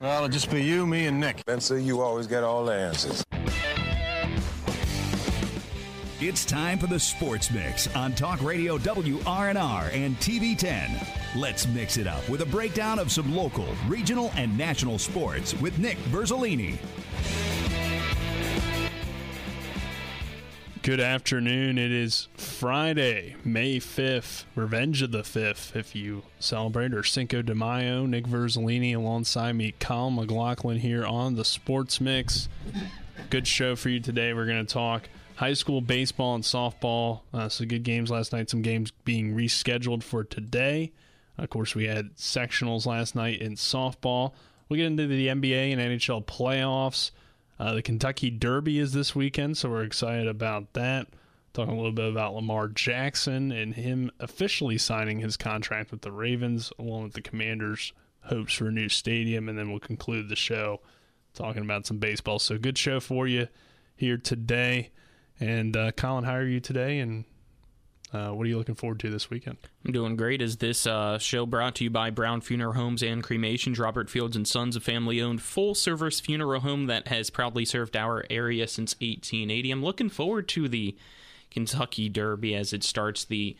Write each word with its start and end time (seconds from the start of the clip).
Well, 0.00 0.18
it'll 0.18 0.28
just 0.28 0.48
be 0.48 0.62
you, 0.62 0.86
me, 0.86 1.06
and 1.06 1.18
Nick. 1.18 1.40
Spencer, 1.40 1.76
you 1.76 2.02
always 2.02 2.28
get 2.28 2.44
all 2.44 2.64
the 2.64 2.72
answers. 2.72 3.24
It's 6.20 6.44
time 6.44 6.78
for 6.78 6.86
the 6.86 7.00
Sports 7.00 7.50
Mix 7.50 7.92
on 7.96 8.12
Talk 8.12 8.40
Radio 8.40 8.78
WRNR 8.78 9.92
and 9.92 10.16
TV10. 10.18 11.04
Let's 11.34 11.66
mix 11.66 11.96
it 11.96 12.06
up 12.06 12.28
with 12.28 12.42
a 12.42 12.46
breakdown 12.46 13.00
of 13.00 13.10
some 13.10 13.34
local, 13.34 13.66
regional, 13.88 14.30
and 14.36 14.56
national 14.56 15.00
sports 15.00 15.54
with 15.54 15.76
Nick 15.80 15.98
Verzolini. 16.12 16.78
Good 20.88 21.00
afternoon. 21.00 21.76
It 21.76 21.92
is 21.92 22.28
Friday, 22.34 23.36
May 23.44 23.78
5th, 23.78 24.44
Revenge 24.54 25.02
of 25.02 25.12
the 25.12 25.18
5th, 25.18 25.76
if 25.76 25.94
you 25.94 26.22
celebrate, 26.40 26.94
or 26.94 27.04
Cinco 27.04 27.42
de 27.42 27.54
Mayo. 27.54 28.06
Nick 28.06 28.24
Verzolini 28.24 28.96
alongside 28.96 29.52
me, 29.52 29.74
Kyle 29.80 30.10
McLaughlin 30.10 30.78
here 30.78 31.04
on 31.04 31.34
the 31.34 31.44
Sports 31.44 32.00
Mix. 32.00 32.48
Good 33.28 33.46
show 33.46 33.76
for 33.76 33.90
you 33.90 34.00
today. 34.00 34.32
We're 34.32 34.46
going 34.46 34.64
to 34.64 34.72
talk 34.72 35.10
high 35.36 35.52
school 35.52 35.82
baseball 35.82 36.34
and 36.34 36.42
softball. 36.42 37.20
Uh, 37.34 37.50
good 37.66 37.82
games 37.82 38.10
last 38.10 38.32
night. 38.32 38.48
Some 38.48 38.62
games 38.62 38.90
being 39.04 39.36
rescheduled 39.36 40.02
for 40.02 40.24
today. 40.24 40.92
Of 41.36 41.50
course, 41.50 41.74
we 41.74 41.86
had 41.86 42.16
sectionals 42.16 42.86
last 42.86 43.14
night 43.14 43.42
in 43.42 43.56
softball. 43.56 44.32
We 44.70 44.78
get 44.78 44.86
into 44.86 45.06
the 45.06 45.26
NBA 45.26 45.70
and 45.70 45.82
NHL 45.82 46.24
playoffs. 46.24 47.10
Uh, 47.58 47.74
the 47.74 47.82
Kentucky 47.82 48.30
Derby 48.30 48.78
is 48.78 48.92
this 48.92 49.14
weekend, 49.14 49.56
so 49.58 49.68
we're 49.68 49.82
excited 49.82 50.28
about 50.28 50.72
that. 50.74 51.08
Talking 51.54 51.74
a 51.74 51.76
little 51.76 51.92
bit 51.92 52.08
about 52.08 52.34
Lamar 52.34 52.68
Jackson 52.68 53.50
and 53.50 53.74
him 53.74 54.12
officially 54.20 54.78
signing 54.78 55.18
his 55.18 55.36
contract 55.36 55.90
with 55.90 56.02
the 56.02 56.12
Ravens, 56.12 56.72
along 56.78 57.04
with 57.04 57.14
the 57.14 57.22
Commanders' 57.22 57.92
hopes 58.22 58.54
for 58.54 58.68
a 58.68 58.72
new 58.72 58.88
stadium, 58.88 59.48
and 59.48 59.58
then 59.58 59.70
we'll 59.70 59.80
conclude 59.80 60.28
the 60.28 60.36
show 60.36 60.80
talking 61.34 61.62
about 61.62 61.86
some 61.86 61.98
baseball. 61.98 62.38
So, 62.38 62.58
good 62.58 62.78
show 62.78 63.00
for 63.00 63.26
you 63.26 63.48
here 63.96 64.18
today. 64.18 64.90
And 65.40 65.76
uh, 65.76 65.92
Colin, 65.92 66.24
how 66.24 66.34
are 66.34 66.44
you 66.44 66.60
today? 66.60 67.00
And 67.00 67.24
uh, 68.12 68.30
what 68.30 68.44
are 68.44 68.48
you 68.48 68.56
looking 68.56 68.74
forward 68.74 69.00
to 69.00 69.10
this 69.10 69.28
weekend? 69.28 69.58
I'm 69.84 69.92
doing 69.92 70.16
great. 70.16 70.40
Is 70.40 70.56
this 70.56 70.86
uh, 70.86 71.18
show 71.18 71.44
brought 71.44 71.74
to 71.76 71.84
you 71.84 71.90
by 71.90 72.10
Brown 72.10 72.40
Funeral 72.40 72.72
Homes 72.72 73.02
and 73.02 73.22
Cremations? 73.22 73.78
Robert 73.78 74.08
Fields 74.08 74.36
and 74.36 74.48
Sons, 74.48 74.76
a 74.76 74.80
family-owned 74.80 75.42
full-service 75.42 76.20
funeral 76.20 76.60
home 76.60 76.86
that 76.86 77.08
has 77.08 77.28
proudly 77.30 77.64
served 77.64 77.96
our 77.96 78.24
area 78.30 78.66
since 78.66 78.94
1880. 78.94 79.70
I'm 79.70 79.84
looking 79.84 80.08
forward 80.08 80.48
to 80.48 80.68
the 80.68 80.96
Kentucky 81.50 82.08
Derby 82.08 82.54
as 82.54 82.72
it 82.72 82.82
starts 82.82 83.24
the 83.24 83.56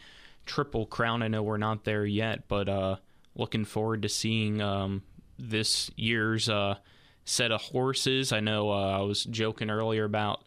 Triple 0.47 0.87
Crown. 0.87 1.23
I 1.23 1.29
know 1.29 1.43
we're 1.43 1.59
not 1.59 1.85
there 1.85 2.07
yet, 2.07 2.49
but 2.49 2.69
uh, 2.69 2.97
looking 3.35 3.65
forward 3.65 4.03
to 4.03 4.09
seeing 4.09 4.63
um, 4.63 5.03
this 5.39 5.91
year's 5.97 6.49
uh, 6.49 6.77
set 7.25 7.53
of 7.53 7.61
horses. 7.61 8.33
I 8.33 8.41
know 8.41 8.71
uh, 8.71 8.99
I 8.99 9.01
was 9.03 9.25
joking 9.25 9.71
earlier 9.71 10.05
about 10.05 10.43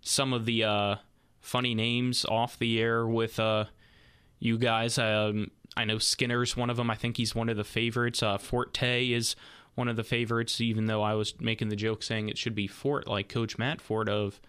some 0.00 0.32
of 0.32 0.46
the 0.46 0.64
uh, 0.64 0.96
funny 1.40 1.74
names 1.74 2.24
off 2.24 2.58
the 2.58 2.80
air 2.80 3.06
with 3.06 3.40
uh, 3.40 3.64
you 4.38 4.58
guys. 4.58 4.98
Um, 4.98 5.50
I 5.76 5.84
know 5.84 5.98
Skinner's 5.98 6.56
one 6.56 6.70
of 6.70 6.76
them. 6.76 6.90
I 6.90 6.96
think 6.96 7.16
he's 7.16 7.34
one 7.34 7.48
of 7.48 7.56
the 7.56 7.64
favorites. 7.64 8.22
Uh, 8.22 8.38
Forte 8.38 9.10
is 9.10 9.36
one 9.74 9.88
of 9.88 9.96
the 9.96 10.04
favorites, 10.04 10.60
even 10.60 10.86
though 10.86 11.02
I 11.02 11.14
was 11.14 11.40
making 11.40 11.68
the 11.68 11.76
joke 11.76 12.02
saying 12.02 12.28
it 12.28 12.38
should 12.38 12.54
be 12.54 12.66
Fort, 12.66 13.06
like 13.06 13.28
Coach 13.28 13.56
Matt 13.56 13.80
Fort 13.80 14.08
of 14.08 14.40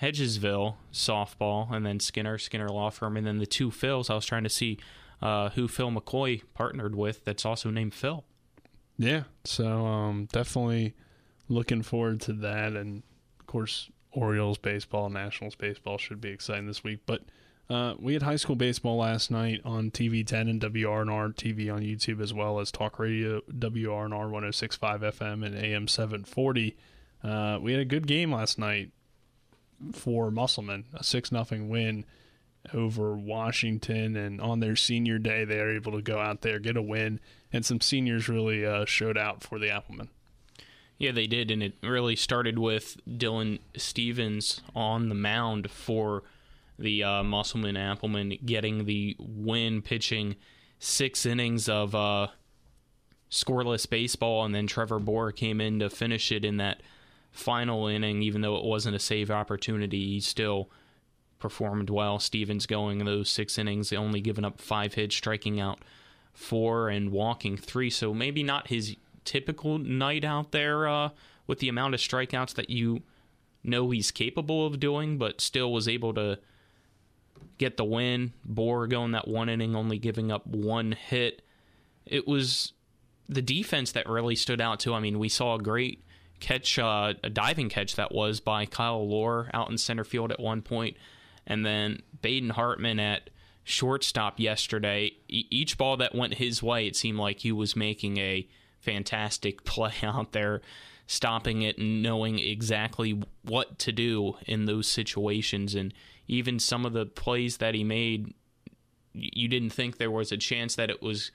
Hedgesville 0.00 0.76
softball, 0.92 1.72
and 1.72 1.84
then 1.84 2.00
Skinner, 2.00 2.38
Skinner 2.38 2.68
Law 2.68 2.90
Firm, 2.90 3.16
and 3.16 3.26
then 3.26 3.38
the 3.38 3.46
two 3.46 3.70
Phils. 3.70 4.10
I 4.10 4.14
was 4.14 4.26
trying 4.26 4.44
to 4.44 4.50
see 4.50 4.78
uh, 5.20 5.50
who 5.50 5.68
Phil 5.68 5.90
McCoy 5.90 6.42
partnered 6.54 6.94
with 6.94 7.24
that's 7.24 7.44
also 7.44 7.70
named 7.70 7.94
Phil. 7.94 8.24
Yeah, 8.96 9.24
so 9.44 9.86
um, 9.86 10.28
definitely 10.30 10.94
looking 11.48 11.82
forward 11.82 12.20
to 12.22 12.32
that. 12.34 12.74
And 12.74 13.02
of 13.38 13.46
course, 13.46 13.90
Orioles 14.12 14.58
baseball, 14.58 15.08
Nationals 15.08 15.54
baseball 15.54 15.98
should 15.98 16.20
be 16.20 16.30
exciting 16.30 16.66
this 16.66 16.82
week. 16.82 17.00
But 17.06 17.22
uh, 17.68 17.94
we 18.00 18.14
had 18.14 18.22
high 18.22 18.36
school 18.36 18.56
baseball 18.56 18.96
last 18.96 19.30
night 19.30 19.60
on 19.64 19.90
TV 19.90 20.26
10 20.26 20.48
and 20.48 20.60
WRNR 20.60 21.34
TV 21.34 21.72
on 21.72 21.82
YouTube, 21.82 22.20
as 22.20 22.34
well 22.34 22.58
as 22.58 22.72
Talk 22.72 22.98
Radio 22.98 23.40
WRNR 23.42 24.30
1065 24.30 25.00
FM 25.02 25.46
and 25.46 25.54
AM 25.56 25.86
740. 25.86 26.76
Uh, 27.22 27.58
we 27.60 27.72
had 27.72 27.80
a 27.80 27.84
good 27.84 28.06
game 28.08 28.32
last 28.32 28.58
night 28.58 28.90
for 29.92 30.30
Musselman, 30.30 30.86
a 30.94 31.04
6 31.04 31.30
0 31.30 31.44
win 31.64 32.04
over 32.74 33.14
Washington. 33.16 34.16
And 34.16 34.40
on 34.40 34.58
their 34.58 34.74
senior 34.74 35.18
day, 35.18 35.44
they 35.44 35.60
are 35.60 35.70
able 35.70 35.92
to 35.92 36.02
go 36.02 36.18
out 36.18 36.42
there, 36.42 36.58
get 36.58 36.76
a 36.76 36.82
win, 36.82 37.20
and 37.52 37.64
some 37.64 37.80
seniors 37.80 38.28
really 38.28 38.66
uh, 38.66 38.84
showed 38.84 39.16
out 39.16 39.44
for 39.44 39.58
the 39.58 39.70
Applemen. 39.70 40.08
Yeah, 41.00 41.12
they 41.12 41.26
did, 41.26 41.50
and 41.50 41.62
it 41.62 41.72
really 41.82 42.14
started 42.14 42.58
with 42.58 42.98
Dylan 43.08 43.60
Stevens 43.74 44.60
on 44.76 45.08
the 45.08 45.14
mound 45.14 45.70
for 45.70 46.24
the 46.78 47.02
uh, 47.02 47.22
Musselman 47.22 47.78
Applemen 47.78 48.36
getting 48.44 48.84
the 48.84 49.16
win, 49.18 49.80
pitching 49.80 50.36
six 50.78 51.24
innings 51.24 51.70
of 51.70 51.94
uh, 51.94 52.28
scoreless 53.30 53.88
baseball, 53.88 54.44
and 54.44 54.54
then 54.54 54.66
Trevor 54.66 55.00
Bohr 55.00 55.34
came 55.34 55.58
in 55.58 55.78
to 55.78 55.88
finish 55.88 56.30
it 56.30 56.44
in 56.44 56.58
that 56.58 56.82
final 57.32 57.86
inning. 57.86 58.22
Even 58.22 58.42
though 58.42 58.56
it 58.56 58.64
wasn't 58.66 58.94
a 58.94 58.98
save 58.98 59.30
opportunity, 59.30 60.06
he 60.06 60.20
still 60.20 60.68
performed 61.38 61.88
well. 61.88 62.18
Stevens 62.18 62.66
going 62.66 62.98
those 63.06 63.30
six 63.30 63.56
innings, 63.56 63.90
only 63.90 64.20
giving 64.20 64.44
up 64.44 64.60
five 64.60 64.92
hits, 64.92 65.16
striking 65.16 65.58
out 65.58 65.78
four, 66.34 66.90
and 66.90 67.10
walking 67.10 67.56
three. 67.56 67.88
So 67.88 68.12
maybe 68.12 68.42
not 68.42 68.68
his 68.68 68.96
typical 69.24 69.78
night 69.78 70.24
out 70.24 70.52
there 70.52 70.88
uh, 70.88 71.10
with 71.46 71.58
the 71.58 71.68
amount 71.68 71.94
of 71.94 72.00
strikeouts 72.00 72.54
that 72.54 72.70
you 72.70 73.02
know 73.62 73.90
he's 73.90 74.10
capable 74.10 74.66
of 74.66 74.80
doing, 74.80 75.18
but 75.18 75.40
still 75.40 75.72
was 75.72 75.88
able 75.88 76.14
to 76.14 76.38
get 77.58 77.76
the 77.76 77.84
win. 77.84 78.32
Bohr 78.48 78.88
going 78.88 79.12
that 79.12 79.28
one 79.28 79.48
inning, 79.48 79.76
only 79.76 79.98
giving 79.98 80.32
up 80.32 80.46
one 80.46 80.92
hit. 80.92 81.42
It 82.06 82.26
was 82.26 82.72
the 83.28 83.42
defense 83.42 83.92
that 83.92 84.08
really 84.08 84.36
stood 84.36 84.60
out 84.60 84.80
too. 84.80 84.94
I 84.94 85.00
mean, 85.00 85.18
we 85.18 85.28
saw 85.28 85.54
a 85.54 85.62
great 85.62 86.02
catch, 86.40 86.78
uh, 86.78 87.14
a 87.22 87.30
diving 87.30 87.68
catch 87.68 87.96
that 87.96 88.12
was 88.12 88.40
by 88.40 88.66
Kyle 88.66 89.06
Lohr 89.06 89.50
out 89.52 89.70
in 89.70 89.78
center 89.78 90.04
field 90.04 90.32
at 90.32 90.40
one 90.40 90.62
point, 90.62 90.96
and 91.46 91.64
then 91.64 92.02
Baden 92.22 92.50
Hartman 92.50 92.98
at 92.98 93.30
shortstop 93.62 94.40
yesterday. 94.40 95.12
E- 95.28 95.46
each 95.50 95.78
ball 95.78 95.96
that 95.98 96.14
went 96.14 96.34
his 96.34 96.62
way, 96.62 96.86
it 96.86 96.96
seemed 96.96 97.18
like 97.18 97.40
he 97.40 97.52
was 97.52 97.76
making 97.76 98.18
a 98.18 98.48
fantastic 98.80 99.64
play 99.64 99.92
out 100.02 100.32
there, 100.32 100.60
stopping 101.06 101.62
it 101.62 101.78
and 101.78 102.02
knowing 102.02 102.38
exactly 102.38 103.22
what 103.42 103.78
to 103.80 103.92
do 103.92 104.36
in 104.46 104.66
those 104.66 104.88
situations. 104.88 105.74
And 105.74 105.92
even 106.26 106.58
some 106.58 106.84
of 106.84 106.92
the 106.92 107.06
plays 107.06 107.58
that 107.58 107.74
he 107.74 107.84
made, 107.84 108.34
you 109.12 109.48
didn't 109.48 109.70
think 109.70 109.98
there 109.98 110.10
was 110.10 110.32
a 110.32 110.36
chance 110.36 110.76
that 110.76 110.90
it 110.90 111.02
was 111.02 111.30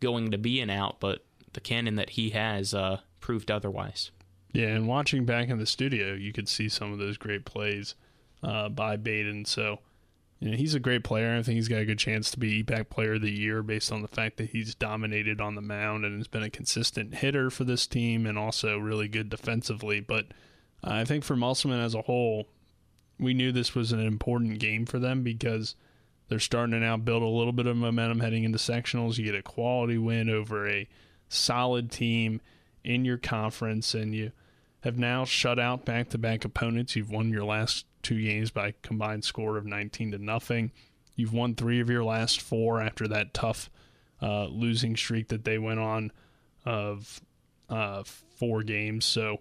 going 0.00 0.30
to 0.30 0.38
be 0.38 0.60
an 0.60 0.70
out, 0.70 0.98
but 1.00 1.24
the 1.52 1.60
cannon 1.60 1.96
that 1.96 2.10
he 2.10 2.30
has 2.30 2.74
uh, 2.74 3.00
proved 3.20 3.50
otherwise. 3.50 4.10
Yeah, 4.52 4.68
and 4.68 4.88
watching 4.88 5.24
back 5.24 5.48
in 5.48 5.58
the 5.58 5.66
studio, 5.66 6.14
you 6.14 6.32
could 6.32 6.48
see 6.48 6.68
some 6.68 6.92
of 6.92 6.98
those 6.98 7.16
great 7.16 7.44
plays 7.44 7.94
uh, 8.42 8.68
by 8.68 8.96
Baden. 8.96 9.44
So 9.44 9.78
you 10.40 10.50
know, 10.50 10.56
he's 10.56 10.74
a 10.74 10.80
great 10.80 11.04
player. 11.04 11.36
I 11.36 11.42
think 11.42 11.56
he's 11.56 11.68
got 11.68 11.80
a 11.82 11.84
good 11.84 11.98
chance 11.98 12.30
to 12.30 12.38
be 12.38 12.64
EPAC 12.64 12.88
Player 12.88 13.14
of 13.14 13.20
the 13.20 13.30
Year 13.30 13.62
based 13.62 13.92
on 13.92 14.00
the 14.00 14.08
fact 14.08 14.38
that 14.38 14.50
he's 14.50 14.74
dominated 14.74 15.38
on 15.38 15.54
the 15.54 15.60
mound 15.60 16.06
and 16.06 16.16
has 16.16 16.28
been 16.28 16.42
a 16.42 16.50
consistent 16.50 17.16
hitter 17.16 17.50
for 17.50 17.64
this 17.64 17.86
team 17.86 18.24
and 18.24 18.38
also 18.38 18.78
really 18.78 19.06
good 19.06 19.28
defensively. 19.28 20.00
But 20.00 20.28
uh, 20.82 20.92
I 20.92 21.04
think 21.04 21.24
for 21.24 21.36
Musselman 21.36 21.80
as 21.80 21.94
a 21.94 22.02
whole, 22.02 22.48
we 23.18 23.34
knew 23.34 23.52
this 23.52 23.74
was 23.74 23.92
an 23.92 24.00
important 24.00 24.58
game 24.60 24.86
for 24.86 24.98
them 24.98 25.22
because 25.22 25.74
they're 26.28 26.38
starting 26.38 26.72
to 26.72 26.80
now 26.80 26.96
build 26.96 27.22
a 27.22 27.26
little 27.26 27.52
bit 27.52 27.66
of 27.66 27.76
momentum 27.76 28.20
heading 28.20 28.44
into 28.44 28.56
sectionals. 28.56 29.18
You 29.18 29.26
get 29.26 29.34
a 29.34 29.42
quality 29.42 29.98
win 29.98 30.30
over 30.30 30.66
a 30.66 30.88
solid 31.28 31.90
team 31.90 32.40
in 32.82 33.04
your 33.04 33.18
conference, 33.18 33.92
and 33.92 34.14
you 34.14 34.32
have 34.82 34.98
now 34.98 35.24
shut 35.24 35.58
out 35.58 35.84
back 35.84 36.08
to 36.10 36.18
back 36.18 36.44
opponents. 36.44 36.96
You've 36.96 37.10
won 37.10 37.30
your 37.30 37.44
last 37.44 37.86
two 38.02 38.20
games 38.20 38.50
by 38.50 38.74
combined 38.82 39.24
score 39.24 39.56
of 39.56 39.66
19 39.66 40.12
to 40.12 40.18
nothing. 40.18 40.72
You've 41.14 41.34
won 41.34 41.54
three 41.54 41.80
of 41.80 41.90
your 41.90 42.04
last 42.04 42.40
four 42.40 42.80
after 42.80 43.06
that 43.08 43.34
tough 43.34 43.68
uh, 44.22 44.46
losing 44.46 44.96
streak 44.96 45.28
that 45.28 45.44
they 45.44 45.58
went 45.58 45.80
on 45.80 46.12
of 46.64 47.20
uh, 47.68 48.02
four 48.04 48.62
games. 48.62 49.04
So, 49.04 49.40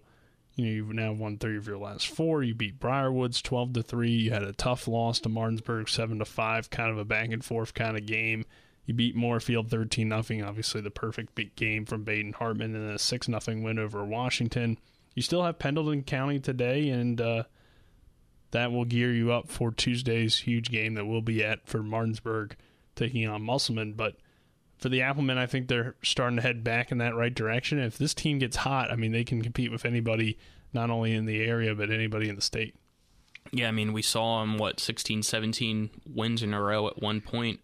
you 0.55 0.65
know, 0.65 0.71
you've 0.71 0.93
now 0.93 1.13
won 1.13 1.37
three 1.37 1.57
of 1.57 1.67
your 1.67 1.77
last 1.77 2.09
four. 2.09 2.43
You 2.43 2.53
beat 2.53 2.79
Briarwoods 2.79 3.41
12 3.41 3.73
to 3.73 3.83
3. 3.83 4.11
You 4.11 4.31
had 4.31 4.43
a 4.43 4.53
tough 4.53 4.87
loss 4.87 5.19
to 5.21 5.29
Martinsburg 5.29 5.87
7 5.87 6.19
to 6.19 6.25
5, 6.25 6.69
kind 6.69 6.91
of 6.91 6.97
a 6.97 7.05
back 7.05 7.29
and 7.31 7.43
forth 7.43 7.73
kind 7.73 7.97
of 7.97 8.05
game. 8.05 8.45
You 8.85 8.93
beat 8.93 9.15
Moorfield 9.15 9.69
13 9.69 10.09
0, 10.23 10.47
obviously 10.47 10.81
the 10.81 10.89
perfect 10.89 11.35
big 11.35 11.55
game 11.55 11.85
from 11.85 12.03
Baden 12.03 12.33
Hartman, 12.33 12.75
and 12.75 12.91
a 12.91 12.99
6 12.99 13.27
0 13.27 13.39
win 13.61 13.77
over 13.77 14.03
Washington. 14.03 14.79
You 15.15 15.21
still 15.21 15.43
have 15.43 15.59
Pendleton 15.59 16.03
County 16.03 16.39
today, 16.39 16.89
and 16.89 17.19
uh, 17.19 17.43
that 18.51 18.71
will 18.71 18.85
gear 18.85 19.11
you 19.11 19.31
up 19.31 19.49
for 19.49 19.71
Tuesday's 19.71 20.39
huge 20.39 20.69
game 20.69 20.93
that 20.95 21.05
we'll 21.05 21.21
be 21.21 21.43
at 21.43 21.67
for 21.67 21.83
Martinsburg 21.83 22.55
taking 22.95 23.27
on 23.27 23.41
Musselman. 23.43 23.93
But 23.93 24.17
for 24.77 24.89
the 24.89 25.01
Applemen, 25.01 25.37
I 25.37 25.45
think 25.45 25.67
they're 25.67 25.95
starting 26.03 26.37
to 26.37 26.41
head 26.41 26.63
back 26.63 26.91
in 26.91 26.97
that 26.99 27.15
right 27.15 27.33
direction. 27.33 27.79
If 27.79 27.97
this 27.97 28.13
team 28.13 28.39
gets 28.39 28.57
hot, 28.57 28.91
I 28.91 28.95
mean, 28.95 29.11
they 29.11 29.23
can 29.23 29.41
compete 29.41 29.71
with 29.71 29.85
anybody, 29.85 30.37
not 30.73 30.89
only 30.89 31.13
in 31.13 31.25
the 31.25 31.43
area, 31.43 31.75
but 31.75 31.91
anybody 31.91 32.29
in 32.29 32.35
the 32.35 32.41
state. 32.41 32.75
Yeah, 33.51 33.67
I 33.67 33.71
mean, 33.71 33.93
we 33.93 34.01
saw 34.01 34.41
them, 34.41 34.57
what, 34.57 34.79
16, 34.79 35.23
17 35.23 35.89
wins 36.07 36.43
in 36.43 36.53
a 36.53 36.61
row 36.61 36.87
at 36.87 37.01
one 37.01 37.19
point 37.19 37.59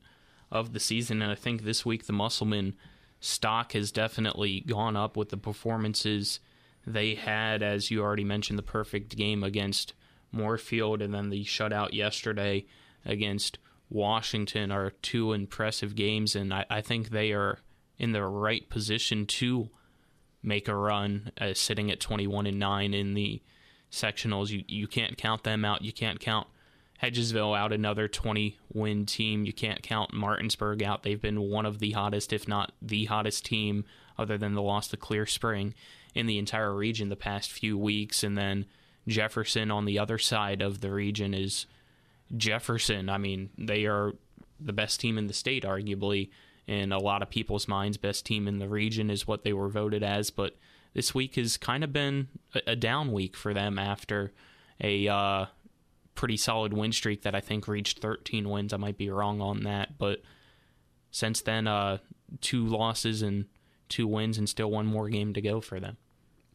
of 0.52 0.74
the 0.74 0.80
season. 0.80 1.22
And 1.22 1.32
I 1.32 1.36
think 1.36 1.64
this 1.64 1.86
week 1.86 2.06
the 2.06 2.14
Musselman 2.14 2.76
stock 3.20 3.74
has 3.74 3.92
definitely 3.92 4.62
gone 4.62 4.96
up 4.96 5.16
with 5.16 5.30
the 5.30 5.38
performances 5.38 6.40
they 6.86 7.16
had, 7.16 7.64
as 7.64 7.90
you 7.90 8.02
already 8.02 8.24
mentioned, 8.24 8.60
the 8.60 8.64
perfect 8.64 9.16
game 9.16 9.44
against 9.44 9.94
Moorfield 10.32 11.02
and 11.02 11.14
then 11.14 11.30
the 11.30 11.44
shutout 11.44 11.94
yesterday 11.94 12.66
against 13.06 13.58
Washington 13.90 14.72
are 14.72 14.92
two 15.02 15.34
impressive 15.34 15.96
games. 15.96 16.36
And 16.36 16.54
I, 16.54 16.66
I 16.70 16.82
think 16.82 17.10
they 17.10 17.32
are 17.32 17.60
in 17.98 18.12
the 18.12 18.24
right 18.24 18.68
position 18.70 19.26
to 19.26 19.70
make 20.44 20.68
a 20.68 20.76
run, 20.76 21.32
uh, 21.40 21.54
sitting 21.54 21.90
at 21.90 22.00
21 22.00 22.46
and 22.46 22.60
9 22.60 22.94
in 22.94 23.14
the 23.14 23.42
sectionals. 23.92 24.50
You, 24.50 24.64
you 24.68 24.88
can't 24.88 25.18
count 25.18 25.44
them 25.44 25.66
out. 25.66 25.82
You 25.82 25.94
can't 25.94 26.20
count 26.20 26.48
Hedgesville 27.02 27.58
out, 27.58 27.74
another 27.74 28.08
20 28.08 28.58
win 28.74 29.06
team. 29.06 29.46
You 29.46 29.54
can't 29.54 29.84
count 29.84 30.14
Martinsburg 30.14 30.82
out. 30.82 31.04
They've 31.04 31.22
been 31.22 31.42
one 31.42 31.66
of 31.66 31.80
the 31.80 31.92
hottest, 31.92 32.32
if 32.32 32.48
not 32.48 32.72
the 32.82 33.06
hottest 33.06 33.46
team, 33.46 33.86
other 34.18 34.38
than 34.38 34.54
the 34.54 34.62
loss 34.62 34.88
to 34.90 34.98
Clear 34.98 35.26
Spring 35.26 35.74
in 36.14 36.26
the 36.26 36.38
entire 36.38 36.74
region 36.74 37.10
the 37.10 37.16
past 37.16 37.52
few 37.52 37.78
weeks. 37.78 38.24
And 38.24 38.38
then 38.38 38.66
Jefferson 39.08 39.72
on 39.72 39.86
the 39.86 40.00
other 40.00 40.18
side 40.18 40.62
of 40.62 40.82
the 40.82 40.92
region 40.92 41.34
is 41.34 41.66
Jefferson. 42.36 43.10
I 43.10 43.18
mean, 43.18 43.50
they 43.58 43.86
are 43.86 44.14
the 44.60 44.74
best 44.74 45.00
team 45.00 45.18
in 45.18 45.28
the 45.28 45.34
state, 45.34 45.64
arguably. 45.64 46.30
In 46.68 46.92
a 46.92 46.98
lot 46.98 47.22
of 47.22 47.30
people's 47.30 47.68
minds, 47.68 47.98
best 47.98 48.26
team 48.26 48.48
in 48.48 48.58
the 48.58 48.68
region 48.68 49.12
is 49.12 49.28
what 49.28 49.44
they 49.44 49.54
were 49.54 49.70
voted 49.70 50.02
as. 50.02 50.32
But 50.32 50.56
this 50.96 51.14
week 51.14 51.36
has 51.36 51.58
kind 51.58 51.84
of 51.84 51.94
been 51.94 52.30
a, 52.66 52.76
down 52.76 53.12
week 53.12 53.36
for 53.36 53.54
them 53.54 53.78
after 53.78 54.32
a 54.82 55.08
uh, 55.08 55.46
pretty 56.16 56.38
solid 56.38 56.74
win 56.74 56.92
streak 56.92 57.22
that 57.24 57.36
I 57.36 57.42
think 57.42 57.68
reached 57.68 58.00
13 58.00 58.50
wins. 58.50 58.74
I 58.74 58.78
might 58.78 58.98
be 58.98 59.10
wrong 59.10 59.42
on 59.42 59.64
that, 59.64 59.98
but 59.98 60.22
since 61.12 61.42
then, 61.42 61.68
uh, 61.68 62.00
two 62.42 62.66
losses 62.66 63.22
and 63.22 63.46
two 63.90 64.08
wins, 64.08 64.38
and 64.38 64.50
still 64.50 64.72
one 64.72 64.86
more 64.86 65.10
game 65.10 65.34
to 65.34 65.42
go 65.42 65.62
for 65.62 65.80
them. 65.80 65.98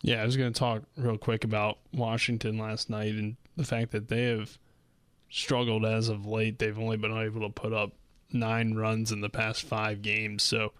Yeah, 0.02 0.22
I 0.22 0.24
was 0.24 0.36
going 0.36 0.52
to 0.52 0.58
talk 0.58 0.82
real 0.96 1.18
quick 1.18 1.44
about 1.44 1.78
Washington 1.92 2.58
last 2.58 2.88
night 2.90 3.14
and 3.14 3.36
the 3.56 3.64
fact 3.64 3.92
that 3.92 4.08
they 4.08 4.24
have 4.24 4.58
struggled 5.28 5.84
as 5.84 6.08
of 6.08 6.26
late. 6.26 6.58
They've 6.58 6.78
only 6.78 6.96
been 6.96 7.16
able 7.16 7.42
to 7.42 7.50
put 7.50 7.72
up 7.72 7.92
nine 8.32 8.74
runs 8.74 9.12
in 9.12 9.20
the 9.20 9.28
past 9.28 9.62
five 9.62 10.02
games. 10.02 10.42
So, 10.42 10.72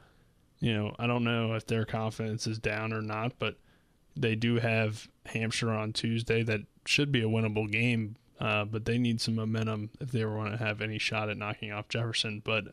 you 0.58 0.74
know, 0.74 0.94
I 0.98 1.06
don't 1.06 1.24
know 1.24 1.54
if 1.54 1.66
their 1.66 1.84
confidence 1.84 2.46
is 2.46 2.58
down 2.58 2.92
or 2.92 3.02
not, 3.02 3.38
but 3.38 3.56
they 4.16 4.34
do 4.34 4.56
have 4.56 5.08
Hampshire 5.26 5.70
on 5.70 5.92
Tuesday. 5.92 6.42
That 6.42 6.62
should 6.86 7.12
be 7.12 7.22
a 7.22 7.28
winnable 7.28 7.70
game, 7.70 8.16
uh, 8.40 8.64
but 8.64 8.86
they 8.86 8.98
need 8.98 9.20
some 9.20 9.34
momentum 9.34 9.90
if 10.00 10.10
they 10.10 10.24
want 10.24 10.52
to 10.52 10.64
have 10.64 10.80
any 10.80 10.98
shot 10.98 11.28
at 11.28 11.36
knocking 11.36 11.70
off 11.72 11.88
Jefferson. 11.88 12.40
But 12.42 12.68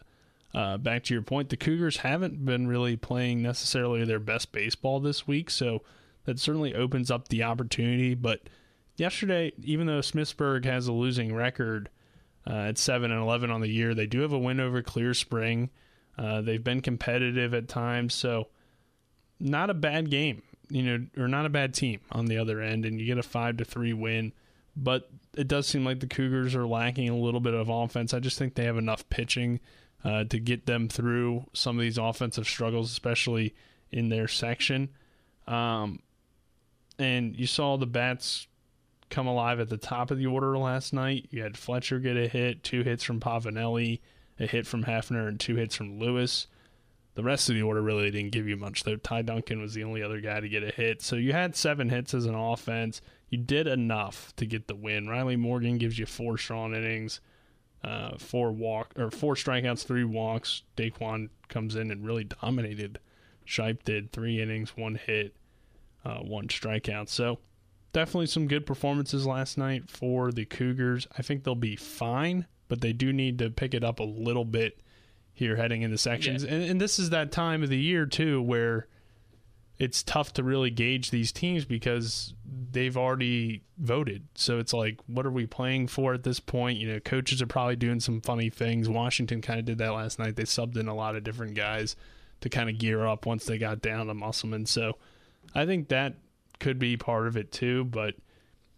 uh, 0.56 0.78
back 0.78 1.04
to 1.04 1.14
your 1.14 1.24
point, 1.24 1.50
the 1.50 1.58
Cougars 1.58 1.98
haven't 1.98 2.46
been 2.46 2.68
really 2.68 2.96
playing 2.96 3.42
necessarily 3.42 4.06
their 4.06 4.19
best 4.19 4.52
baseball 4.52 5.00
this 5.00 5.28
week, 5.28 5.50
so 5.50 5.84
that 6.25 6.40
certainly 6.40 6.74
opens 6.74 7.12
up 7.12 7.28
the 7.28 7.44
opportunity. 7.44 8.16
But 8.16 8.42
yesterday, 8.96 9.52
even 9.62 9.88
though 9.88 10.00
Smithsburg 10.00 10.64
has 10.66 10.88
a 10.88 10.94
losing 10.94 11.36
record 11.36 11.90
uh, 12.50 12.54
at 12.54 12.78
seven 12.78 13.12
and 13.12 13.22
eleven 13.22 13.52
on 13.52 13.62
the 13.62 13.69
year, 13.69 13.94
they 13.94 14.08
do 14.08 14.22
have 14.22 14.34
a 14.34 14.40
win 14.40 14.62
over 14.62 14.81
Clear 14.81 15.14
Spring. 15.14 15.69
Uh, 16.18 16.42
they've 16.42 16.64
been 16.64 16.81
competitive 16.81 17.54
at 17.54 17.68
times, 17.68 18.14
so 18.14 18.48
not 19.40 19.69
a 19.69 19.74
bad 19.74 20.10
game, 20.10 20.42
you 20.69 20.81
know, 20.81 21.06
or 21.18 21.28
not 21.28 21.46
a 21.46 21.50
bad 21.50 21.74
team 21.74 22.00
on 22.12 22.25
the 22.25 22.38
other 22.38 22.62
end, 22.62 22.86
and 22.86 23.00
you 23.00 23.06
get 23.06 23.18
a 23.18 23.24
five 23.24 23.58
to 23.58 23.66
three 23.66 23.94
win. 23.94 24.31
But 24.79 25.09
it 25.35 25.47
does 25.47 25.68
seem 25.68 25.83
like 25.83 26.00
the 26.00 26.07
Cougars 26.07 26.56
are 26.56 26.68
lacking 26.68 27.09
a 27.09 27.18
little 27.18 27.39
bit 27.39 27.53
of 27.53 27.69
offense. 27.69 28.13
I 28.13 28.19
just 28.19 28.38
think 28.38 28.53
they 28.53 28.65
have 28.65 28.77
enough 28.77 29.09
pitching 29.09 29.59
uh, 30.03 30.24
to 30.25 30.39
get 30.39 30.65
them 30.65 30.88
through 30.88 31.45
some 31.53 31.77
of 31.77 31.81
these 31.81 31.97
offensive 31.97 32.47
struggles, 32.47 32.91
especially 32.91 33.56
in 33.91 34.09
their 34.09 34.27
section. 34.27 34.89
Um, 35.47 36.00
and 37.00 37.35
you 37.35 37.47
saw 37.47 37.77
the 37.77 37.85
bats 37.88 38.47
come 39.09 39.27
alive 39.27 39.59
at 39.59 39.69
the 39.69 39.77
top 39.77 40.12
of 40.12 40.18
the 40.18 40.25
order 40.25 40.57
last 40.57 40.94
night. 40.94 41.27
You 41.31 41.44
had 41.44 41.57
Fletcher 41.57 42.00
get 42.00 42.18
a 42.18 42.27
hit, 42.27 42.63
two 42.63 42.83
hits 42.83 43.03
from 43.03 43.19
Pavanelli, 43.19 44.00
a 44.39 44.45
hit 44.45 44.68
from 44.68 44.83
Hefner, 44.83 45.27
and 45.27 45.39
two 45.39 45.56
hits 45.56 45.75
from 45.75 46.00
Lewis. 46.00 46.47
The 47.15 47.23
rest 47.23 47.50
of 47.50 47.56
the 47.56 47.63
order 47.63 47.81
really 47.81 48.12
didn't 48.12 48.31
give 48.31 48.47
you 48.47 48.57
much, 48.57 48.83
though. 48.83 48.97
Ty 48.97 49.23
Duncan 49.23 49.59
was 49.59 49.73
the 49.73 49.83
only 49.83 50.03
other 50.03 50.21
guy 50.21 50.39
to 50.39 50.50
get 50.50 50.63
a 50.63 50.71
hit. 50.71 51.01
So 51.01 51.15
you 51.15 51.33
had 51.33 51.56
seven 51.56 51.89
hits 51.89 52.13
as 52.13 52.25
an 52.25 52.35
offense. 52.35 53.01
You 53.29 53.38
did 53.38 53.68
enough 53.68 54.33
to 54.38 54.45
get 54.45 54.68
the 54.68 54.75
win. 54.75 55.07
Riley 55.07 55.35
Morgan 55.35 55.77
gives 55.77 56.00
you 56.00 56.06
four 56.06 56.38
strong 56.38 56.74
innings, 56.74 57.19
uh, 57.83 58.18
four 58.18 58.51
walk 58.51 58.94
or 58.97 59.12
four 59.12 59.35
strikeouts, 59.35 59.85
three 59.85 60.06
walks. 60.06 60.63
Daquan 60.77 61.29
comes 61.50 61.75
in 61.75 61.91
and 61.91 62.06
really 62.06 62.24
dominated. 62.24 63.00
Shipe 63.45 63.83
did 63.83 64.12
three 64.12 64.41
innings, 64.41 64.77
one 64.77 64.95
hit, 64.95 65.35
uh, 66.06 66.19
one 66.19 66.47
strikeout. 66.47 67.09
So 67.09 67.39
definitely 67.94 68.27
some 68.27 68.47
good 68.47 68.65
performances 68.65 69.25
last 69.25 69.57
night 69.57 69.89
for 69.89 70.31
the 70.31 70.45
Cougars. 70.45 71.07
I 71.18 71.21
think 71.21 71.44
they'll 71.44 71.56
be 71.56 71.75
fine, 71.75 72.45
but 72.68 72.81
they 72.81 72.94
do 72.94 73.12
need 73.12 73.39
to 73.39 73.50
pick 73.50 73.73
it 73.73 73.83
up 73.83 74.00
a 74.00 74.03
little 74.03 74.45
bit 74.45 74.80
here 75.33 75.56
heading 75.56 75.81
into 75.81 75.97
sections. 75.97 76.44
Yeah. 76.44 76.51
And, 76.51 76.63
and 76.63 76.81
this 76.81 76.97
is 76.97 77.09
that 77.12 77.31
time 77.31 77.62
of 77.62 77.69
the 77.69 77.77
year 77.77 78.06
too 78.06 78.41
where 78.41 78.88
it's 79.79 80.01
tough 80.01 80.33
to 80.33 80.44
really 80.44 80.69
gauge 80.69 81.12
these 81.12 81.31
teams 81.31 81.65
because 81.65 82.33
they've 82.71 82.97
already 82.97 83.63
voted. 83.77 84.27
So 84.35 84.57
it's 84.57 84.74
like, 84.74 85.00
what 85.07 85.25
are 85.25 85.31
we 85.31 85.45
playing 85.45 85.88
for 85.88 86.13
at 86.13 86.24
this 86.24 86.39
point? 86.39 86.79
You 86.79 86.94
know, 86.94 87.00
coaches 87.00 87.41
are 87.41 87.47
probably 87.47 87.75
doing 87.75 88.00
some 88.00 88.21
funny 88.21 88.50
things. 88.50 88.89
Washington 88.89 89.41
kind 89.41 89.59
of 89.59 89.65
did 89.65 89.77
that 89.77 89.94
last 89.94 90.18
night. 90.18 90.35
They 90.35 90.44
subbed 90.44 90.77
in 90.77 90.88
a 90.88 90.95
lot 90.95 91.15
of 91.15 91.24
different 91.24 91.53
guys 91.53 91.95
to 92.41 92.50
kind 92.50 92.69
of 92.69 92.77
gear 92.77 93.06
up 93.06 93.25
once 93.25 93.45
they 93.45 93.57
got 93.57 93.81
down 93.81 94.07
to 94.07 94.13
Musselman. 94.13 94.65
So 94.65 94.97
I 95.53 95.65
think 95.65 95.89
that 95.89 96.15
could 96.59 96.80
be 96.80 96.97
part 96.97 97.27
of 97.27 97.38
it 97.38 97.51
too. 97.51 97.83
But 97.85 98.15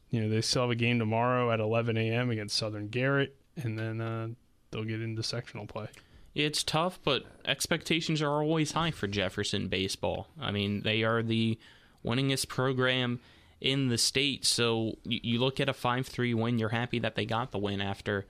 you 0.10 0.22
know, 0.22 0.30
they 0.30 0.42
still 0.42 0.64
have 0.64 0.72
a 0.72 0.76
game 0.76 1.00
tomorrow 1.00 1.52
at 1.52 1.60
11 1.60 1.96
a.m. 1.96 2.30
against 2.30 2.58
Southern 2.58 2.88
Garrett, 2.88 3.36
and 3.56 3.78
then 3.78 4.02
uh, 4.02 4.30
they'll 4.72 4.84
get 4.84 5.02
into 5.02 5.24
sectional 5.24 5.66
play. 5.66 5.88
It's 6.36 6.64
tough, 6.64 7.00
but 7.04 7.26
expectations 7.46 8.22
are 8.22 8.42
always 8.42 8.74
high 8.74 8.92
for 8.92 9.08
Jefferson 9.08 9.68
baseball. 9.68 10.28
I 10.40 10.52
mean, 10.52 10.84
they 10.84 11.04
are 11.04 11.24
the 11.24 11.58
winningest 12.06 12.48
program 12.48 13.20
in 13.60 13.90
the 13.90 13.98
state. 13.98 14.46
So 14.46 14.98
you, 15.04 15.40
look 15.40 15.60
at 15.60 15.70
a 15.70 15.74
5 15.74 16.08
3 16.08 16.34
win, 16.34 16.60
you're 16.60 16.70
happy 16.70 17.00
that 17.00 17.16
they 17.16 17.26
got 17.26 17.52
the 17.52 17.58
win 17.58 17.82
after 17.82 18.26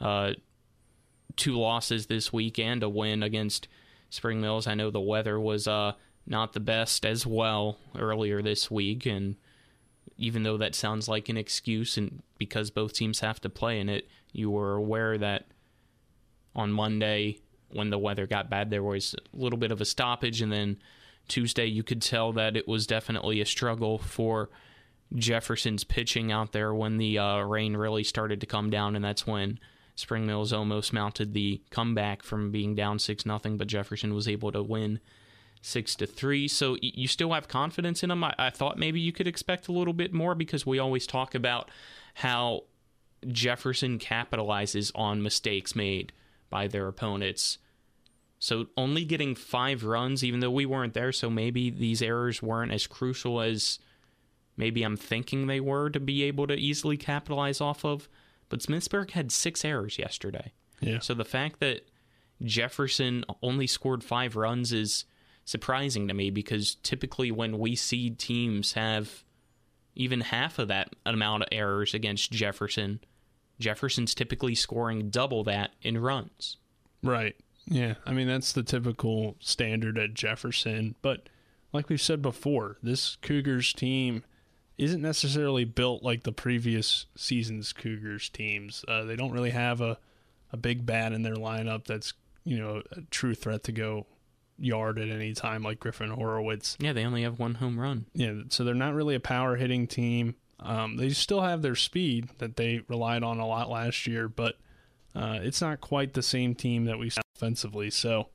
uh, 0.00 0.32
two 1.36 1.58
losses 1.58 2.06
this 2.06 2.32
week 2.32 2.58
and 2.58 2.82
a 2.82 2.88
win 2.88 3.22
against 3.22 3.68
Spring 4.10 4.40
Mills. 4.40 4.66
I 4.66 4.74
know 4.74 4.90
the 4.90 5.00
weather 5.00 5.38
was 5.38 5.68
uh, 5.68 5.92
not 6.26 6.52
the 6.52 6.60
best 6.60 7.04
as 7.04 7.26
well 7.26 7.78
earlier 7.98 8.42
this 8.42 8.70
week, 8.70 9.06
and 9.06 9.36
even 10.16 10.42
though 10.42 10.56
that 10.56 10.74
sounds 10.74 11.08
like 11.08 11.28
an 11.28 11.36
excuse, 11.36 11.96
and 11.96 12.22
because 12.38 12.70
both 12.70 12.92
teams 12.92 13.20
have 13.20 13.40
to 13.40 13.48
play 13.48 13.78
in 13.78 13.88
it, 13.88 14.08
you 14.32 14.50
were 14.50 14.74
aware 14.74 15.16
that 15.18 15.46
on 16.54 16.72
Monday 16.72 17.38
when 17.70 17.90
the 17.90 17.98
weather 17.98 18.26
got 18.26 18.50
bad, 18.50 18.70
there 18.70 18.82
was 18.82 19.14
a 19.14 19.36
little 19.36 19.58
bit 19.58 19.72
of 19.72 19.80
a 19.80 19.84
stoppage, 19.84 20.42
and 20.42 20.52
then 20.52 20.76
Tuesday 21.28 21.66
you 21.66 21.82
could 21.82 22.02
tell 22.02 22.32
that 22.32 22.56
it 22.56 22.68
was 22.68 22.86
definitely 22.86 23.40
a 23.40 23.46
struggle 23.46 23.98
for 23.98 24.50
Jefferson's 25.14 25.84
pitching 25.84 26.32
out 26.32 26.52
there 26.52 26.74
when 26.74 26.98
the 26.98 27.18
uh, 27.18 27.40
rain 27.40 27.76
really 27.76 28.04
started 28.04 28.40
to 28.40 28.46
come 28.46 28.70
down, 28.70 28.96
and 28.96 29.04
that's 29.04 29.26
when 29.26 29.58
Spring 29.94 30.26
Mills 30.26 30.52
almost 30.52 30.92
mounted 30.92 31.34
the 31.34 31.62
comeback 31.70 32.22
from 32.22 32.50
being 32.50 32.74
down 32.74 32.98
six 32.98 33.26
nothing, 33.26 33.56
but 33.56 33.68
Jefferson 33.68 34.14
was 34.14 34.28
able 34.28 34.52
to 34.52 34.62
win 34.62 35.00
six 35.60 35.94
to 35.96 36.06
three. 36.06 36.48
So 36.48 36.76
you 36.80 37.06
still 37.06 37.32
have 37.32 37.46
confidence 37.46 38.02
in 38.02 38.08
them. 38.08 38.24
I, 38.24 38.34
I 38.38 38.50
thought 38.50 38.78
maybe 38.78 39.00
you 39.00 39.12
could 39.12 39.28
expect 39.28 39.68
a 39.68 39.72
little 39.72 39.92
bit 39.92 40.12
more 40.12 40.34
because 40.34 40.66
we 40.66 40.78
always 40.78 41.06
talk 41.06 41.34
about 41.34 41.70
how 42.14 42.64
Jefferson 43.28 43.98
capitalizes 43.98 44.90
on 44.94 45.22
mistakes 45.22 45.76
made 45.76 46.12
by 46.52 46.68
their 46.68 46.86
opponents. 46.86 47.58
So 48.38 48.66
only 48.76 49.04
getting 49.04 49.34
five 49.34 49.82
runs, 49.82 50.22
even 50.22 50.38
though 50.38 50.50
we 50.50 50.66
weren't 50.66 50.94
there, 50.94 51.12
so 51.12 51.28
maybe 51.28 51.70
these 51.70 52.02
errors 52.02 52.40
weren't 52.42 52.72
as 52.72 52.86
crucial 52.86 53.40
as 53.40 53.80
maybe 54.56 54.82
I'm 54.82 54.96
thinking 54.96 55.46
they 55.46 55.60
were 55.60 55.90
to 55.90 56.00
be 56.00 56.22
able 56.24 56.46
to 56.46 56.54
easily 56.54 56.96
capitalize 56.96 57.60
off 57.60 57.84
of. 57.84 58.08
But 58.48 58.60
Smithsburg 58.60 59.10
had 59.12 59.32
six 59.32 59.64
errors 59.64 59.98
yesterday. 59.98 60.52
Yeah. 60.80 60.98
So 60.98 61.14
the 61.14 61.24
fact 61.24 61.60
that 61.60 61.88
Jefferson 62.42 63.24
only 63.42 63.66
scored 63.66 64.04
five 64.04 64.36
runs 64.36 64.72
is 64.72 65.04
surprising 65.44 66.08
to 66.08 66.14
me 66.14 66.30
because 66.30 66.76
typically 66.76 67.30
when 67.30 67.58
we 67.58 67.74
see 67.76 68.10
teams 68.10 68.74
have 68.74 69.24
even 69.94 70.20
half 70.20 70.58
of 70.58 70.68
that 70.68 70.94
amount 71.04 71.42
of 71.42 71.48
errors 71.52 71.94
against 71.94 72.32
Jefferson, 72.32 73.00
Jefferson's 73.58 74.14
typically 74.14 74.54
scoring 74.54 75.10
double 75.10 75.44
that 75.44 75.72
in 75.82 75.98
runs. 75.98 76.56
Right. 77.02 77.36
Yeah, 77.66 77.94
I 78.04 78.12
mean 78.12 78.26
that's 78.26 78.52
the 78.52 78.62
typical 78.62 79.36
standard 79.38 79.98
at 79.98 80.14
Jefferson, 80.14 80.96
but 81.00 81.28
like 81.72 81.88
we've 81.88 82.00
said 82.00 82.20
before, 82.20 82.76
this 82.82 83.16
Cougars 83.16 83.72
team 83.72 84.24
isn't 84.78 85.00
necessarily 85.00 85.64
built 85.64 86.02
like 86.02 86.24
the 86.24 86.32
previous 86.32 87.06
season's 87.16 87.72
Cougars 87.72 88.28
teams. 88.28 88.84
Uh, 88.88 89.04
they 89.04 89.16
don't 89.16 89.32
really 89.32 89.50
have 89.50 89.80
a 89.80 89.98
a 90.52 90.56
big 90.56 90.84
bat 90.84 91.12
in 91.12 91.22
their 91.22 91.36
lineup 91.36 91.84
that's 91.84 92.12
you 92.44 92.58
know 92.58 92.82
a 92.92 93.00
true 93.10 93.34
threat 93.34 93.62
to 93.64 93.72
go 93.72 94.06
yard 94.58 94.98
at 94.98 95.08
any 95.08 95.32
time 95.32 95.62
like 95.62 95.80
Griffin 95.80 96.10
Horowitz. 96.10 96.76
Yeah, 96.78 96.92
they 96.92 97.04
only 97.04 97.22
have 97.22 97.38
one 97.38 97.54
home 97.54 97.78
run. 97.78 98.06
Yeah, 98.14 98.34
so 98.48 98.64
they're 98.64 98.74
not 98.74 98.94
really 98.94 99.14
a 99.14 99.20
power 99.20 99.56
hitting 99.56 99.86
team. 99.86 100.34
Um, 100.64 100.96
they 100.96 101.10
still 101.10 101.42
have 101.42 101.62
their 101.62 101.74
speed 101.74 102.30
that 102.38 102.56
they 102.56 102.82
relied 102.88 103.22
on 103.22 103.38
a 103.40 103.46
lot 103.46 103.68
last 103.68 104.06
year, 104.06 104.28
but 104.28 104.56
uh, 105.14 105.38
it's 105.42 105.60
not 105.60 105.80
quite 105.80 106.14
the 106.14 106.22
same 106.22 106.54
team 106.54 106.84
that 106.84 106.98
we 106.98 107.10
saw 107.10 107.20
offensively. 107.36 107.90
So, 107.90 108.28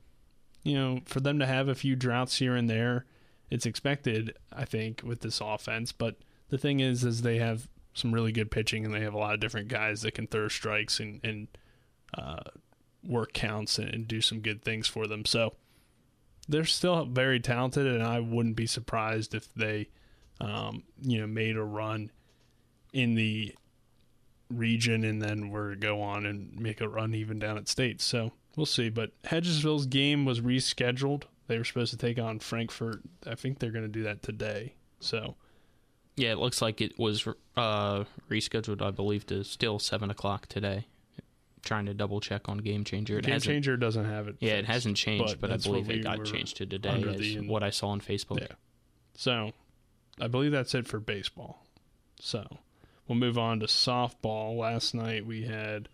you 0.64 0.76
know, 0.76 1.00
for 1.06 1.20
them 1.20 1.40
to 1.40 1.46
have 1.46 1.68
a 1.68 1.76
few 1.76 1.96
droughts 1.96 2.38
here 2.38 2.56
and 2.56 2.70
there, 2.70 3.06
it's 3.50 3.66
expected, 3.66 4.36
I 4.52 4.66
think, 4.66 5.02
with 5.04 5.22
this 5.22 5.40
offense. 5.42 5.92
But 5.92 6.18
the 6.50 6.58
thing 6.58 6.82
is, 6.82 7.04
is 7.04 7.22
they 7.22 7.38
have 7.38 7.70
some 7.94 8.14
really 8.14 8.32
good 8.32 8.52
pitching, 8.52 8.86
and 8.86 8.94
they 8.94 9.02
have 9.02 9.14
a 9.14 9.18
lot 9.18 9.34
of 9.34 9.40
different 9.40 9.70
guys 9.70 10.02
that 10.02 10.14
can 10.14 10.28
throw 10.28 10.48
strikes 10.50 11.00
and 11.00 11.20
and 11.24 11.48
uh, 12.18 12.44
work 13.04 13.34
counts 13.34 13.80
and, 13.80 13.90
and 13.90 14.08
do 14.08 14.22
some 14.22 14.42
good 14.42 14.64
things 14.64 14.88
for 14.88 15.08
them. 15.08 15.26
So 15.26 15.54
they're 16.48 16.66
still 16.66 17.06
very 17.06 17.40
talented, 17.40 17.88
and 17.88 18.04
I 18.04 18.20
wouldn't 18.20 18.56
be 18.56 18.68
surprised 18.68 19.34
if 19.34 19.54
they, 19.54 19.90
um, 20.40 20.84
you 21.02 21.20
know, 21.20 21.28
made 21.28 21.56
a 21.56 21.64
run 21.64 22.12
in 22.94 23.16
the 23.16 23.54
region 24.50 25.04
and 25.04 25.22
then 25.22 25.50
were 25.50 25.72
to 25.72 25.76
go 25.76 26.02
on 26.02 26.26
and 26.26 26.58
make 26.60 26.82
a 26.82 26.88
run 26.88 27.14
even 27.14 27.40
down 27.40 27.58
at 27.58 27.68
state. 27.68 28.02
So 28.02 28.32
we'll 28.56 28.66
see. 28.66 28.90
But 28.90 29.12
Hedgesville's 29.24 29.86
game 29.86 30.26
was 30.26 30.42
rescheduled. 30.42 31.24
They 31.48 31.58
were 31.58 31.64
supposed 31.64 31.92
to 31.92 31.98
take 31.98 32.20
on 32.20 32.40
Frankfort. 32.40 33.02
I 33.26 33.36
think 33.36 33.60
they're 33.60 33.72
going 33.72 33.86
to 33.86 33.90
do 33.92 34.04
that 34.04 34.22
today. 34.22 34.74
So 35.00 35.36
Yeah, 36.16 36.32
it 36.32 36.40
looks 36.40 36.62
like 36.62 36.82
it 36.82 36.98
was 36.98 37.28
uh, 37.56 38.04
rescheduled, 38.30 38.82
I 38.82 38.92
believe, 38.92 39.26
to 39.28 39.44
still 39.44 39.80
7 39.80 40.10
o'clock 40.10 40.48
today. 40.48 40.88
Trying 41.64 41.86
to 41.88 41.94
double 41.94 42.22
check 42.22 42.48
on 42.48 42.60
Game 42.60 42.86
Changer. 42.86 43.18
It 43.18 43.26
Game 43.26 43.40
Changer 43.42 43.76
doesn't 43.76 44.06
have 44.06 44.28
it. 44.30 44.38
Yeah, 44.40 44.54
it 44.54 44.66
hasn't 44.66 44.96
changed, 44.96 45.42
but, 45.42 45.52
I 45.52 45.58
believe 45.58 45.90
it 45.90 46.04
got 46.04 46.24
changed 46.24 46.58
to 46.58 46.66
today, 46.66 47.02
is 47.02 47.36
the- 47.36 47.48
what 47.48 47.62
I 47.64 47.72
saw 47.72 47.90
on 47.90 48.00
Facebook. 48.00 48.40
Yeah. 48.40 48.56
So 49.16 49.52
I 50.22 50.28
believe 50.28 50.52
that's 50.52 50.74
it 50.76 50.88
for 50.88 51.00
baseball. 51.00 51.66
So 52.22 52.60
we'll 53.08 53.18
move 53.18 53.38
on 53.38 53.60
to 53.60 53.66
softball. 53.66 54.58
Last 54.58 54.94
night 54.94 55.26
we 55.26 55.44
had 55.44 55.90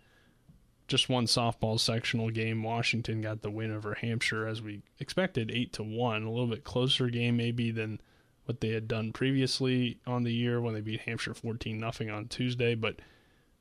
just 0.86 1.08
one 1.08 1.26
softball 1.26 1.80
sectional 1.80 2.30
game. 2.30 2.62
Washington 2.62 3.22
got 3.22 3.42
the 3.42 3.50
win 3.50 3.74
over 3.74 3.94
Hampshire 3.94 4.46
as 4.46 4.60
we 4.60 4.82
expected, 4.98 5.50
eight 5.50 5.72
to 5.74 5.82
one. 5.82 6.24
A 6.24 6.30
little 6.30 6.46
bit 6.46 6.64
closer 6.64 7.08
game 7.08 7.36
maybe 7.36 7.70
than 7.70 8.00
what 8.44 8.60
they 8.60 8.68
had 8.68 8.86
done 8.86 9.12
previously 9.12 9.98
on 10.06 10.24
the 10.24 10.32
year 10.32 10.60
when 10.60 10.74
they 10.74 10.82
beat 10.82 11.00
Hampshire 11.00 11.32
fourteen 11.32 11.78
nothing 11.78 12.10
on 12.10 12.28
Tuesday. 12.28 12.74
But 12.74 12.96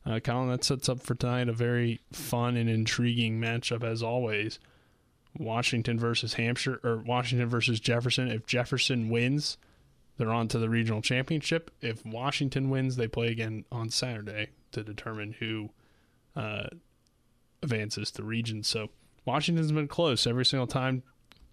uh, 0.05 0.19
Colin, 0.19 0.50
that 0.50 0.65
sets 0.65 0.89
up 0.89 1.01
for 1.01 1.15
tonight 1.15 1.48
a 1.48 1.53
very 1.53 2.01
fun 2.12 2.57
and 2.57 2.69
intriguing 2.69 3.39
matchup 3.39 3.83
as 3.83 4.03
always. 4.03 4.60
Washington 5.38 5.98
versus 5.98 6.33
Hampshire 6.33 6.81
or 6.83 6.98
Washington 6.98 7.48
versus 7.48 7.79
Jefferson. 7.79 8.27
If 8.27 8.45
Jefferson 8.45 9.07
wins, 9.10 9.57
they're 10.17 10.32
on 10.32 10.48
to 10.50 10.60
the 10.60 10.70
regional 10.70 11.01
championship. 11.01 11.72
If 11.82 12.05
Washington 12.05 12.70
wins, 12.70 12.96
they 12.96 13.08
play 13.08 13.27
again 13.27 13.65
on 13.72 13.89
Saturday 13.89 14.50
to 14.72 14.84
determine 14.84 15.36
who 15.39 15.70
uh, 16.36 16.67
advances 17.62 18.12
to 18.12 18.24
region. 18.24 18.63
So 18.63 18.89
Washington's 19.25 19.72
been 19.72 19.88
close 19.88 20.27
every 20.27 20.46
single 20.46 20.67
time. 20.67 21.03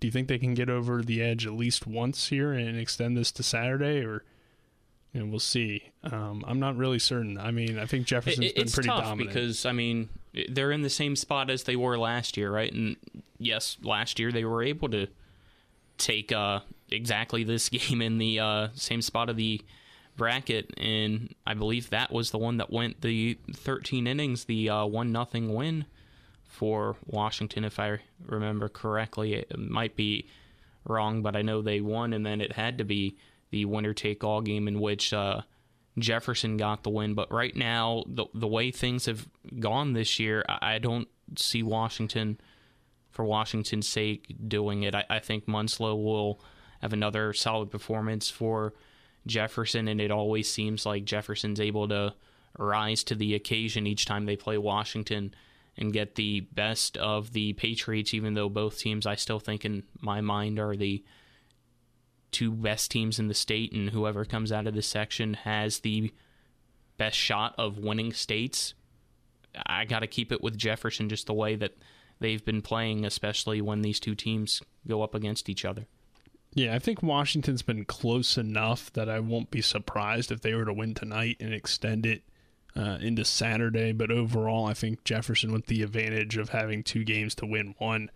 Do 0.00 0.07
you 0.07 0.12
think 0.12 0.29
they 0.29 0.38
can 0.38 0.55
get 0.55 0.71
over 0.71 1.02
the 1.02 1.23
edge 1.23 1.47
at 1.47 1.52
least 1.52 1.87
once 1.87 2.29
here 2.29 2.52
and 2.52 2.79
extend 2.79 3.17
this 3.17 3.31
to 3.33 3.43
Saturday, 3.43 4.02
or 4.05 4.25
you 5.12 5.21
know, 5.21 5.26
we'll 5.26 5.40
see. 5.40 5.90
Um, 6.05 6.45
I'm 6.47 6.61
not 6.61 6.76
really 6.76 6.99
certain. 7.00 7.37
I 7.37 7.50
mean, 7.50 7.79
I 7.79 7.85
think 7.85 8.07
Jefferson's 8.07 8.47
It- 8.47 8.55
been 8.55 8.62
it's 8.64 8.75
pretty 8.75 8.88
tough 8.88 9.05
dominant. 9.05 9.29
because 9.35 9.67
I 9.67 9.73
mean 9.73 10.09
they're 10.49 10.71
in 10.73 10.83
the 10.83 10.90
same 10.90 11.17
spot 11.17 11.50
as 11.50 11.64
they 11.64 11.76
were 11.76 11.99
last 11.99 12.37
year, 12.37 12.50
right? 12.52 12.73
And 12.73 12.97
yes, 13.38 13.76
last 13.83 14.19
year 14.19 14.31
they 14.33 14.45
were 14.45 14.62
able 14.62 14.88
to 14.90 15.09
take 16.00 16.33
uh, 16.33 16.61
exactly 16.90 17.45
this 17.45 17.69
game 17.71 18.02
in 18.02 18.19
the 18.19 18.40
uh, 18.40 18.69
same 18.75 19.02
spot 19.02 19.28
of 19.28 19.37
the 19.37 19.61
bracket, 20.16 20.73
and 20.76 21.35
I 21.47 21.54
believe 21.54 21.90
that 21.90 22.12
was 22.12 22.30
the 22.30 22.38
one 22.38 22.59
that 22.59 22.71
went 22.71 23.00
the 23.00 23.38
13 23.52 24.07
innings, 24.07 24.45
the 24.45 24.69
uh, 24.69 24.85
one 24.85 25.12
nothing 25.12 25.54
win 25.54 25.87
for 26.45 26.97
Washington, 27.07 27.64
if 27.64 27.78
I 27.78 28.00
remember 28.26 28.69
correctly. 28.69 29.35
It 29.35 29.59
might 29.59 29.97
be 29.97 30.26
wrong, 30.85 31.23
but 31.23 31.37
I 31.37 31.42
know 31.42 31.62
they 31.62 31.80
won, 31.80 32.12
and 32.12 32.26
then 32.26 32.40
it 32.40 32.52
had 32.52 32.78
to 32.78 32.85
be 32.85 33.16
the 33.50 33.64
winner 33.64 33.95
take 33.95 34.23
all 34.25 34.40
game 34.40 34.69
in 34.69 34.80
which 34.80 35.12
uh, 35.12 35.42
Jefferson 35.99 36.57
got 36.57 36.83
the 36.83 36.90
win. 36.90 37.14
But 37.14 37.33
right 37.33 37.54
now, 37.54 38.04
the 38.07 38.26
the 38.35 38.47
way 38.49 38.71
things 38.71 39.07
have 39.07 39.28
gone 39.59 39.92
this 39.92 40.19
year, 40.19 40.45
I, 40.49 40.75
I 40.75 40.78
don't 40.78 41.09
see 41.37 41.62
Washington, 41.62 42.38
for 43.11 43.25
Washington's 43.25 43.88
sake, 43.88 44.35
doing 44.47 44.83
it. 44.83 44.95
I, 44.95 45.05
I 45.11 45.19
think 45.19 45.47
Munslow 45.47 45.97
will 45.97 46.40
have 46.81 46.93
another 46.93 47.33
solid 47.33 47.71
performance 47.71 48.31
for 48.31 48.75
Jefferson, 49.26 49.88
and 49.88 50.00
it 50.00 50.11
always 50.11 50.50
seems 50.50 50.87
like 50.87 51.05
Jefferson's 51.05 51.61
able 51.61 51.88
to 51.88 52.14
rise 52.59 53.05
to 53.05 53.14
the 53.14 53.35
occasion 53.35 53.87
each 53.87 54.07
time 54.07 54.26
they 54.26 54.37
play 54.37 54.59
Washington 54.59 55.35
and 55.76 55.93
get 55.93 56.14
the 56.14 56.40
best 56.40 56.97
of 56.97 57.33
the 57.33 57.52
Patriots, 57.55 58.14
even 58.14 58.35
though 58.35 58.49
both 58.49 58.79
teams 58.79 59.07
I 59.07 59.14
still 59.14 59.38
think 59.38 59.64
in 59.64 59.85
my 60.00 60.21
mind 60.21 60.59
are 60.59 60.76
the 60.76 61.05
two 62.33 62.50
best 62.50 62.90
teams 62.90 63.19
in 63.19 63.29
the 63.29 63.35
state, 63.35 63.73
and 63.73 63.90
whoever 63.90 64.25
comes 64.25 64.52
out 64.52 64.67
of 64.67 64.75
this 64.75 64.87
section 64.87 65.35
has 65.35 65.81
the 65.81 66.12
best 66.97 67.17
shot 67.17 67.55
of 67.59 67.79
winning 67.79 68.12
states. 68.12 68.75
I 69.67 69.85
got 69.85 70.00
to 70.00 70.07
keep 70.07 70.33
it 70.33 70.43
with 70.43 70.57
Jefferson 70.57 71.09
just 71.09 71.26
the 71.26 71.35
way 71.35 71.57
that 71.57 71.76
they've 72.21 72.45
been 72.45 72.62
playing, 72.62 73.05
especially 73.05 73.61
when 73.61 73.83
these 73.83 73.99
two 73.99 74.15
teams 74.15 74.62
go 74.87 75.03
up 75.03 75.15
against 75.15 75.49
each 75.49 75.65
other. 75.65 75.87
Yeah, 76.53 76.75
I 76.75 76.79
think 76.79 77.03
Washington's 77.03 77.62
been 77.62 77.85
close 77.85 78.37
enough 78.37 78.93
that 78.95 79.09
I 79.09 79.21
won't 79.21 79.50
be 79.50 79.62
surprised 79.62 80.33
if 80.33 80.41
they 80.41 80.55
were 80.55 80.65
to 80.65 80.73
win 80.73 80.95
tonight 80.95 81.37
and 81.41 81.55
extend 81.55 82.07
it 82.07 82.23
uh, 82.77 82.99
into 83.00 83.25
Saturday. 83.25 83.93
But 83.93 84.11
overall, 84.11 84.67
I 84.67 84.75
think 84.75 85.05
Jefferson, 85.05 85.53
with 85.53 85.67
the 85.67 85.83
advantage 85.83 86.37
of 86.37 86.49
having 86.49 86.83
two 86.83 87.05
games 87.05 87.35
to 87.37 87.47
win 87.47 87.75
one, 87.79 88.11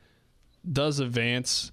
does 0.71 0.99
advance 0.99 1.71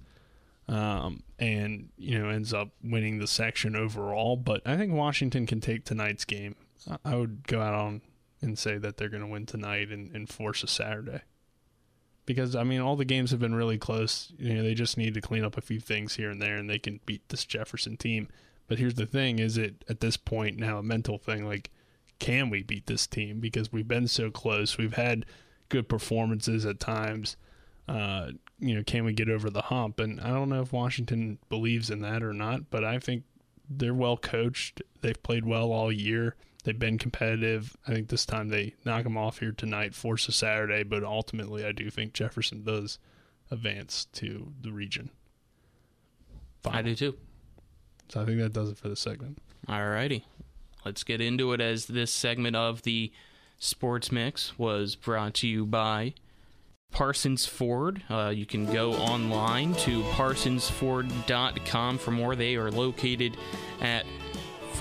um, 0.68 1.24
and 1.38 1.88
you 1.98 2.18
know 2.18 2.28
ends 2.28 2.54
up 2.54 2.68
winning 2.82 3.18
the 3.18 3.26
section 3.26 3.74
overall. 3.74 4.36
But 4.36 4.62
I 4.64 4.76
think 4.76 4.92
Washington 4.92 5.46
can 5.46 5.60
take 5.60 5.84
tonight's 5.84 6.24
game. 6.24 6.54
I- 7.04 7.16
would 7.16 7.46
go 7.46 7.60
out 7.60 7.74
on 7.74 8.02
and 8.40 8.58
say 8.58 8.78
that 8.78 8.96
they're 8.96 9.08
going 9.08 9.22
to 9.22 9.28
win 9.28 9.46
tonight 9.46 9.90
and, 9.90 10.14
and 10.14 10.28
force 10.28 10.62
a 10.62 10.68
Saturday 10.68 11.22
because 12.26 12.54
I 12.54 12.64
mean 12.64 12.80
all 12.80 12.96
the 12.96 13.04
games 13.04 13.30
have 13.30 13.40
been 13.40 13.54
really 13.54 13.78
close. 13.78 14.32
You 14.38 14.54
know, 14.54 14.62
they 14.62 14.74
just 14.74 14.96
need 14.96 15.14
to 15.14 15.20
clean 15.20 15.44
up 15.44 15.56
a 15.56 15.62
few 15.62 15.80
things 15.80 16.16
here 16.16 16.30
and 16.30 16.40
there, 16.40 16.56
and 16.56 16.68
they 16.68 16.78
can 16.78 17.00
beat 17.06 17.28
this 17.28 17.44
Jefferson 17.44 17.96
team. 17.96 18.28
But 18.68 18.78
here's 18.78 18.94
the 18.94 19.06
thing: 19.06 19.38
is 19.38 19.56
it 19.56 19.84
at 19.88 20.00
this 20.00 20.16
point 20.16 20.58
now 20.58 20.78
a 20.78 20.82
mental 20.82 21.18
thing? 21.18 21.46
Like, 21.46 21.70
can 22.18 22.50
we 22.50 22.62
beat 22.62 22.86
this 22.86 23.06
team? 23.06 23.40
Because 23.40 23.72
we've 23.72 23.88
been 23.88 24.08
so 24.08 24.30
close. 24.30 24.78
We've 24.78 24.94
had 24.94 25.26
good 25.68 25.88
performances 25.88 26.64
at 26.64 26.78
times. 26.80 27.36
Uh, 27.88 28.32
you 28.60 28.74
know, 28.74 28.82
can 28.84 29.04
we 29.04 29.12
get 29.12 29.28
over 29.28 29.50
the 29.50 29.62
hump? 29.62 29.98
And 29.98 30.20
I 30.20 30.28
don't 30.28 30.48
know 30.48 30.62
if 30.62 30.72
Washington 30.72 31.38
believes 31.48 31.90
in 31.90 32.00
that 32.02 32.22
or 32.22 32.32
not, 32.32 32.70
but 32.70 32.84
I 32.84 32.98
think 32.98 33.24
they're 33.68 33.94
well 33.94 34.16
coached. 34.16 34.82
They've 35.00 35.20
played 35.22 35.44
well 35.44 35.72
all 35.72 35.90
year. 35.90 36.36
They've 36.64 36.78
been 36.78 36.98
competitive. 36.98 37.76
I 37.86 37.92
think 37.92 38.08
this 38.08 38.24
time 38.24 38.48
they 38.48 38.74
knock 38.84 39.04
them 39.04 39.16
off 39.16 39.38
here 39.38 39.52
tonight, 39.52 39.94
force 39.94 40.28
a 40.28 40.32
Saturday, 40.32 40.84
but 40.84 41.02
ultimately 41.02 41.64
I 41.64 41.72
do 41.72 41.90
think 41.90 42.12
Jefferson 42.12 42.62
does 42.62 42.98
advance 43.50 44.06
to 44.12 44.52
the 44.60 44.72
region. 44.72 45.10
I 46.64 46.82
do 46.82 46.94
too. 46.94 47.16
So 48.08 48.22
I 48.22 48.24
think 48.24 48.38
that 48.38 48.52
does 48.52 48.70
it 48.70 48.78
for 48.78 48.88
the 48.88 48.96
segment. 48.96 49.38
Alrighty. 49.68 50.22
Let's 50.84 51.04
get 51.04 51.20
into 51.20 51.52
it 51.52 51.60
as 51.60 51.86
this 51.86 52.12
segment 52.12 52.56
of 52.56 52.82
the 52.82 53.12
Sports 53.58 54.10
Mix 54.10 54.58
was 54.58 54.96
brought 54.96 55.34
to 55.34 55.48
you 55.48 55.64
by 55.64 56.14
Parsons 56.90 57.46
Ford. 57.46 58.02
Uh, 58.10 58.32
you 58.34 58.44
can 58.44 58.70
go 58.72 58.92
online 58.94 59.74
to 59.76 60.02
parsonsford.com 60.02 61.98
for 61.98 62.10
more. 62.10 62.36
They 62.36 62.56
are 62.56 62.70
located 62.70 63.36
at 63.80 64.04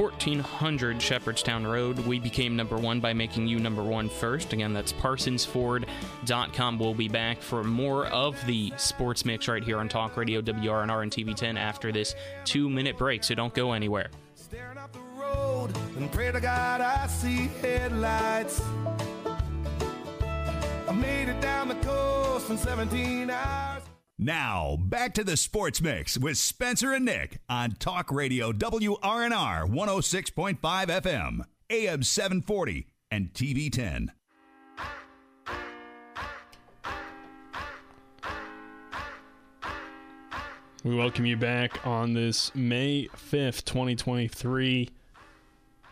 1400 0.01 1.00
Shepherdstown 1.00 1.67
Road. 1.67 2.00
We 2.08 2.17
became 2.20 2.55
number 2.55 2.75
one 2.75 3.00
by 3.00 3.13
making 3.13 3.46
you 3.46 3.60
number 3.60 3.84
one 3.84 4.10
first. 4.10 4.51
Again, 4.51 4.74
that's 4.74 4.91
parsonsford.com. 4.93 6.79
We'll 6.79 6.96
be 6.96 7.08
back 7.08 7.39
for 7.39 7.63
more 7.63 8.08
of 8.08 8.43
the 8.48 8.74
Sports 8.77 9.25
Mix 9.25 9.48
right 9.48 9.63
here 9.63 9.77
on 9.77 9.88
Talk 9.88 10.17
Radio 10.17 10.41
WRNR 10.41 11.03
and 11.03 11.12
TV10 11.12 11.55
after 11.55 11.91
this 11.91 12.15
two 12.46 12.67
minute 12.67 12.98
break, 12.98 13.24
so 13.24 13.36
don't 13.36 13.53
go 13.53 13.74
anywhere. 13.74 14.10
Staring 14.34 14.79
up 14.79 14.91
the 14.91 15.00
road 15.22 15.70
and 15.96 16.12
pray 16.12 16.31
to 16.31 16.39
God 16.39 16.81
I 16.81 17.05
see 17.05 17.51
headlights. 17.62 18.60
I 20.88 20.93
made 20.93 21.29
it 21.29 21.39
down 21.41 21.67
the 21.67 21.75
coast 21.75 22.50
in 22.50 22.58
17 22.58 23.29
hours. 23.29 23.84
Now, 24.23 24.77
back 24.79 25.15
to 25.15 25.23
the 25.23 25.35
Sports 25.35 25.81
Mix 25.81 26.15
with 26.15 26.37
Spencer 26.37 26.93
and 26.93 27.03
Nick 27.03 27.39
on 27.49 27.71
Talk 27.71 28.11
Radio 28.11 28.51
WRNR 28.51 29.67
106.5 29.67 30.59
FM, 30.59 31.41
AM 31.71 32.03
740, 32.03 32.85
and 33.09 33.33
TV 33.33 33.71
10. 33.71 34.11
We 40.83 40.95
welcome 40.95 41.25
you 41.25 41.35
back 41.35 41.83
on 41.87 42.13
this 42.13 42.53
May 42.53 43.07
5th, 43.07 43.65
2023 43.65 44.91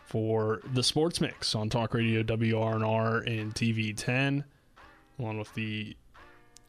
for 0.05 0.61
the 0.71 0.83
Sports 0.83 1.19
Mix 1.19 1.55
on 1.55 1.67
Talk 1.69 1.95
Radio 1.95 2.21
WRNR 2.21 3.25
and 3.25 3.55
TV 3.55 3.97
10, 3.97 4.43
along 5.17 5.39
with 5.39 5.51
the 5.55 5.97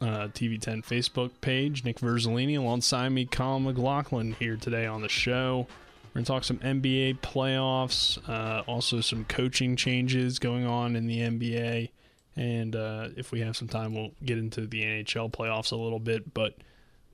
uh, 0.00 0.28
TV 0.28 0.61
10 0.61 0.83
Facebook 0.83 1.30
page. 1.40 1.85
Nick 1.85 2.00
Verzolini 2.00 2.59
alongside 2.59 3.11
me, 3.11 3.26
Colin 3.26 3.64
McLaughlin 3.64 4.33
here 4.38 4.57
today 4.57 4.87
on 4.87 5.02
the 5.02 5.09
show. 5.09 5.66
We're 6.11 6.21
going 6.21 6.25
to 6.25 6.33
talk 6.33 6.45
some 6.45 6.59
NBA 6.59 7.21
playoffs, 7.21 8.19
uh, 8.28 8.62
also 8.66 9.00
some 9.00 9.25
coaching 9.26 9.76
changes 9.76 10.38
going 10.38 10.66
on 10.66 10.97
in 10.97 11.07
the 11.07 11.19
NBA. 11.19 11.90
And 12.37 12.75
uh, 12.75 13.09
if 13.16 13.30
we 13.30 13.40
have 13.40 13.57
some 13.57 13.69
time, 13.69 13.95
we'll 13.95 14.12
get 14.25 14.38
into 14.38 14.66
the 14.66 14.83
NHL 14.83 15.30
playoffs 15.30 15.73
a 15.73 15.76
little 15.76 16.00
bit. 16.00 16.35
But 16.35 16.57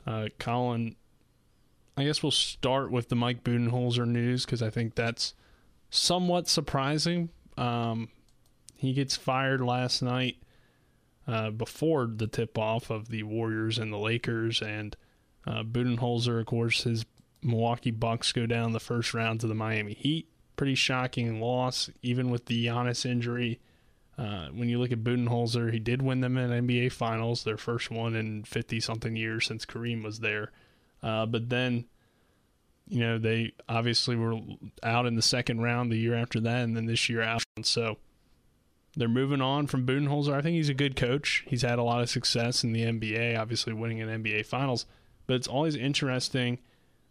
uh, 0.06 0.28
Colin, 0.38 0.96
I 1.96 2.04
guess 2.04 2.22
we'll 2.22 2.30
start 2.30 2.90
with 2.90 3.08
the 3.08 3.16
Mike 3.16 3.42
Budenholzer 3.44 4.06
news 4.06 4.46
because 4.46 4.62
I 4.62 4.70
think 4.70 4.94
that's 4.94 5.34
somewhat 5.90 6.48
surprising. 6.48 7.30
Um, 7.58 8.08
he 8.76 8.92
gets 8.92 9.16
fired 9.16 9.60
last 9.60 10.02
night 10.02 10.36
uh, 11.26 11.50
before 11.50 12.06
the 12.06 12.26
tip 12.26 12.56
off 12.58 12.90
of 12.90 13.08
the 13.08 13.22
Warriors 13.22 13.78
and 13.78 13.92
the 13.92 13.98
Lakers. 13.98 14.62
And 14.62 14.96
uh, 15.46 15.62
Budenholzer, 15.62 16.40
of 16.40 16.46
course, 16.46 16.84
his 16.84 17.04
Milwaukee 17.42 17.90
Bucks 17.90 18.32
go 18.32 18.46
down 18.46 18.72
the 18.72 18.80
first 18.80 19.14
round 19.14 19.40
to 19.40 19.46
the 19.46 19.54
Miami 19.54 19.94
Heat. 19.94 20.28
Pretty 20.56 20.74
shocking 20.74 21.40
loss, 21.40 21.90
even 22.02 22.30
with 22.30 22.46
the 22.46 22.66
Giannis 22.66 23.04
injury. 23.04 23.60
Uh, 24.16 24.48
when 24.48 24.68
you 24.68 24.78
look 24.78 24.92
at 24.92 25.04
Budenholzer, 25.04 25.72
he 25.72 25.78
did 25.78 26.00
win 26.00 26.20
them 26.20 26.38
an 26.38 26.66
NBA 26.66 26.92
Finals, 26.92 27.44
their 27.44 27.58
first 27.58 27.90
one 27.90 28.14
in 28.14 28.44
50 28.44 28.80
something 28.80 29.14
years 29.14 29.46
since 29.46 29.66
Kareem 29.66 30.02
was 30.02 30.20
there. 30.20 30.52
Uh, 31.02 31.26
but 31.26 31.50
then, 31.50 31.84
you 32.88 33.00
know, 33.00 33.18
they 33.18 33.52
obviously 33.68 34.16
were 34.16 34.38
out 34.82 35.04
in 35.04 35.16
the 35.16 35.22
second 35.22 35.60
round 35.60 35.92
the 35.92 35.98
year 35.98 36.14
after 36.14 36.40
that, 36.40 36.62
and 36.62 36.74
then 36.74 36.86
this 36.86 37.10
year 37.10 37.20
out. 37.20 37.42
So 37.62 37.98
they're 38.96 39.08
moving 39.08 39.42
on 39.42 39.66
from 39.66 39.86
Budenholzer. 39.86 40.32
I 40.32 40.40
think 40.40 40.54
he's 40.54 40.70
a 40.70 40.74
good 40.74 40.96
coach. 40.96 41.44
He's 41.46 41.62
had 41.62 41.78
a 41.78 41.82
lot 41.82 42.00
of 42.00 42.08
success 42.08 42.64
in 42.64 42.72
the 42.72 42.82
NBA, 42.82 43.38
obviously 43.38 43.72
winning 43.72 44.00
an 44.00 44.22
NBA 44.22 44.46
Finals. 44.46 44.86
But 45.26 45.34
it's 45.34 45.48
always 45.48 45.76
interesting. 45.76 46.58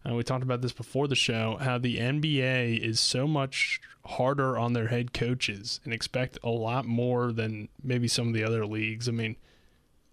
Uh, 0.07 0.15
we 0.15 0.23
talked 0.23 0.43
about 0.43 0.61
this 0.61 0.71
before 0.71 1.07
the 1.07 1.15
show 1.15 1.57
how 1.59 1.77
the 1.77 1.97
NBA 1.97 2.79
is 2.79 2.99
so 2.99 3.27
much 3.27 3.81
harder 4.05 4.57
on 4.57 4.73
their 4.73 4.87
head 4.87 5.13
coaches 5.13 5.79
and 5.83 5.93
expect 5.93 6.39
a 6.43 6.49
lot 6.49 6.85
more 6.85 7.31
than 7.31 7.69
maybe 7.83 8.07
some 8.07 8.27
of 8.27 8.33
the 8.33 8.43
other 8.43 8.65
leagues. 8.65 9.07
I 9.07 9.11
mean, 9.11 9.35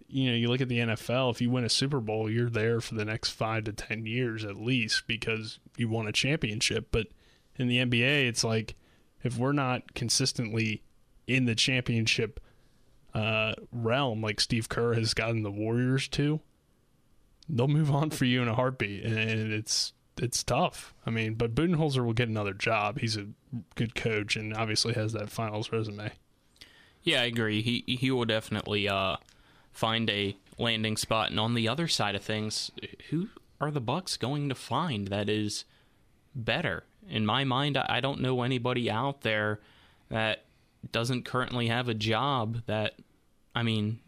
you 0.07 0.29
know, 0.29 0.35
you 0.35 0.49
look 0.49 0.61
at 0.61 0.69
the 0.69 0.79
NFL, 0.79 1.31
if 1.31 1.41
you 1.41 1.49
win 1.49 1.63
a 1.63 1.69
Super 1.69 1.99
Bowl, 1.99 2.29
you're 2.29 2.49
there 2.49 2.81
for 2.81 2.93
the 2.93 3.05
next 3.05 3.31
five 3.31 3.63
to 3.63 3.73
10 3.73 4.05
years 4.05 4.45
at 4.45 4.57
least 4.57 5.07
because 5.07 5.59
you 5.75 5.89
won 5.89 6.07
a 6.07 6.11
championship. 6.11 6.89
But 6.91 7.07
in 7.55 7.67
the 7.67 7.77
NBA, 7.77 8.27
it's 8.27 8.43
like 8.43 8.75
if 9.23 9.37
we're 9.37 9.53
not 9.53 9.95
consistently 9.95 10.83
in 11.27 11.45
the 11.45 11.55
championship 11.55 12.39
uh, 13.13 13.53
realm, 13.71 14.21
like 14.21 14.39
Steve 14.39 14.69
Kerr 14.69 14.93
has 14.93 15.13
gotten 15.13 15.43
the 15.43 15.51
Warriors 15.51 16.07
to, 16.09 16.39
they'll 17.47 17.67
move 17.67 17.91
on 17.91 18.09
for 18.09 18.25
you 18.25 18.41
in 18.41 18.47
a 18.47 18.55
heartbeat, 18.55 19.03
and 19.03 19.53
it's 19.53 19.93
it's 20.17 20.43
tough. 20.43 20.93
I 21.05 21.09
mean, 21.09 21.33
but 21.35 21.55
Budenholzer 21.55 22.05
will 22.05 22.13
get 22.13 22.29
another 22.29 22.53
job. 22.53 22.99
He's 22.99 23.17
a 23.17 23.27
good 23.75 23.95
coach, 23.95 24.35
and 24.35 24.53
obviously 24.53 24.93
has 24.93 25.13
that 25.13 25.29
finals 25.29 25.71
resume. 25.71 26.11
Yeah, 27.03 27.21
I 27.21 27.25
agree. 27.25 27.61
He 27.61 27.83
he 27.87 28.11
will 28.11 28.25
definitely 28.25 28.87
uh, 28.87 29.17
find 29.71 30.09
a 30.09 30.37
landing 30.57 30.97
spot. 30.97 31.29
And 31.31 31.39
on 31.39 31.53
the 31.53 31.67
other 31.67 31.87
side 31.87 32.15
of 32.15 32.23
things, 32.23 32.71
who 33.09 33.29
are 33.59 33.71
the 33.71 33.81
Bucks 33.81 34.17
going 34.17 34.49
to 34.49 34.55
find 34.55 35.07
that 35.09 35.29
is 35.29 35.65
better? 36.35 36.83
In 37.09 37.25
my 37.25 37.43
mind, 37.43 37.77
I 37.77 37.99
don't 37.99 38.21
know 38.21 38.43
anybody 38.43 38.89
out 38.89 39.21
there 39.21 39.59
that 40.09 40.45
doesn't 40.91 41.25
currently 41.25 41.67
have 41.67 41.87
a 41.87 41.93
job 41.93 42.63
that, 42.65 42.93
I 43.55 43.63
mean, 43.63 43.99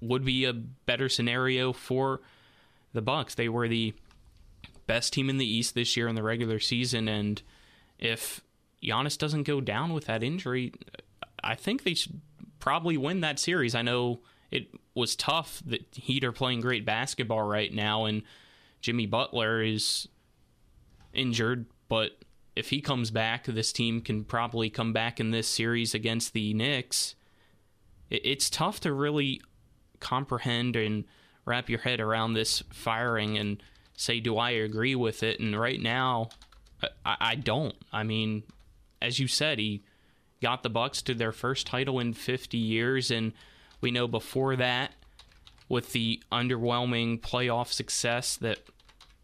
would 0.00 0.24
be 0.24 0.44
a 0.44 0.52
better 0.52 1.08
scenario 1.08 1.72
for 1.72 2.20
the 2.92 3.02
Bucks. 3.02 3.34
They 3.34 3.48
were 3.48 3.68
the 3.68 3.94
best 4.86 5.12
team 5.12 5.30
in 5.30 5.38
the 5.38 5.46
East 5.46 5.74
this 5.74 5.96
year 5.96 6.08
in 6.08 6.14
the 6.14 6.22
regular 6.22 6.58
season, 6.58 7.08
and 7.08 7.40
if 7.98 8.40
Giannis 8.82 9.16
doesn't 9.16 9.44
go 9.44 9.60
down 9.60 9.92
with 9.92 10.06
that 10.06 10.22
injury, 10.22 10.72
I 11.42 11.54
think 11.54 11.84
they 11.84 11.94
should 11.94 12.20
probably 12.58 12.96
win 12.96 13.20
that 13.20 13.38
series. 13.38 13.74
I 13.74 13.82
know 13.82 14.20
it 14.50 14.68
was 14.94 15.16
tough. 15.16 15.62
that 15.66 15.86
Heat 15.92 16.24
are 16.24 16.32
playing 16.32 16.60
great 16.60 16.84
basketball 16.84 17.42
right 17.42 17.72
now, 17.72 18.04
and 18.04 18.22
Jimmy 18.80 19.06
Butler 19.06 19.62
is 19.62 20.08
injured, 21.12 21.66
but 21.88 22.12
if 22.54 22.70
he 22.70 22.80
comes 22.80 23.10
back, 23.10 23.46
this 23.46 23.72
team 23.72 24.00
can 24.00 24.24
probably 24.24 24.68
come 24.68 24.92
back 24.92 25.18
in 25.18 25.30
this 25.30 25.48
series 25.48 25.94
against 25.94 26.32
the 26.32 26.52
Knicks. 26.52 27.14
It's 28.10 28.50
tough 28.50 28.80
to 28.80 28.92
really 28.92 29.40
comprehend 30.00 30.76
and 30.76 31.04
wrap 31.44 31.70
your 31.70 31.80
head 31.80 32.00
around 32.00 32.34
this 32.34 32.62
firing 32.70 33.38
and 33.38 33.62
say, 33.96 34.20
do 34.20 34.36
I 34.36 34.50
agree 34.50 34.94
with 34.94 35.22
it? 35.22 35.40
And 35.40 35.58
right 35.58 35.80
now, 35.80 36.28
I, 37.04 37.16
I 37.20 37.34
don't. 37.36 37.74
I 37.92 38.02
mean, 38.02 38.42
as 39.00 39.18
you 39.18 39.28
said, 39.28 39.58
he 39.58 39.82
got 40.42 40.62
the 40.62 40.70
Bucks 40.70 41.00
to 41.02 41.14
their 41.14 41.32
first 41.32 41.66
title 41.66 42.00
in 42.00 42.12
50 42.12 42.58
years, 42.58 43.10
and 43.10 43.32
we 43.80 43.90
know 43.90 44.06
before 44.06 44.56
that, 44.56 44.92
with 45.68 45.92
the 45.92 46.22
underwhelming 46.30 47.18
playoff 47.20 47.68
success 47.68 48.36
that 48.36 48.58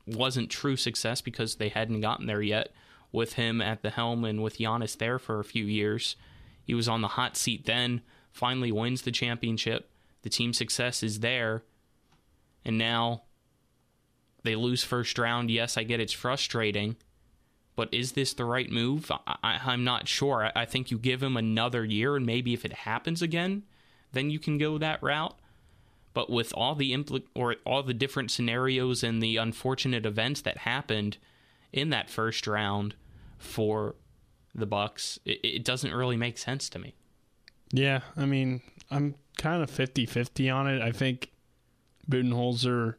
wasn't 0.07 0.49
true 0.49 0.77
success 0.77 1.21
because 1.21 1.57
they 1.57 1.69
hadn't 1.69 2.01
gotten 2.01 2.27
there 2.27 2.41
yet, 2.41 2.73
with 3.13 3.35
him 3.35 3.61
at 3.61 3.83
the 3.83 3.91
helm 3.91 4.25
and 4.25 4.43
with 4.43 4.59
Giannis 4.59 4.97
there 4.97 5.19
for 5.19 5.41
a 5.41 5.45
few 5.45 5.65
years. 5.65 6.17
He 6.65 6.75
was 6.75 6.89
on 6.89 7.01
the 7.01 7.09
hot 7.09 7.37
seat 7.37 7.65
then, 7.65 8.03
finally 8.31 8.71
wins 8.71 9.03
the 9.03 9.11
championship. 9.11 9.91
The 10.23 10.29
team 10.29 10.53
success 10.53 11.03
is 11.03 11.21
there. 11.21 11.63
And 12.65 12.77
now 12.77 13.23
they 14.43 14.57
lose 14.57 14.85
first 14.85 15.19
round. 15.19 15.51
Yes, 15.51 15.77
I 15.77 15.83
get 15.83 16.01
it's 16.01 16.13
frustrating. 16.13 16.97
But 17.77 17.93
is 17.95 18.13
this 18.13 18.35
the 18.35 18.45
right 18.45 18.71
move? 18.71 19.11
I, 19.27 19.73
am 19.73 19.85
not 19.85 20.09
sure. 20.09 20.45
I, 20.47 20.63
I 20.63 20.65
think 20.65 20.91
you 20.91 20.99
give 20.99 21.23
him 21.23 21.37
another 21.37 21.85
year, 21.85 22.17
and 22.17 22.27
maybe 22.27 22.53
if 22.53 22.65
it 22.65 22.73
happens 22.73 23.23
again, 23.23 23.63
then 24.13 24.31
you 24.31 24.39
can 24.39 24.59
go 24.59 24.79
that 24.79 25.03
route. 25.03 25.39
But 26.13 26.29
with 26.29 26.53
all 26.55 26.75
the 26.75 26.93
impl- 26.93 27.27
or 27.35 27.57
all 27.65 27.83
the 27.83 27.95
different 27.95 28.33
scenarios 28.33 29.05
and 29.05 29.23
the 29.23 29.37
unfortunate 29.37 30.05
events 30.05 30.41
that 30.41 30.59
happened, 30.59 31.19
in 31.73 31.91
that 31.91 32.11
first 32.11 32.47
round 32.47 32.95
for 33.39 33.95
the 34.55 34.67
Bucks, 34.67 35.19
it, 35.25 35.41
it 35.45 35.65
doesn't 35.65 35.95
really 35.95 36.17
make 36.17 36.39
sense 36.39 36.69
to 36.71 36.79
me. 36.79 36.95
Yeah, 37.71 38.01
I 38.17 38.25
mean, 38.25 38.63
I'm 38.91 39.15
kind 39.37 39.63
of 39.63 39.71
50-50 39.71 40.55
on 40.55 40.67
it. 40.67 40.81
I 40.81 40.91
think 40.91 41.31
Budenholzer 42.11 42.95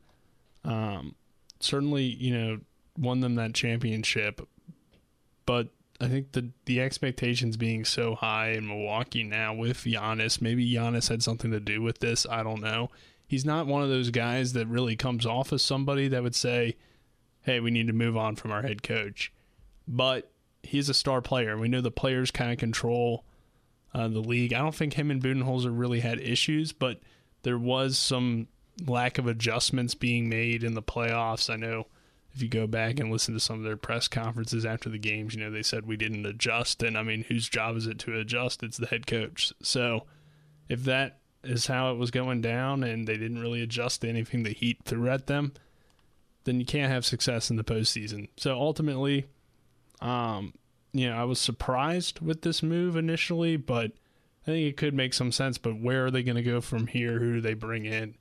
um, 0.64 1.16
certainly, 1.60 2.04
you 2.04 2.38
know, 2.38 2.60
won 2.98 3.22
them 3.22 3.36
that 3.36 3.54
championship, 3.54 4.48
but 5.46 5.70
I 6.02 6.08
think 6.08 6.32
the 6.32 6.52
the 6.66 6.80
expectations 6.82 7.58
being 7.58 7.84
so 7.86 8.16
high 8.16 8.52
in 8.52 8.68
Milwaukee 8.68 9.24
now 9.24 9.54
with 9.54 9.84
Giannis, 9.84 10.42
maybe 10.42 10.70
Giannis 10.70 11.10
had 11.10 11.24
something 11.24 11.52
to 11.52 11.60
do 11.60 11.82
with 11.82 12.00
this. 12.00 12.26
I 12.30 12.44
don't 12.44 12.62
know. 12.62 12.90
He's 13.28 13.46
not 13.46 13.68
one 13.68 13.84
of 13.84 13.90
those 13.90 14.10
guys 14.10 14.54
that 14.54 14.68
really 14.68 14.96
comes 14.96 15.26
off 15.26 15.54
as 15.54 15.62
somebody 15.62 16.08
that 16.08 16.24
would 16.24 16.36
say, 16.36 16.78
hey, 17.42 17.60
we 17.60 17.72
need 17.72 17.88
to 17.88 17.94
move 17.94 18.18
on 18.18 18.36
from 18.36 18.52
our 18.52 18.62
head 18.62 18.84
coach. 18.84 19.32
But 19.88 20.32
he's 20.64 20.90
a 20.90 20.94
star 20.94 21.22
player. 21.22 21.58
We 21.58 21.68
know 21.68 21.82
the 21.82 21.92
players 21.92 22.32
kind 22.32 22.52
of 22.52 22.58
control 22.58 23.26
uh, 23.94 24.08
the 24.08 24.20
league. 24.20 24.54
I 24.54 24.60
don't 24.60 24.76
think 24.76 24.94
him 24.94 25.10
and 25.12 25.22
Budenholzer 25.22 25.72
really 25.72 26.00
had 26.02 26.20
issues, 26.20 26.72
but 26.72 27.00
there 27.44 27.58
was 27.58 27.98
some 27.98 28.48
lack 28.86 29.18
of 29.18 29.28
adjustments 29.28 29.96
being 29.96 30.30
made 30.30 30.64
in 30.64 30.74
the 30.74 30.82
playoffs. 30.82 31.50
I 31.50 31.56
know 31.56 31.88
if 32.34 32.42
you 32.42 32.48
go 32.48 32.68
back 32.68 33.00
and 33.00 33.12
listen 33.12 33.34
to 33.34 33.40
some 33.40 33.58
of 33.58 33.64
their 33.64 33.78
press 33.78 34.08
conferences 34.08 34.66
after 34.66 34.90
the 34.90 35.00
games, 35.00 35.34
you 35.34 35.42
know, 35.42 35.52
they 35.52 35.64
said 35.64 35.86
we 35.86 35.98
didn't 35.98 36.26
adjust. 36.26 36.84
And 36.84 36.98
I 36.98 37.04
mean, 37.04 37.24
whose 37.28 37.50
job 37.50 37.76
is 37.76 37.88
it 37.88 38.00
to 38.00 38.18
adjust? 38.18 38.64
It's 38.64 38.78
the 38.78 38.88
head 38.88 39.08
coach. 39.08 39.52
So 39.62 40.06
if 40.68 40.84
that 40.84 41.20
is 41.44 41.68
how 41.68 41.92
it 41.92 41.98
was 41.98 42.12
going 42.12 42.42
down 42.42 42.84
and 42.84 43.08
they 43.08 43.18
didn't 43.18 43.42
really 43.42 43.62
adjust 43.62 44.02
to 44.02 44.10
anything 44.10 44.44
the 44.44 44.54
Heat 44.54 44.80
threw 44.86 45.10
at 45.10 45.28
them, 45.28 45.54
then 46.50 46.60
you 46.60 46.66
can't 46.66 46.92
have 46.92 47.06
success 47.06 47.50
in 47.50 47.56
the 47.56 47.64
postseason. 47.64 48.28
So 48.36 48.60
ultimately, 48.60 49.28
um, 50.02 50.54
you 50.92 51.08
know, 51.08 51.16
I 51.16 51.24
was 51.24 51.40
surprised 51.40 52.20
with 52.20 52.42
this 52.42 52.64
move 52.64 52.96
initially, 52.96 53.56
but 53.56 53.92
I 54.44 54.52
think 54.52 54.68
it 54.68 54.78
could 54.78 54.96
make 54.96 55.14
some 55.14 55.32
sense, 55.32 55.60
but 55.60 55.80
where 55.80 56.08
are 56.08 56.12
they 56.12 56.24
going 56.24 56.38
to 56.38 56.44
go 56.44 56.60
from 56.60 56.88
here? 56.88 57.20
Who 57.20 57.36
do 57.36 57.42
they 57.42 57.54
bring 57.54 57.86
in? 57.86 58.16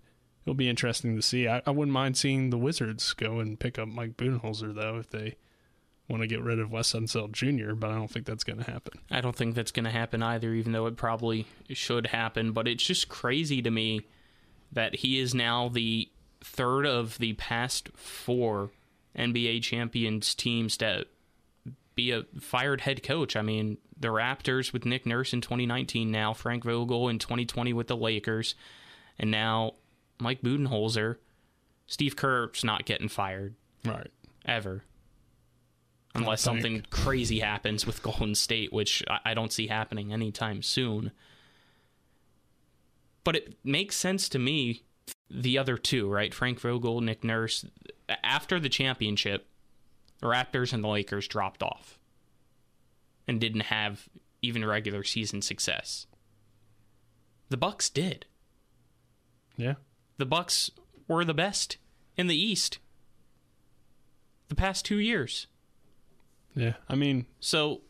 It'll 0.45 0.55
be 0.55 0.69
interesting 0.69 1.17
to 1.17 1.23
see. 1.23 1.49
I, 1.49 1.62
I 1.67 1.71
wouldn't 1.71 1.93
mind 1.93 2.17
seeing 2.19 2.51
the 2.51 2.59
Wizards 2.59 3.14
go 3.14 3.41
and 3.41 3.59
pick 3.59 3.79
up 3.79 3.88
Mike 3.88 4.17
Budenholzer, 4.17 4.75
though, 4.75 4.99
if 4.99 5.09
they 5.09 5.37
want 6.09 6.23
to 6.23 6.27
get 6.27 6.43
rid 6.43 6.59
of 6.59 6.71
Wes 6.71 6.93
Unseld 6.93 7.33
Jr., 7.33 7.75
but 7.75 7.91
I 7.91 7.95
don't 7.95 8.11
think 8.11 8.27
that's 8.27 8.45
going 8.45 8.59
to 8.59 8.71
happen. 8.71 9.01
I 9.11 9.21
don't 9.21 9.37
think 9.37 9.55
that's 9.55 9.73
going 9.73 9.85
to 9.85 9.91
happen 9.91 10.23
either, 10.23 10.53
even 10.53 10.73
though 10.73 10.87
it 10.87 10.97
probably 10.97 11.47
should 11.71 12.09
happen. 12.09 12.53
But 12.53 12.69
it's 12.69 12.85
just 12.85 13.09
crazy 13.09 13.62
to 13.62 13.71
me 13.71 14.07
that 14.73 14.97
he 14.97 15.19
is 15.19 15.35
now 15.35 15.69
the 15.69 16.11
third 16.40 16.87
of 16.87 17.18
the 17.18 17.33
past 17.35 17.88
four 17.96 18.70
NBA 19.16 19.62
champions 19.62 20.35
teams 20.35 20.77
to 20.79 21.07
be 21.94 22.11
a 22.12 22.24
fired 22.40 22.83
head 22.83 23.03
coach. 23.03 23.35
I 23.37 23.42
mean, 23.42 23.79
the 23.98 24.09
Raptors 24.09 24.72
with 24.72 24.85
Nick 24.85 25.05
Nurse 25.07 25.33
in 25.33 25.40
2019, 25.40 26.11
now 26.11 26.33
Frank 26.33 26.64
Vogel 26.64 27.09
in 27.09 27.18
2020 27.18 27.72
with 27.72 27.88
the 27.88 27.96
Lakers, 27.96 28.55
and 29.18 29.31
now 29.31 29.72
Mike 30.20 30.40
Budenholzer. 30.42 31.16
Steve 31.87 32.14
Kerr's 32.16 32.62
not 32.62 32.85
getting 32.85 33.09
fired 33.09 33.55
Right. 33.85 34.11
ever. 34.44 34.85
Unless 36.14 36.42
something 36.42 36.85
crazy 36.90 37.40
happens 37.40 37.87
with 37.87 38.03
Golden 38.05 38.35
State, 38.35 38.72
which 38.72 39.03
I- 39.09 39.20
I 39.27 39.35
don't 39.35 39.53
see 39.53 39.66
happening 39.68 40.12
anytime 40.12 40.62
soon. 40.62 41.11
But 43.24 43.37
it 43.37 43.57
makes 43.64 43.96
sense 43.96 44.29
to 44.31 44.38
me, 44.38 44.85
the 45.31 45.59
other 45.59 45.77
two, 45.77 46.09
right? 46.09 46.33
Frank 46.33 46.61
Vogel, 46.61 47.01
Nick 47.01 47.25
Nurse. 47.25 47.64
After 48.23 48.59
the 48.59 48.69
championship, 48.69 49.47
the 50.21 50.27
Raptors 50.27 50.73
and 50.73 50.83
the 50.83 50.88
Lakers 50.88 51.29
dropped 51.29 51.62
off 51.62 51.99
and 53.27 53.41
didn't 53.41 53.62
have 53.62 54.09
even 54.43 54.64
regular 54.64 55.05
season 55.05 55.43
success. 55.43 56.07
The 57.51 57.57
Bucks 57.57 57.91
did. 57.91 58.27
Yeah. 59.57 59.75
The 60.17 60.27
Bucks 60.27 60.71
were 61.07 61.25
the 61.25 61.35
best 61.35 61.79
in 62.17 62.27
the 62.27 62.41
East 62.41 62.79
the 64.49 64.55
past 64.55 64.85
two 64.85 64.99
years. 64.99 65.47
Yeah. 66.55 66.75
I 66.88 66.95
mean, 66.95 67.27
So, 67.41 67.83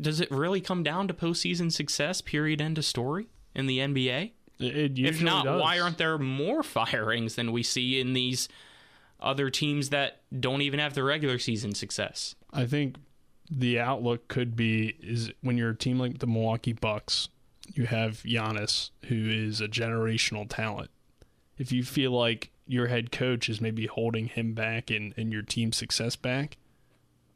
does 0.00 0.20
it 0.20 0.30
really 0.30 0.60
come 0.60 0.82
down 0.82 1.08
to 1.08 1.14
postseason 1.14 1.70
success? 1.72 2.20
Period. 2.20 2.60
End 2.60 2.78
of 2.78 2.84
story 2.84 3.28
in 3.54 3.66
the 3.66 3.78
NBA. 3.78 4.32
It, 4.60 4.98
usually 4.98 5.08
If 5.08 5.22
not, 5.22 5.44
does. 5.44 5.60
why 5.60 5.80
aren't 5.80 5.98
there 5.98 6.18
more 6.18 6.62
firings 6.64 7.34
than 7.34 7.52
we 7.52 7.62
see 7.62 8.00
in 8.00 8.12
these 8.12 8.48
other 9.20 9.50
teams 9.50 9.90
that 9.90 10.20
don't 10.38 10.62
even 10.62 10.80
have 10.80 10.94
the 10.94 11.02
regular 11.04 11.38
season 11.38 11.74
success? 11.74 12.34
I 12.52 12.66
think 12.66 12.96
the 13.50 13.80
outlook 13.80 14.28
could 14.28 14.56
be 14.56 14.96
is 15.00 15.30
when 15.42 15.56
you're 15.58 15.70
a 15.70 15.76
team 15.76 15.98
like 15.98 16.18
the 16.18 16.26
Milwaukee 16.26 16.72
Bucks, 16.72 17.28
you 17.74 17.86
have 17.86 18.22
Giannis, 18.22 18.90
who 19.06 19.28
is 19.28 19.60
a 19.60 19.68
generational 19.68 20.46
talent. 20.48 20.90
If 21.58 21.72
you 21.72 21.82
feel 21.84 22.12
like 22.12 22.50
your 22.66 22.86
head 22.86 23.12
coach 23.12 23.48
is 23.48 23.60
maybe 23.60 23.86
holding 23.86 24.26
him 24.28 24.54
back 24.54 24.90
and, 24.90 25.12
and 25.16 25.32
your 25.32 25.42
team's 25.42 25.76
success 25.76 26.16
back, 26.16 26.56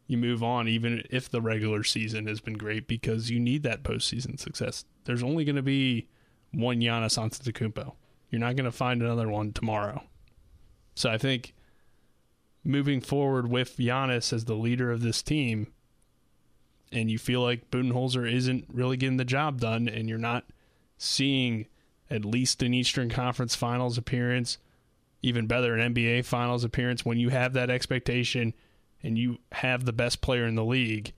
you 0.07 0.17
move 0.17 0.43
on, 0.43 0.69
even 0.69 1.03
if 1.11 1.31
the 1.31 1.41
regular 1.41 1.83
season 1.83 2.27
has 2.27 2.41
been 2.41 2.55
great, 2.59 2.87
because 2.87 3.31
you 3.31 3.41
need 3.41 3.63
that 3.63 3.83
postseason 3.83 4.39
success. 4.39 4.85
There's 5.05 5.23
only 5.23 5.45
going 5.45 5.57
to 5.57 5.63
be 5.63 6.09
one 6.55 6.81
Giannis 6.81 7.19
Antetokounmpo. 7.19 7.95
You're 8.31 8.40
not 8.40 8.57
going 8.57 8.64
to 8.64 8.73
find 8.73 9.03
another 9.03 9.29
one 9.29 9.53
tomorrow. 9.53 10.03
So 10.95 11.11
I 11.11 11.19
think 11.19 11.55
moving 12.64 13.01
forward 13.01 13.49
with 13.49 13.77
Giannis 13.77 14.33
as 14.33 14.47
the 14.47 14.55
leader 14.55 14.90
of 14.90 15.03
this 15.03 15.23
team, 15.23 15.69
and 16.90 17.11
you 17.11 17.19
feel 17.19 17.43
like 17.43 17.71
Budenholzer 17.71 18.31
isn't 18.31 18.67
really 18.73 18.97
getting 18.97 19.17
the 19.17 19.25
job 19.25 19.61
done, 19.61 19.88
and 19.88 20.09
you're 20.09 20.19
not 20.19 20.45
seeing 20.97 21.67
at 22.11 22.25
least 22.25 22.62
an 22.62 22.73
Eastern 22.73 23.11
Conference 23.11 23.55
Finals 23.55 23.99
appearance, 23.99 24.59
even 25.23 25.47
better, 25.47 25.75
an 25.75 25.95
NBA 25.95 26.25
Finals 26.25 26.64
appearance, 26.64 27.05
when 27.05 27.19
you 27.19 27.31
have 27.31 27.53
that 27.55 27.71
expectation 27.71 28.55
and 29.03 29.19
you 29.19 29.38
have 29.53 29.85
the 29.85 29.93
best 29.93 30.21
player 30.21 30.47
in 30.47 30.55
the 30.55 30.64
league, 30.64 31.12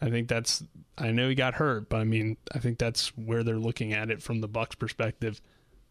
I 0.00 0.10
think 0.10 0.28
that's. 0.28 0.62
I 0.96 1.10
know 1.12 1.28
he 1.28 1.34
got 1.34 1.54
hurt, 1.54 1.88
but 1.88 2.00
I 2.00 2.04
mean, 2.04 2.36
I 2.54 2.58
think 2.58 2.78
that's 2.78 3.16
where 3.16 3.42
they're 3.42 3.58
looking 3.58 3.92
at 3.92 4.10
it 4.10 4.22
from 4.22 4.40
the 4.40 4.48
Bucks' 4.48 4.74
perspective. 4.74 5.40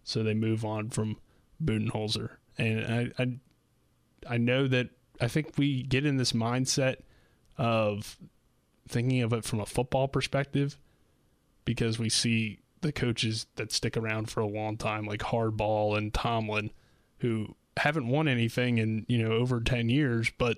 So 0.03 0.23
they 0.23 0.33
move 0.33 0.65
on 0.65 0.89
from 0.89 1.17
Budenholzer, 1.63 2.31
and 2.57 3.11
I, 3.19 3.23
I 3.23 4.35
I 4.35 4.37
know 4.37 4.67
that 4.67 4.89
I 5.21 5.27
think 5.27 5.57
we 5.57 5.83
get 5.83 6.05
in 6.05 6.17
this 6.17 6.33
mindset 6.33 6.97
of 7.57 8.17
thinking 8.87 9.21
of 9.21 9.33
it 9.33 9.43
from 9.43 9.59
a 9.59 9.65
football 9.65 10.07
perspective 10.07 10.77
because 11.65 11.99
we 11.99 12.09
see 12.09 12.59
the 12.81 12.91
coaches 12.91 13.45
that 13.55 13.71
stick 13.71 13.97
around 13.97 14.29
for 14.29 14.39
a 14.39 14.47
long 14.47 14.77
time, 14.77 15.05
like 15.05 15.19
Harbaugh 15.19 15.97
and 15.97 16.13
Tomlin, 16.13 16.71
who 17.19 17.55
haven't 17.77 18.07
won 18.07 18.27
anything 18.27 18.77
in 18.77 19.05
you 19.07 19.17
know 19.17 19.33
over 19.33 19.59
ten 19.61 19.89
years, 19.89 20.31
but 20.37 20.57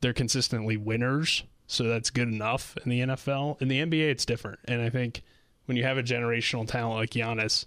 they're 0.00 0.12
consistently 0.12 0.76
winners, 0.76 1.44
so 1.70 1.84
that's 1.84 2.10
good 2.10 2.28
enough 2.28 2.76
in 2.84 2.90
the 2.90 3.00
NFL. 3.00 3.60
In 3.62 3.68
the 3.68 3.80
NBA, 3.80 4.10
it's 4.10 4.24
different, 4.24 4.58
and 4.66 4.82
I 4.82 4.90
think 4.90 5.22
when 5.66 5.76
you 5.76 5.84
have 5.84 5.98
a 5.98 6.02
generational 6.02 6.66
talent 6.66 6.96
like 6.96 7.10
Giannis, 7.10 7.64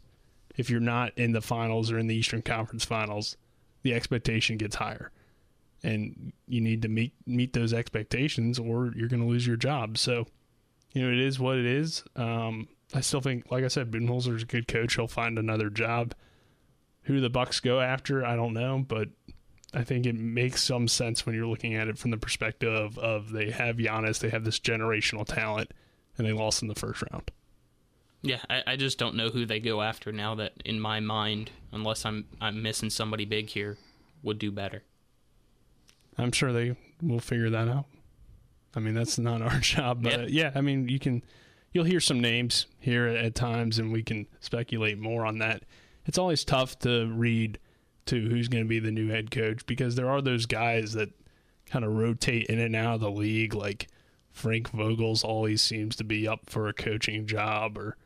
if 0.57 0.69
you're 0.69 0.79
not 0.79 1.17
in 1.17 1.31
the 1.31 1.41
finals 1.41 1.91
or 1.91 1.97
in 1.97 2.07
the 2.07 2.15
Eastern 2.15 2.41
Conference 2.41 2.83
Finals, 2.83 3.37
the 3.81 3.93
expectation 3.93 4.57
gets 4.57 4.75
higher. 4.75 5.11
And 5.83 6.33
you 6.47 6.61
need 6.61 6.81
to 6.81 6.87
meet 6.87 7.13
meet 7.25 7.53
those 7.53 7.73
expectations 7.73 8.59
or 8.59 8.91
you're 8.95 9.09
going 9.09 9.21
to 9.21 9.27
lose 9.27 9.45
your 9.45 9.57
job. 9.57 9.97
So 9.97 10.27
you 10.93 11.01
know 11.01 11.11
it 11.11 11.19
is 11.19 11.39
what 11.39 11.57
it 11.57 11.65
is. 11.65 12.03
Um, 12.15 12.67
i 12.93 13.01
still 13.01 13.21
think 13.21 13.49
like 13.51 13.63
i 13.63 13.67
said 13.67 13.89
Budenholzer's 13.89 14.43
a 14.43 14.45
good 14.45 14.67
coach. 14.67 14.95
He'll 14.95 15.07
find 15.07 15.39
another 15.39 15.69
job. 15.69 16.13
Who 17.03 17.19
the 17.19 17.29
bucks 17.29 17.59
go 17.59 17.81
after 17.81 18.25
i 18.25 18.35
don't 18.35 18.53
know 18.53 18.85
but 18.87 19.09
i 19.73 19.83
think 19.83 20.05
it 20.05 20.15
makes 20.15 20.61
some 20.63 20.87
sense 20.87 21.25
when 21.25 21.35
you're 21.35 21.47
looking 21.47 21.75
at 21.75 21.87
it 21.87 21.97
from 21.97 22.11
the 22.11 22.17
perspective 22.17 22.97
of, 22.99 23.31
they 23.31 23.51
have 23.51 23.77
Giannis, 23.77 24.19
they 24.19 24.29
have 24.29 24.43
this 24.43 24.59
generational 24.59 25.25
talent 25.25 25.71
and 26.17 26.27
they 26.27 26.31
lost 26.31 26.61
in 26.61 26.67
the 26.67 26.75
first 26.75 27.03
round 27.11 27.31
Yeah, 28.21 28.39
I, 28.49 28.63
I 28.67 28.75
just 28.75 28.97
don't 28.97 29.15
know 29.15 29.29
who 29.29 29.45
they 29.45 29.59
go 29.59 29.81
after 29.81 30.11
now. 30.13 30.35
That 30.35 30.53
in 30.63 30.79
my 30.79 30.99
mind, 31.01 31.51
unless 31.73 32.05
I'm 32.05 32.25
I'm 32.39 32.61
missing 32.61 32.89
somebody 32.89 33.25
big 33.25 33.49
here, 33.49 33.77
would 34.21 34.39
do 34.39 34.49
better. 34.51 34.83
I'm 36.17 36.31
sure 36.31 36.53
they 36.53 36.75
will 37.01 37.19
figure 37.19 37.49
that 37.49 37.67
out. 37.67 37.85
I 38.75 38.79
mean, 38.79 38.93
that's 38.93 39.17
not 39.19 39.41
our 39.41 39.59
job, 39.73 40.03
but 40.03 40.11
Yeah. 40.13 40.17
uh, 40.19 40.27
yeah, 40.29 40.51
I 40.55 40.61
mean, 40.61 40.87
you 40.87 40.99
can, 40.99 41.21
you'll 41.73 41.83
hear 41.83 41.99
some 41.99 42.21
names 42.21 42.67
here 42.79 43.07
at, 43.07 43.17
at 43.17 43.35
times, 43.35 43.77
and 43.79 43.91
we 43.91 44.03
can 44.03 44.27
speculate 44.39 44.97
more 44.99 45.25
on 45.25 45.39
that. 45.39 45.63
It's 46.05 46.17
always 46.17 46.45
tough 46.45 46.79
to 46.79 47.07
read 47.13 47.59
to 48.05 48.29
who's 48.29 48.47
going 48.47 48.63
to 48.63 48.67
be 48.67 48.79
the 48.79 48.91
new 48.91 49.09
head 49.09 49.31
coach 49.31 49.65
because 49.65 49.95
there 49.95 50.09
are 50.09 50.21
those 50.21 50.45
guys 50.45 50.93
that 50.93 51.09
kind 51.65 51.85
of 51.85 51.95
rotate 51.95 52.47
in 52.47 52.59
and 52.59 52.75
out 52.75 52.95
of 52.95 53.01
the 53.01 53.11
league. 53.11 53.53
Like 53.53 53.87
Frank 54.31 54.69
Vogel's 54.69 55.23
always 55.23 55.61
seems 55.61 55.95
to 55.97 56.03
be 56.03 56.27
up 56.27 56.41
for 56.49 56.67
a 56.67 56.73
coaching 56.73 57.25
job, 57.25 57.77
or 57.77 57.97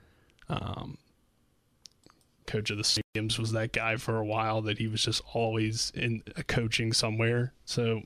um, 0.49 0.97
coach 2.45 2.69
of 2.69 2.77
the 2.77 2.83
stadiums 2.83 3.37
was 3.37 3.51
that 3.51 3.73
guy 3.73 3.97
for 3.97 4.17
a 4.17 4.25
while 4.25 4.61
that 4.61 4.77
he 4.77 4.87
was 4.87 5.03
just 5.03 5.21
always 5.33 5.91
in 5.95 6.23
coaching 6.47 6.93
somewhere. 6.93 7.53
So 7.65 8.01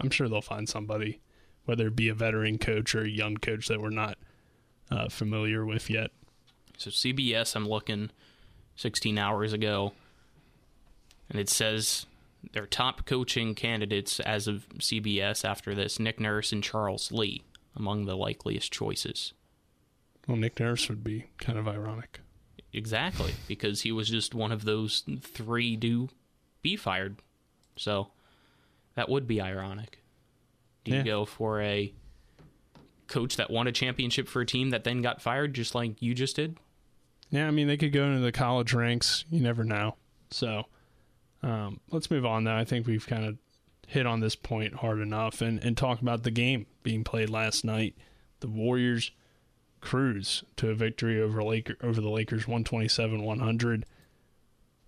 I'm 0.00 0.10
sure 0.10 0.28
they'll 0.28 0.40
find 0.40 0.68
somebody, 0.68 1.20
whether 1.64 1.88
it 1.88 1.96
be 1.96 2.08
a 2.08 2.14
veteran 2.14 2.58
coach 2.58 2.94
or 2.94 3.02
a 3.02 3.08
young 3.08 3.36
coach 3.36 3.68
that 3.68 3.80
we're 3.80 3.90
not 3.90 4.18
uh, 4.90 5.08
familiar 5.08 5.64
with 5.64 5.90
yet. 5.90 6.10
So 6.78 6.90
CBS, 6.90 7.56
I'm 7.56 7.68
looking 7.68 8.10
16 8.76 9.18
hours 9.18 9.52
ago, 9.52 9.92
and 11.30 11.38
it 11.40 11.48
says 11.48 12.06
their 12.52 12.66
top 12.66 13.06
coaching 13.06 13.54
candidates 13.54 14.20
as 14.20 14.46
of 14.46 14.68
CBS 14.78 15.44
after 15.44 15.74
this: 15.74 15.98
Nick 15.98 16.20
Nurse 16.20 16.52
and 16.52 16.62
Charles 16.62 17.10
Lee 17.12 17.42
among 17.74 18.04
the 18.06 18.16
likeliest 18.16 18.72
choices. 18.72 19.32
Well, 20.26 20.36
Nick 20.36 20.58
Nurse 20.60 20.88
would 20.88 21.04
be 21.04 21.26
kind 21.38 21.58
of 21.58 21.68
ironic. 21.68 22.20
Exactly, 22.72 23.32
because 23.48 23.82
he 23.82 23.92
was 23.92 24.08
just 24.10 24.34
one 24.34 24.52
of 24.52 24.64
those 24.64 25.04
three 25.22 25.76
to 25.78 26.08
be 26.62 26.76
fired. 26.76 27.16
So 27.76 28.10
that 28.94 29.08
would 29.08 29.26
be 29.26 29.40
ironic. 29.40 30.02
Do 30.84 30.90
you 30.92 30.96
Yeah. 30.98 31.02
go 31.04 31.24
for 31.24 31.60
a 31.60 31.92
coach 33.08 33.36
that 33.36 33.50
won 33.50 33.66
a 33.66 33.72
championship 33.72 34.26
for 34.28 34.40
a 34.40 34.46
team 34.46 34.70
that 34.70 34.84
then 34.84 35.00
got 35.00 35.22
fired, 35.22 35.54
just 35.54 35.74
like 35.74 36.00
you 36.02 36.14
just 36.14 36.36
did? 36.36 36.58
Yeah, 37.30 37.46
I 37.46 37.50
mean 37.50 37.66
they 37.66 37.76
could 37.76 37.92
go 37.92 38.04
into 38.06 38.20
the 38.20 38.32
college 38.32 38.72
ranks. 38.72 39.24
You 39.30 39.40
never 39.40 39.64
know. 39.64 39.96
So 40.30 40.64
um, 41.46 41.80
let's 41.92 42.10
move 42.10 42.26
on. 42.26 42.44
Though 42.44 42.56
I 42.56 42.64
think 42.64 42.86
we've 42.86 43.06
kind 43.06 43.24
of 43.24 43.38
hit 43.86 44.04
on 44.04 44.18
this 44.18 44.34
point 44.34 44.74
hard 44.74 45.00
enough, 45.00 45.40
and 45.40 45.62
and 45.62 45.76
talk 45.76 46.02
about 46.02 46.24
the 46.24 46.32
game 46.32 46.66
being 46.82 47.04
played 47.04 47.30
last 47.30 47.64
night. 47.64 47.96
The 48.40 48.48
Warriors 48.48 49.12
cruise 49.80 50.42
to 50.56 50.70
a 50.70 50.74
victory 50.74 51.22
over 51.22 51.42
Laker 51.42 51.76
over 51.82 52.00
the 52.00 52.10
Lakers, 52.10 52.48
one 52.48 52.64
twenty 52.64 52.88
seven 52.88 53.22
one 53.22 53.38
hundred. 53.38 53.86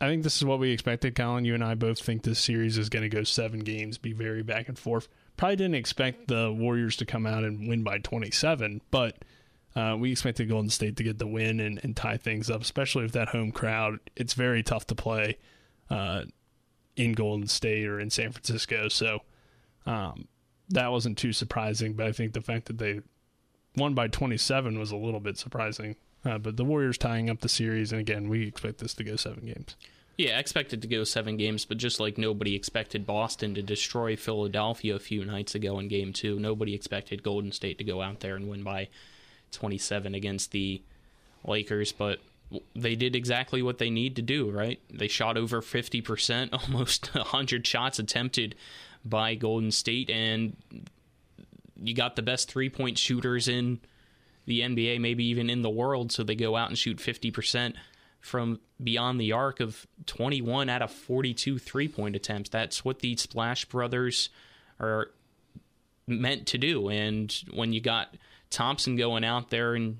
I 0.01 0.07
think 0.07 0.23
this 0.25 0.37
is 0.37 0.45
what 0.45 0.59
we 0.59 0.71
expected, 0.71 1.15
Colin. 1.15 1.45
You 1.45 1.55
and 1.55 1.65
I 1.65 1.75
both 1.75 2.01
think 2.01 2.23
this 2.23 2.39
series 2.39 2.77
is 2.77 2.89
going 2.89 3.03
to 3.03 3.09
go 3.09 3.25
seven 3.25 3.61
games, 3.61 3.99
be 3.99 4.13
very 4.13 4.43
back 4.43 4.69
and 4.69 4.79
forth. 4.79 5.09
Probably 5.37 5.57
didn't 5.57 5.75
expect 5.75 6.29
the 6.29 6.53
Warriors 6.53 6.97
to 6.97 7.05
come 7.05 7.27
out 7.27 7.43
and 7.43 7.69
win 7.69 7.83
by 7.83 7.99
27, 7.99 8.81
but 8.93 9.17
uh, 9.75 9.97
we 9.99 10.13
expected 10.13 10.49
Golden 10.49 10.71
State 10.71 10.97
to 10.97 11.03
get 11.03 11.19
the 11.19 11.27
win 11.27 11.59
and, 11.59 11.81
and 11.83 11.97
tie 11.97 12.17
things 12.17 12.49
up, 12.49 12.63
especially 12.63 13.03
with 13.03 13.13
that 13.13 13.31
home 13.31 13.51
crowd. 13.51 13.99
It's 14.15 14.35
very 14.35 14.63
tough 14.63 14.87
to 14.89 14.95
play 14.95 15.37
uh, 15.91 16.23
in 16.99 17.13
Golden 17.13 17.47
State 17.47 17.87
or 17.87 18.01
in 18.01 18.11
San 18.11 18.33
Francisco. 18.33 18.89
So 18.89 19.21
um, 19.87 20.27
that 20.69 20.91
wasn't 20.91 21.17
too 21.17 21.33
surprising, 21.33 21.95
but 21.95 22.07
I 22.07 22.13
think 22.13 22.33
the 22.33 22.43
fact 22.43 22.67
that 22.67 22.79
they 22.79 23.01
won 23.77 23.95
by 23.95 24.09
27 24.09 24.79
was 24.79 24.91
a 24.91 24.97
little 24.97 25.21
bit 25.21 25.39
surprising. 25.39 25.97
Uh, 26.25 26.37
but 26.37 26.57
the 26.57 26.65
Warriors 26.65 26.99
tying 26.99 27.31
up 27.31 27.41
the 27.41 27.49
series, 27.49 27.93
and 27.93 28.01
again, 28.01 28.29
we 28.29 28.47
expect 28.47 28.79
this 28.79 28.93
to 28.95 29.05
go 29.05 29.15
seven 29.15 29.47
games. 29.47 29.77
Yeah, 30.17 30.41
expected 30.41 30.83
to 30.83 30.89
go 30.89 31.05
seven 31.05 31.37
games, 31.37 31.65
but 31.65 31.79
just 31.79 32.01
like 32.01 32.19
nobody 32.19 32.57
expected 32.57 33.07
Boston 33.07 33.55
to 33.55 33.63
destroy 33.63 34.17
Philadelphia 34.17 34.97
a 34.97 34.99
few 34.99 35.25
nights 35.25 35.55
ago 35.55 35.79
in 35.79 35.87
game 35.87 36.13
two, 36.13 36.41
nobody 36.41 36.75
expected 36.75 37.23
Golden 37.23 37.53
State 37.53 37.79
to 37.79 37.85
go 37.85 38.03
out 38.03 38.19
there 38.19 38.35
and 38.35 38.49
win 38.49 38.65
by 38.65 38.89
27 39.53 40.17
against 40.17 40.51
the 40.51 40.83
Lakers, 41.45 41.93
but 41.93 42.19
they 42.75 42.95
did 42.95 43.15
exactly 43.15 43.63
what 43.63 43.79
they 43.79 43.91
need 43.91 44.17
to 44.17 44.23
do, 44.23 44.51
right? 44.51 44.81
They 44.91 45.09
shot 45.09 45.37
over 45.37 45.61
50%, 45.61 46.49
almost 46.69 47.15
100 47.15 47.67
shots 47.67 47.99
attempted 47.99 48.55
by 49.05 49.35
Golden 49.35 49.71
State, 49.71 50.11
and 50.11 50.57
you 51.77 51.95
got 51.95 52.17
the 52.17 52.23
best 52.23 52.51
three 52.51 52.69
point 52.69 52.99
shooters 52.99 53.49
in 53.49 53.81
the 54.47 54.61
NBA, 54.61 55.01
maybe 55.01 55.25
even 55.27 55.51
in 55.51 55.63
the 55.63 55.71
world, 55.71 56.11
so 56.11 56.23
they 56.23 56.35
go 56.35 56.57
out 56.57 56.69
and 56.69 56.79
shoot 56.79 56.99
50% 56.99 57.75
from 58.21 58.61
beyond 58.83 59.21
the 59.21 59.33
arc 59.33 59.61
of 59.61 59.87
21 60.07 60.69
out 60.69 60.83
of 60.83 60.91
42 60.91 61.59
three 61.59 61.89
point 61.89 62.17
attempts. 62.17 62.51
That's 62.51 62.85
what 62.85 63.01
the 63.01 63.17
Splash 63.17 63.67
Brothers 63.67 64.31
are 64.81 65.11
meant 66.07 66.47
to 66.49 66.59
do. 66.59 66.89
And 66.89 67.35
when 67.53 67.73
you 67.73 67.81
got 67.81 68.17
Thompson 68.51 68.97
going 68.97 69.25
out 69.25 69.51
there 69.51 69.75
and 69.75 69.99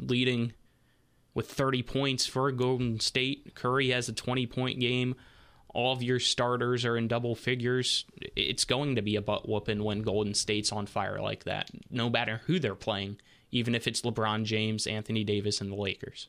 leading 0.00 0.54
with 1.34 1.50
30 1.50 1.82
points 1.82 2.26
for 2.26 2.50
Golden 2.52 3.00
State, 3.00 3.54
Curry 3.54 3.90
has 3.90 4.08
a 4.08 4.12
20 4.12 4.46
point 4.46 4.80
game. 4.80 5.14
All 5.74 5.92
of 5.92 6.02
your 6.02 6.20
starters 6.20 6.84
are 6.84 6.98
in 6.98 7.08
double 7.08 7.34
figures. 7.34 8.04
It's 8.36 8.66
going 8.66 8.96
to 8.96 9.02
be 9.02 9.16
a 9.16 9.22
butt 9.22 9.48
whooping 9.48 9.82
when 9.82 10.02
Golden 10.02 10.34
State's 10.34 10.70
on 10.70 10.86
fire 10.86 11.18
like 11.20 11.44
that, 11.44 11.70
no 11.90 12.10
matter 12.10 12.42
who 12.46 12.58
they're 12.58 12.74
playing, 12.74 13.16
even 13.50 13.74
if 13.74 13.86
it's 13.86 14.02
LeBron 14.02 14.44
James, 14.44 14.86
Anthony 14.86 15.24
Davis, 15.24 15.62
and 15.62 15.72
the 15.72 15.76
Lakers. 15.76 16.28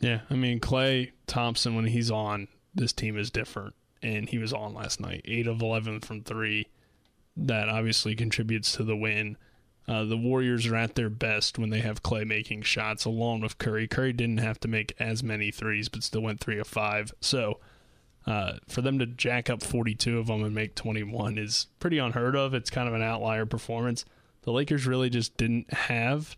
Yeah, 0.00 0.20
I 0.30 0.34
mean 0.34 0.60
Klay 0.60 1.10
Thompson 1.26 1.74
when 1.74 1.86
he's 1.86 2.10
on, 2.10 2.48
this 2.74 2.92
team 2.92 3.18
is 3.18 3.30
different, 3.30 3.74
and 4.02 4.28
he 4.28 4.38
was 4.38 4.52
on 4.52 4.72
last 4.72 5.00
night, 5.00 5.22
eight 5.26 5.46
of 5.46 5.60
eleven 5.60 6.00
from 6.00 6.22
three. 6.22 6.68
That 7.36 7.68
obviously 7.68 8.14
contributes 8.14 8.72
to 8.72 8.84
the 8.84 8.96
win. 8.96 9.36
Uh, 9.88 10.04
the 10.04 10.18
Warriors 10.18 10.66
are 10.66 10.76
at 10.76 10.96
their 10.96 11.08
best 11.08 11.58
when 11.58 11.70
they 11.70 11.80
have 11.80 12.02
Klay 12.02 12.26
making 12.26 12.60
shots, 12.62 13.06
along 13.06 13.40
with 13.40 13.56
Curry. 13.56 13.88
Curry 13.88 14.12
didn't 14.12 14.38
have 14.38 14.60
to 14.60 14.68
make 14.68 14.94
as 15.00 15.22
many 15.22 15.50
threes, 15.50 15.88
but 15.88 16.02
still 16.02 16.20
went 16.20 16.40
three 16.40 16.58
of 16.58 16.66
five. 16.66 17.14
So 17.22 17.58
uh, 18.26 18.58
for 18.68 18.82
them 18.82 18.98
to 18.98 19.06
jack 19.06 19.48
up 19.48 19.62
42 19.62 20.18
of 20.18 20.26
them 20.26 20.44
and 20.44 20.54
make 20.54 20.74
21 20.74 21.38
is 21.38 21.68
pretty 21.80 21.96
unheard 21.96 22.36
of. 22.36 22.52
It's 22.52 22.68
kind 22.68 22.86
of 22.86 22.94
an 22.94 23.00
outlier 23.00 23.46
performance. 23.46 24.04
The 24.42 24.52
Lakers 24.52 24.86
really 24.86 25.08
just 25.08 25.38
didn't 25.38 25.72
have 25.72 26.36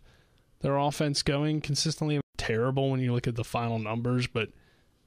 their 0.61 0.77
offense 0.77 1.23
going 1.23 1.61
consistently 1.61 2.21
terrible 2.37 2.91
when 2.91 3.01
you 3.01 3.13
look 3.13 3.27
at 3.27 3.35
the 3.35 3.43
final 3.43 3.81
numbers, 3.81 4.29
but 4.29 4.51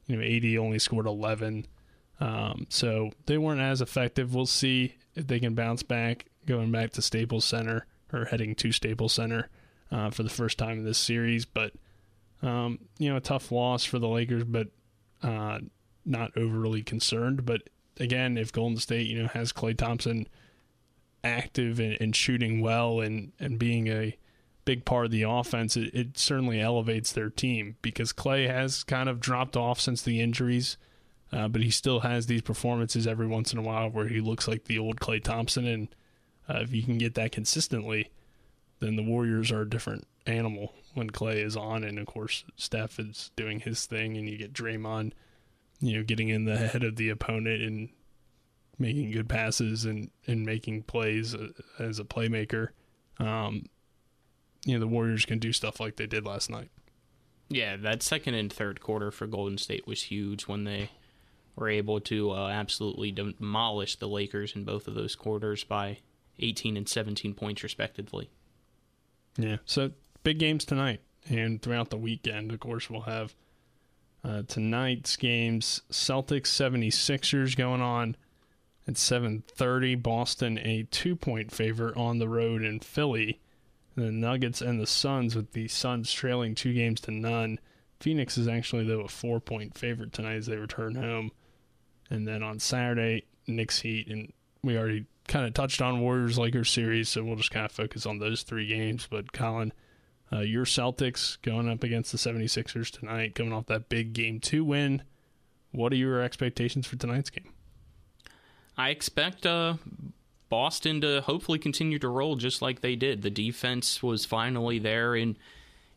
you 0.05 0.17
know, 0.17 0.21
AD 0.21 0.57
only 0.57 0.79
scored 0.79 1.05
11. 1.05 1.65
Um, 2.19 2.67
so 2.67 3.11
they 3.25 3.37
weren't 3.37 3.61
as 3.61 3.79
effective. 3.79 4.35
We'll 4.35 4.45
see 4.45 4.95
if 5.15 5.27
they 5.27 5.39
can 5.39 5.55
bounce 5.55 5.83
back 5.83 6.25
going 6.45 6.73
back 6.73 6.91
to 6.91 7.01
Staples 7.01 7.45
Center 7.45 7.85
or 8.13 8.25
heading 8.25 8.55
to 8.55 8.71
Staples 8.71 9.13
Center 9.13 9.49
uh, 9.91 10.09
for 10.09 10.23
the 10.23 10.29
first 10.29 10.57
time 10.57 10.79
in 10.79 10.85
this 10.85 10.97
series. 10.97 11.45
But, 11.45 11.73
um, 12.41 12.79
you 12.97 13.09
know, 13.09 13.17
a 13.17 13.21
tough 13.21 13.51
loss 13.51 13.83
for 13.83 13.99
the 13.99 14.07
Lakers, 14.07 14.43
but 14.43 14.67
uh, 15.21 15.59
not 16.05 16.31
overly 16.37 16.83
concerned. 16.83 17.45
But 17.45 17.63
again, 17.99 18.37
if 18.37 18.51
Golden 18.51 18.77
State, 18.77 19.07
you 19.07 19.21
know, 19.21 19.27
has 19.29 19.53
Klay 19.53 19.77
Thompson 19.77 20.27
active 21.23 21.79
and, 21.79 21.97
and 22.01 22.15
shooting 22.15 22.61
well 22.61 22.99
and, 22.99 23.31
and 23.39 23.57
being 23.57 23.87
a 23.87 24.17
big 24.65 24.85
part 24.85 25.05
of 25.05 25.11
the 25.11 25.23
offense, 25.23 25.77
it, 25.77 25.93
it, 25.93 26.17
certainly 26.17 26.59
elevates 26.59 27.11
their 27.11 27.29
team 27.29 27.75
because 27.81 28.13
Klay 28.13 28.47
has 28.47 28.83
kind 28.83 29.09
of 29.09 29.19
dropped 29.19 29.55
off 29.55 29.79
since 29.79 30.01
the 30.01 30.21
injuries, 30.21 30.77
uh, 31.31 31.47
but 31.47 31.61
he 31.61 31.69
still 31.69 32.01
has 32.01 32.25
these 32.25 32.41
performances 32.41 33.07
every 33.07 33.27
once 33.27 33.53
in 33.53 33.59
a 33.59 33.63
while 33.63 33.89
where 33.89 34.07
he 34.07 34.21
looks 34.21 34.47
like 34.47 34.65
the 34.65 34.79
old 34.79 34.99
Klay 34.99 35.23
Thompson. 35.23 35.65
And 35.65 35.95
uh, 36.49 36.59
if 36.61 36.73
you 36.73 36.83
can 36.83 36.97
get 36.97 37.15
that 37.15 37.31
consistently, 37.31 38.09
then 38.79 38.95
the 38.95 39.03
Warriors 39.03 39.51
are 39.51 39.61
a 39.61 39.69
different 39.69 40.07
animal 40.25 40.73
when 40.93 41.09
Klay 41.09 41.43
is 41.43 41.55
on. 41.55 41.83
And 41.83 41.99
of 41.99 42.05
course, 42.05 42.43
Steph 42.55 42.99
is 42.99 43.31
doing 43.35 43.59
his 43.59 43.85
thing, 43.85 44.17
and 44.17 44.29
you 44.29 44.37
get 44.37 44.53
Draymond, 44.53 45.13
you 45.79 45.97
know, 45.97 46.03
getting 46.03 46.29
in 46.29 46.45
the 46.45 46.57
head 46.57 46.83
of 46.83 46.95
the 46.95 47.09
opponent 47.09 47.61
and 47.61 47.89
making 48.79 49.11
good 49.11 49.29
passes 49.29 49.85
and, 49.85 50.09
and 50.27 50.45
making 50.45 50.83
plays 50.83 51.35
uh, 51.35 51.49
as 51.79 51.99
a 51.99 52.03
playmaker. 52.03 52.69
Um, 53.19 53.65
you 54.65 54.73
know 54.73 54.79
the 54.79 54.87
Warriors 54.87 55.25
can 55.25 55.39
do 55.39 55.51
stuff 55.51 55.79
like 55.79 55.97
they 55.97 56.07
did 56.07 56.25
last 56.25 56.49
night. 56.49 56.69
Yeah, 57.49 57.75
that 57.77 58.01
second 58.01 58.35
and 58.35 58.51
third 58.51 58.79
quarter 58.79 59.11
for 59.11 59.27
Golden 59.27 59.57
State 59.57 59.85
was 59.85 60.03
huge 60.03 60.43
when 60.43 60.63
they 60.63 60.89
were 61.55 61.69
able 61.69 61.99
to 62.01 62.31
uh, 62.31 62.47
absolutely 62.47 63.11
demolish 63.11 63.97
the 63.97 64.07
Lakers 64.07 64.55
in 64.55 64.63
both 64.63 64.87
of 64.87 64.95
those 64.95 65.15
quarters 65.15 65.63
by 65.63 65.99
18 66.39 66.77
and 66.77 66.87
17 66.87 67.33
points 67.33 67.63
respectively. 67.63 68.29
Yeah, 69.37 69.57
so 69.65 69.91
big 70.23 70.39
games 70.39 70.65
tonight 70.65 71.01
and 71.29 71.61
throughout 71.61 71.89
the 71.89 71.97
weekend. 71.97 72.51
Of 72.51 72.59
course, 72.59 72.89
we'll 72.89 73.01
have 73.01 73.35
uh, 74.23 74.43
tonight's 74.47 75.15
games 75.15 75.81
Celtics 75.91 76.47
76ers 76.47 77.57
going 77.57 77.81
on 77.81 78.15
at 78.87 78.95
7:30 78.95 80.01
Boston 80.01 80.57
a 80.59 80.83
2-point 80.91 81.51
favorite 81.51 81.97
on 81.97 82.19
the 82.19 82.27
road 82.27 82.63
in 82.63 82.79
Philly 82.79 83.39
the 83.95 84.11
Nuggets 84.11 84.61
and 84.61 84.79
the 84.79 84.87
Suns, 84.87 85.35
with 85.35 85.51
the 85.51 85.67
Suns 85.67 86.11
trailing 86.11 86.55
two 86.55 86.73
games 86.73 87.01
to 87.01 87.11
none. 87.11 87.59
Phoenix 87.99 88.37
is 88.37 88.47
actually, 88.47 88.85
though, 88.85 89.01
a 89.01 89.07
four 89.07 89.39
point 89.39 89.77
favorite 89.77 90.13
tonight 90.13 90.35
as 90.35 90.47
they 90.47 90.57
return 90.57 90.95
home. 90.95 91.31
And 92.09 92.27
then 92.27 92.43
on 92.43 92.59
Saturday, 92.59 93.25
Knicks 93.47 93.79
Heat. 93.79 94.07
And 94.07 94.33
we 94.63 94.77
already 94.77 95.05
kind 95.27 95.45
of 95.45 95.53
touched 95.53 95.81
on 95.81 96.01
Warriors 96.01 96.37
Lakers 96.37 96.69
series, 96.69 97.09
so 97.09 97.23
we'll 97.23 97.35
just 97.35 97.51
kind 97.51 97.65
of 97.65 97.71
focus 97.71 98.05
on 98.05 98.19
those 98.19 98.43
three 98.43 98.67
games. 98.67 99.07
But, 99.09 99.31
Colin, 99.33 99.73
uh, 100.31 100.39
your 100.39 100.65
Celtics 100.65 101.41
going 101.41 101.69
up 101.69 101.83
against 101.83 102.11
the 102.11 102.17
76ers 102.17 102.91
tonight, 102.91 103.35
coming 103.35 103.53
off 103.53 103.67
that 103.67 103.89
big 103.89 104.13
game 104.13 104.39
two 104.39 104.65
win. 104.65 105.03
What 105.71 105.91
are 105.91 105.97
your 105.97 106.21
expectations 106.21 106.85
for 106.85 106.95
tonight's 106.95 107.29
game? 107.29 107.51
I 108.77 108.89
expect 108.89 109.45
uh, 109.45 109.75
Boston 110.49 111.01
to 111.01 111.21
hopefully 111.21 111.59
continue 111.59 111.99
to 111.99 112.07
roll 112.07 112.35
just 112.35 112.61
like 112.61 112.81
they 112.81 112.95
did. 112.95 113.21
The 113.21 113.29
defense 113.29 114.01
was 114.03 114.25
finally 114.25 114.79
there 114.79 115.15
in 115.15 115.37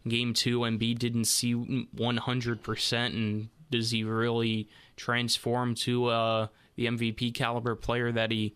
game 0.06 0.34
two. 0.34 0.60
Embiid 0.60 0.98
didn't 0.98 1.26
see 1.26 1.54
100%, 1.54 3.06
and 3.06 3.48
does 3.70 3.90
he 3.90 4.04
really 4.04 4.68
transform 4.96 5.74
to 5.74 6.06
uh, 6.06 6.46
the 6.76 6.86
MVP 6.86 7.34
caliber 7.34 7.74
player 7.74 8.12
that 8.12 8.30
he 8.30 8.54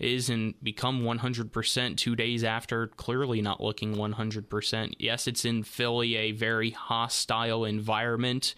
is 0.00 0.28
and 0.30 0.54
become 0.62 1.02
100% 1.02 1.96
two 1.96 2.16
days 2.16 2.42
after 2.44 2.88
clearly 2.88 3.40
not 3.40 3.62
looking 3.62 3.96
100%? 3.96 4.94
Yes, 4.98 5.26
it's 5.26 5.44
in 5.44 5.62
Philly, 5.62 6.16
a 6.16 6.32
very 6.32 6.70
hostile 6.70 7.64
environment, 7.64 8.54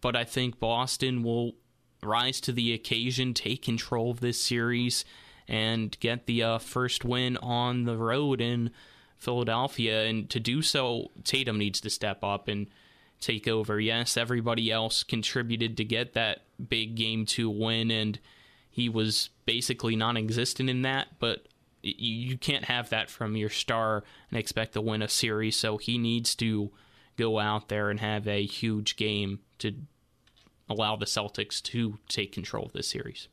but 0.00 0.16
I 0.16 0.24
think 0.24 0.58
Boston 0.58 1.22
will 1.22 1.54
rise 2.02 2.40
to 2.42 2.52
the 2.52 2.72
occasion, 2.72 3.34
take 3.34 3.62
control 3.62 4.10
of 4.10 4.20
this 4.20 4.40
series 4.40 5.04
and 5.48 5.98
get 6.00 6.26
the 6.26 6.42
uh, 6.42 6.58
first 6.58 7.04
win 7.04 7.36
on 7.38 7.84
the 7.84 7.96
road 7.96 8.40
in 8.40 8.70
Philadelphia. 9.16 10.04
And 10.04 10.28
to 10.30 10.40
do 10.40 10.62
so, 10.62 11.10
Tatum 11.24 11.58
needs 11.58 11.80
to 11.80 11.90
step 11.90 12.22
up 12.24 12.48
and 12.48 12.66
take 13.20 13.48
over. 13.48 13.80
Yes, 13.80 14.16
everybody 14.16 14.70
else 14.70 15.02
contributed 15.02 15.76
to 15.76 15.84
get 15.84 16.14
that 16.14 16.42
big 16.68 16.96
game 16.96 17.26
two 17.26 17.48
win, 17.48 17.90
and 17.90 18.18
he 18.76 18.90
was 18.90 19.30
basically 19.46 19.96
non 19.96 20.18
existent 20.18 20.68
in 20.68 20.82
that, 20.82 21.06
but 21.18 21.48
you 21.80 22.36
can't 22.36 22.66
have 22.66 22.90
that 22.90 23.08
from 23.08 23.34
your 23.34 23.48
star 23.48 24.04
and 24.28 24.38
expect 24.38 24.74
to 24.74 24.82
win 24.82 25.00
a 25.00 25.08
series. 25.08 25.56
So 25.56 25.78
he 25.78 25.96
needs 25.96 26.34
to 26.34 26.70
go 27.16 27.38
out 27.38 27.70
there 27.70 27.88
and 27.88 27.98
have 28.00 28.28
a 28.28 28.44
huge 28.44 28.96
game 28.96 29.38
to 29.60 29.72
allow 30.68 30.94
the 30.94 31.06
Celtics 31.06 31.62
to 31.62 31.96
take 32.06 32.32
control 32.32 32.66
of 32.66 32.74
this 32.74 32.86
series. 32.86 33.28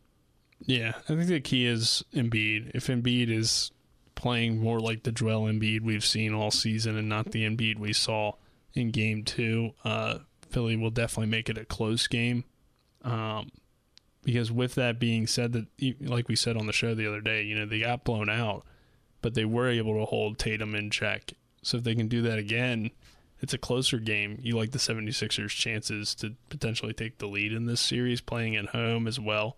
Yeah, 0.62 0.94
I 1.10 1.16
think 1.16 1.28
the 1.28 1.42
key 1.42 1.66
is 1.66 2.06
Embiid. 2.14 2.72
If 2.74 2.88
Embiid 2.88 3.30
is 3.30 3.72
playing 4.16 4.62
more 4.62 4.80
like 4.80 5.04
the 5.04 5.12
Joel 5.12 5.52
Embiid 5.52 5.82
we've 5.82 6.06
seen 6.06 6.34
all 6.34 6.52
season 6.52 6.96
and 6.98 7.10
not 7.10 7.32
the 7.32 7.44
Embiid 7.44 7.80
we 7.80 7.92
saw 7.92 8.32
in 8.76 8.92
game 8.92 9.26
two, 9.26 9.72
uh, 9.84 10.20
Philly 10.52 10.78
will 10.78 10.90
definitely 10.90 11.32
make 11.32 11.50
it 11.50 11.58
a 11.58 11.66
close 11.66 12.08
game. 12.08 12.46
Um, 13.02 13.52
because 14.24 14.52
with 14.52 14.76
that 14.76 15.00
being 15.00 15.28
said, 15.28 15.54
that 15.54 15.68
like 16.02 16.28
we 16.28 16.36
said 16.36 16.58
on 16.58 16.68
the 16.68 16.74
show 16.74 16.96
the 16.96 17.08
other 17.08 17.22
day, 17.22 17.44
you 17.44 17.56
know 17.56 17.66
they 17.66 17.80
got 17.80 18.04
blown 18.04 18.30
out, 18.30 18.66
but 19.22 19.34
they 19.34 19.46
were 19.46 19.70
able 19.70 19.98
to 20.00 20.06
hold 20.06 20.38
Tatum 20.38 20.76
in 20.76 20.90
check 20.90 21.34
So 21.62 21.78
if 21.78 21.84
they 21.84 21.96
can 21.96 22.08
do 22.08 22.22
that 22.24 22.38
again, 22.38 22.92
it's 23.42 23.54
a 23.54 23.58
closer 23.58 24.00
game. 24.00 24.40
You 24.42 24.56
like 24.56 24.72
the 24.72 24.80
76ers' 24.80 25.50
chances 25.50 26.16
to 26.16 26.36
potentially 26.50 26.94
take 26.94 27.18
the 27.18 27.28
lead 27.28 27.52
in 27.52 27.66
this 27.66 27.82
series, 27.82 28.22
playing 28.22 28.56
at 28.56 28.68
home 28.68 29.08
as 29.08 29.20
well. 29.20 29.58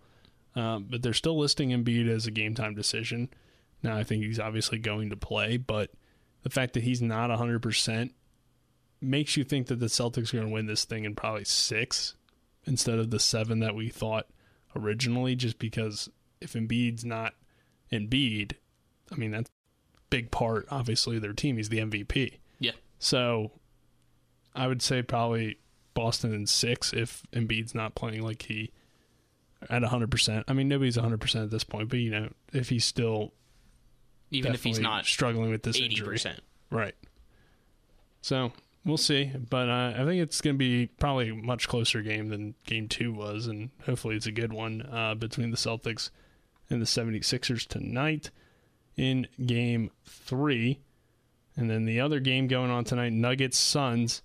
Um, 0.55 0.87
but 0.89 1.03
they're 1.03 1.13
still 1.13 1.37
listing 1.37 1.69
Embiid 1.69 2.07
as 2.07 2.25
a 2.25 2.31
game 2.31 2.55
time 2.55 2.73
decision. 2.73 3.29
Now, 3.83 3.95
I 3.97 4.03
think 4.03 4.23
he's 4.23 4.39
obviously 4.39 4.79
going 4.79 5.11
to 5.11 5.15
play, 5.15 5.57
but 5.57 5.91
the 6.41 6.49
fact 6.49 6.73
that 6.73 6.83
he's 6.83 7.01
not 7.01 7.29
100% 7.29 8.11
makes 9.01 9.37
you 9.37 9.43
think 9.43 9.67
that 9.67 9.79
the 9.79 9.85
Celtics 9.85 10.33
are 10.33 10.37
going 10.37 10.47
to 10.47 10.53
win 10.53 10.65
this 10.65 10.85
thing 10.85 11.05
in 11.05 11.13
probably 11.13 11.43
six 11.43 12.15
instead 12.65 12.97
of 12.97 13.11
the 13.11 13.19
seven 13.19 13.59
that 13.59 13.75
we 13.75 13.89
thought 13.89 14.27
originally, 14.75 15.35
just 15.35 15.59
because 15.59 16.09
if 16.41 16.53
Embiid's 16.53 17.05
not 17.05 17.33
Embiid, 17.91 18.53
I 19.11 19.15
mean, 19.15 19.31
that's 19.31 19.49
a 19.49 19.99
big 20.09 20.31
part, 20.31 20.67
obviously, 20.69 21.15
of 21.15 21.21
their 21.21 21.33
team. 21.33 21.57
He's 21.57 21.69
the 21.69 21.79
MVP. 21.79 22.35
Yeah. 22.59 22.71
So 22.99 23.51
I 24.53 24.67
would 24.67 24.81
say 24.81 25.01
probably 25.01 25.59
Boston 25.93 26.33
in 26.33 26.47
six 26.47 26.93
if 26.93 27.23
Embiid's 27.31 27.75
not 27.75 27.95
playing 27.95 28.21
like 28.21 28.43
he 28.43 28.71
at 29.69 29.81
100%. 29.81 30.43
I 30.47 30.53
mean, 30.53 30.67
nobody's 30.67 30.97
100% 30.97 31.43
at 31.43 31.51
this 31.51 31.63
point, 31.63 31.89
but, 31.89 31.99
you 31.99 32.11
know, 32.11 32.29
if 32.53 32.69
he's 32.69 32.85
still 32.85 33.33
Even 34.31 34.53
if 34.53 34.63
he's 34.63 34.79
not 34.79 35.05
struggling 35.05 35.49
with 35.51 35.63
this 35.63 35.77
eighty 35.77 35.95
injury. 35.95 36.19
Right. 36.69 36.95
So 38.21 38.51
we'll 38.85 38.97
see, 38.97 39.31
but 39.49 39.69
uh, 39.69 39.93
I 39.97 40.05
think 40.05 40.21
it's 40.21 40.41
going 40.41 40.55
to 40.55 40.57
be 40.57 40.87
probably 40.87 41.29
a 41.29 41.35
much 41.35 41.67
closer 41.67 42.01
game 42.01 42.29
than 42.29 42.55
Game 42.65 42.87
Two 42.87 43.11
was, 43.13 43.47
and 43.47 43.71
hopefully 43.85 44.15
it's 44.15 44.27
a 44.27 44.31
good 44.31 44.53
one 44.53 44.87
uh, 44.91 45.15
between 45.15 45.51
the 45.51 45.57
Celtics 45.57 46.09
and 46.69 46.81
the 46.81 46.85
76ers 46.85 47.67
tonight 47.67 48.31
in 48.95 49.27
Game 49.45 49.91
Three, 50.05 50.79
and 51.57 51.69
then 51.69 51.85
the 51.85 51.99
other 51.99 52.19
game 52.19 52.47
going 52.47 52.71
on 52.71 52.83
tonight: 52.83 53.13
Nuggets 53.13 53.57
Suns. 53.57 54.21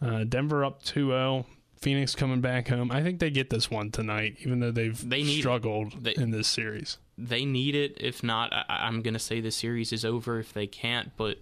Uh, 0.00 0.24
Denver 0.24 0.62
up 0.62 0.82
2-0. 0.82 1.46
Phoenix 1.78 2.14
coming 2.14 2.40
back 2.40 2.68
home. 2.68 2.90
I 2.90 3.02
think 3.02 3.20
they 3.20 3.30
get 3.30 3.50
this 3.50 3.70
one 3.70 3.90
tonight, 3.90 4.36
even 4.40 4.60
though 4.60 4.70
they've 4.70 5.08
They 5.08 5.20
it. 5.20 5.24
They- 5.24 5.38
struggled 5.40 6.06
in 6.06 6.30
this 6.30 6.48
series. 6.48 6.98
They 7.18 7.44
need 7.46 7.74
it. 7.74 7.96
If 7.98 8.22
not, 8.22 8.52
I, 8.52 8.64
I'm 8.68 9.00
going 9.00 9.14
to 9.14 9.20
say 9.20 9.40
the 9.40 9.50
series 9.50 9.92
is 9.92 10.04
over 10.04 10.38
if 10.38 10.52
they 10.52 10.66
can't. 10.66 11.12
But 11.16 11.38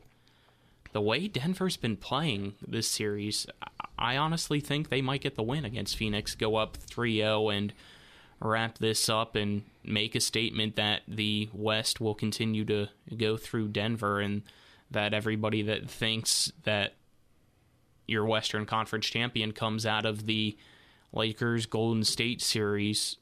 the 0.95 1.01
way 1.01 1.27
Denver's 1.27 1.77
been 1.77 1.97
playing 1.97 2.55
this 2.67 2.89
series, 2.89 3.47
I- 3.99 4.17
honestly 4.17 4.61
think 4.61 4.89
they 4.89 5.03
might 5.03 5.23
get 5.23 5.35
the 5.35 5.43
win 5.43 5.65
against 5.65 5.97
Phoenix, 5.97 6.37
go 6.37 6.55
up 6.55 6.77
3 6.77 7.17
0 7.17 7.49
and 7.51 7.73
wrap 8.41 8.79
this 8.79 9.09
up 9.09 9.35
and 9.35 9.65
make 9.83 10.15
a 10.15 10.21
statement 10.21 10.77
that 10.77 11.03
the 11.09 11.49
West 11.53 12.01
will 12.01 12.15
continue 12.15 12.65
to 12.67 12.89
go 13.17 13.37
through 13.37 13.69
Denver 13.69 14.21
and 14.21 14.43
that 14.89 15.13
everybody 15.13 15.63
that 15.63 15.91
thinks 15.91 16.53
that 16.63 16.95
your 18.07 18.25
Western 18.25 18.65
Conference 18.65 19.07
champion 19.07 19.51
comes 19.51 19.85
out 19.85 20.07
of 20.07 20.27
the 20.27 20.57
Lakers 21.13 21.67
Golden 21.67 22.05
State 22.05 22.41
series 22.41 23.17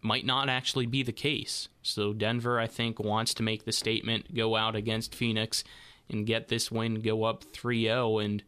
might 0.00 0.24
not 0.24 0.48
actually 0.48 0.86
be 0.86 1.02
the 1.02 1.12
case. 1.12 1.68
So 1.82 2.14
Denver, 2.14 2.58
I 2.58 2.68
think, 2.68 2.98
wants 2.98 3.34
to 3.34 3.42
make 3.42 3.66
the 3.66 3.72
statement, 3.72 4.34
go 4.34 4.56
out 4.56 4.74
against 4.74 5.14
Phoenix 5.14 5.62
and 6.10 6.26
get 6.26 6.48
this 6.48 6.70
win, 6.70 7.00
go 7.00 7.24
up 7.24 7.44
3-0 7.52 8.24
and 8.24 8.42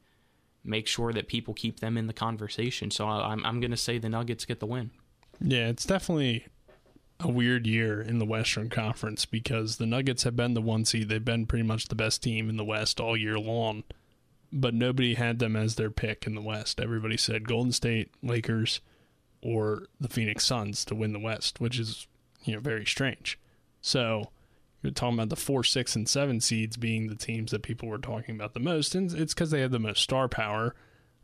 make 0.64 0.86
sure 0.86 1.12
that 1.12 1.28
people 1.28 1.54
keep 1.54 1.80
them 1.80 1.96
in 1.96 2.06
the 2.06 2.12
conversation. 2.12 2.90
So 2.90 3.06
I'm 3.06 3.44
I'm 3.44 3.60
going 3.60 3.70
to 3.70 3.76
say 3.76 3.98
the 3.98 4.08
Nuggets 4.08 4.44
get 4.44 4.60
the 4.60 4.66
win. 4.66 4.90
Yeah, 5.40 5.68
it's 5.68 5.86
definitely 5.86 6.46
a 7.20 7.28
weird 7.28 7.66
year 7.66 8.00
in 8.00 8.18
the 8.18 8.24
Western 8.24 8.68
Conference 8.68 9.26
because 9.26 9.76
the 9.76 9.86
Nuggets 9.86 10.22
have 10.24 10.36
been 10.36 10.54
the 10.54 10.60
one 10.60 10.84
seed. 10.84 11.08
They've 11.08 11.24
been 11.24 11.46
pretty 11.46 11.64
much 11.64 11.88
the 11.88 11.94
best 11.94 12.22
team 12.22 12.48
in 12.48 12.56
the 12.56 12.64
West 12.64 13.00
all 13.00 13.16
year 13.16 13.38
long, 13.38 13.84
but 14.52 14.74
nobody 14.74 15.14
had 15.14 15.38
them 15.38 15.56
as 15.56 15.74
their 15.74 15.90
pick 15.90 16.26
in 16.26 16.34
the 16.34 16.40
West. 16.40 16.80
Everybody 16.80 17.16
said 17.16 17.48
Golden 17.48 17.72
State, 17.72 18.10
Lakers, 18.22 18.80
or 19.42 19.86
the 19.98 20.08
Phoenix 20.08 20.44
Suns 20.44 20.84
to 20.86 20.94
win 20.94 21.12
the 21.12 21.18
West, 21.18 21.60
which 21.60 21.78
is 21.78 22.06
you 22.44 22.54
know 22.54 22.60
very 22.60 22.86
strange. 22.86 23.38
So 23.80 24.30
you're 24.82 24.92
talking 24.92 25.14
about 25.14 25.28
the 25.28 25.36
four, 25.36 25.62
six, 25.62 25.94
and 25.94 26.08
seven 26.08 26.40
seeds 26.40 26.76
being 26.76 27.08
the 27.08 27.14
teams 27.14 27.50
that 27.50 27.62
people 27.62 27.88
were 27.88 27.98
talking 27.98 28.34
about 28.34 28.54
the 28.54 28.60
most, 28.60 28.94
and 28.94 29.12
it's 29.12 29.34
because 29.34 29.50
they 29.50 29.60
have 29.60 29.72
the 29.72 29.78
most 29.78 30.02
star 30.02 30.28
power. 30.28 30.74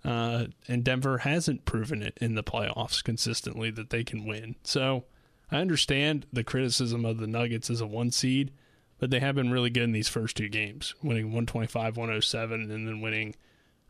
Uh, 0.04 0.46
and 0.68 0.84
Denver 0.84 1.18
hasn't 1.18 1.64
proven 1.64 2.00
it 2.00 2.16
in 2.20 2.36
the 2.36 2.44
playoffs 2.44 3.02
consistently 3.02 3.70
that 3.70 3.90
they 3.90 4.04
can 4.04 4.24
win. 4.24 4.54
So 4.62 5.04
I 5.50 5.56
understand 5.56 6.26
the 6.32 6.44
criticism 6.44 7.04
of 7.04 7.18
the 7.18 7.26
Nuggets 7.26 7.70
as 7.70 7.80
a 7.80 7.86
one 7.86 8.10
seed, 8.10 8.52
but 8.98 9.10
they 9.10 9.20
have 9.20 9.34
been 9.34 9.50
really 9.50 9.70
good 9.70 9.84
in 9.84 9.92
these 9.92 10.08
first 10.08 10.36
two 10.36 10.48
games, 10.48 10.94
winning 11.02 11.26
125 11.26 11.96
107, 11.96 12.60
and 12.60 12.70
then 12.70 13.00
winning, 13.00 13.34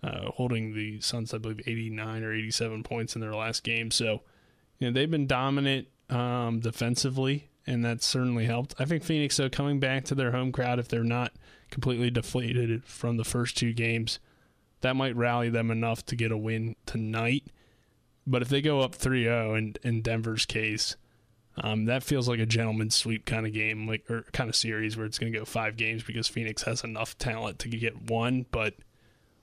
uh, 0.03 0.31
holding 0.33 0.75
the 0.75 1.01
Suns, 1.01 1.35
I 1.35 1.39
believe, 1.39 1.61
89 1.67 2.23
or 2.23 2.33
87 2.33 2.83
points 2.83 3.15
in 3.15 3.21
their 3.21 3.35
last 3.35 3.63
game. 3.63 3.91
So, 3.91 4.23
you 4.79 4.89
know, 4.89 4.93
they've 4.93 5.11
been 5.11 5.27
dominant 5.27 5.89
um, 6.09 6.61
defensively, 6.61 7.49
and 7.67 7.85
that 7.85 8.03
certainly 8.03 8.47
helped. 8.47 8.75
I 8.79 8.85
think 8.85 9.03
Phoenix, 9.03 9.37
though, 9.37 9.51
coming 9.51 9.81
back 9.81 10.05
to 10.07 10.15
their 10.15 10.33
home 10.33 10.53
crowd, 10.53 10.79
if 10.79 10.89
they're 10.89 11.03
not 11.03 11.33
completely 11.71 12.11
deflated 12.11 12.85
from 12.85 13.17
the 13.17 13.25
first 13.25 13.57
two 13.57 13.73
games, 13.73 14.19
that 14.83 14.97
might 14.97 15.17
rally 15.17 15.51
them 15.51 15.71
enough 15.71 16.05
to 16.07 16.17
get 16.17 16.31
a 16.31 16.37
win 16.37 16.77
tonight. 16.87 17.45
But 18.27 18.43
if 18.43 18.49
they 18.49 18.61
go 18.61 18.81
up 18.81 18.95
3 18.95 19.25
0 19.25 19.55
in, 19.55 19.77
in 19.83 20.03
Denver's 20.03 20.47
case, 20.47 20.97
um, 21.59 21.87
that 21.87 22.03
feels 22.03 22.29
like 22.29 22.41
a 22.41 22.47
gentleman's 22.47 22.95
sweep 22.95 23.25
kind 23.25 23.47
of 23.47 23.53
game, 23.53 23.87
like 23.87 24.09
or 24.11 24.23
kind 24.33 24.51
of 24.51 24.57
series 24.57 24.97
where 24.97 25.07
it's 25.07 25.19
going 25.19 25.33
to 25.33 25.39
go 25.39 25.45
five 25.45 25.77
games 25.77 26.03
because 26.03 26.29
Phoenix 26.29 26.63
has 26.63 26.85
enough 26.85 27.17
talent 27.19 27.59
to 27.61 27.69
get 27.69 28.11
one, 28.11 28.47
but 28.51 28.75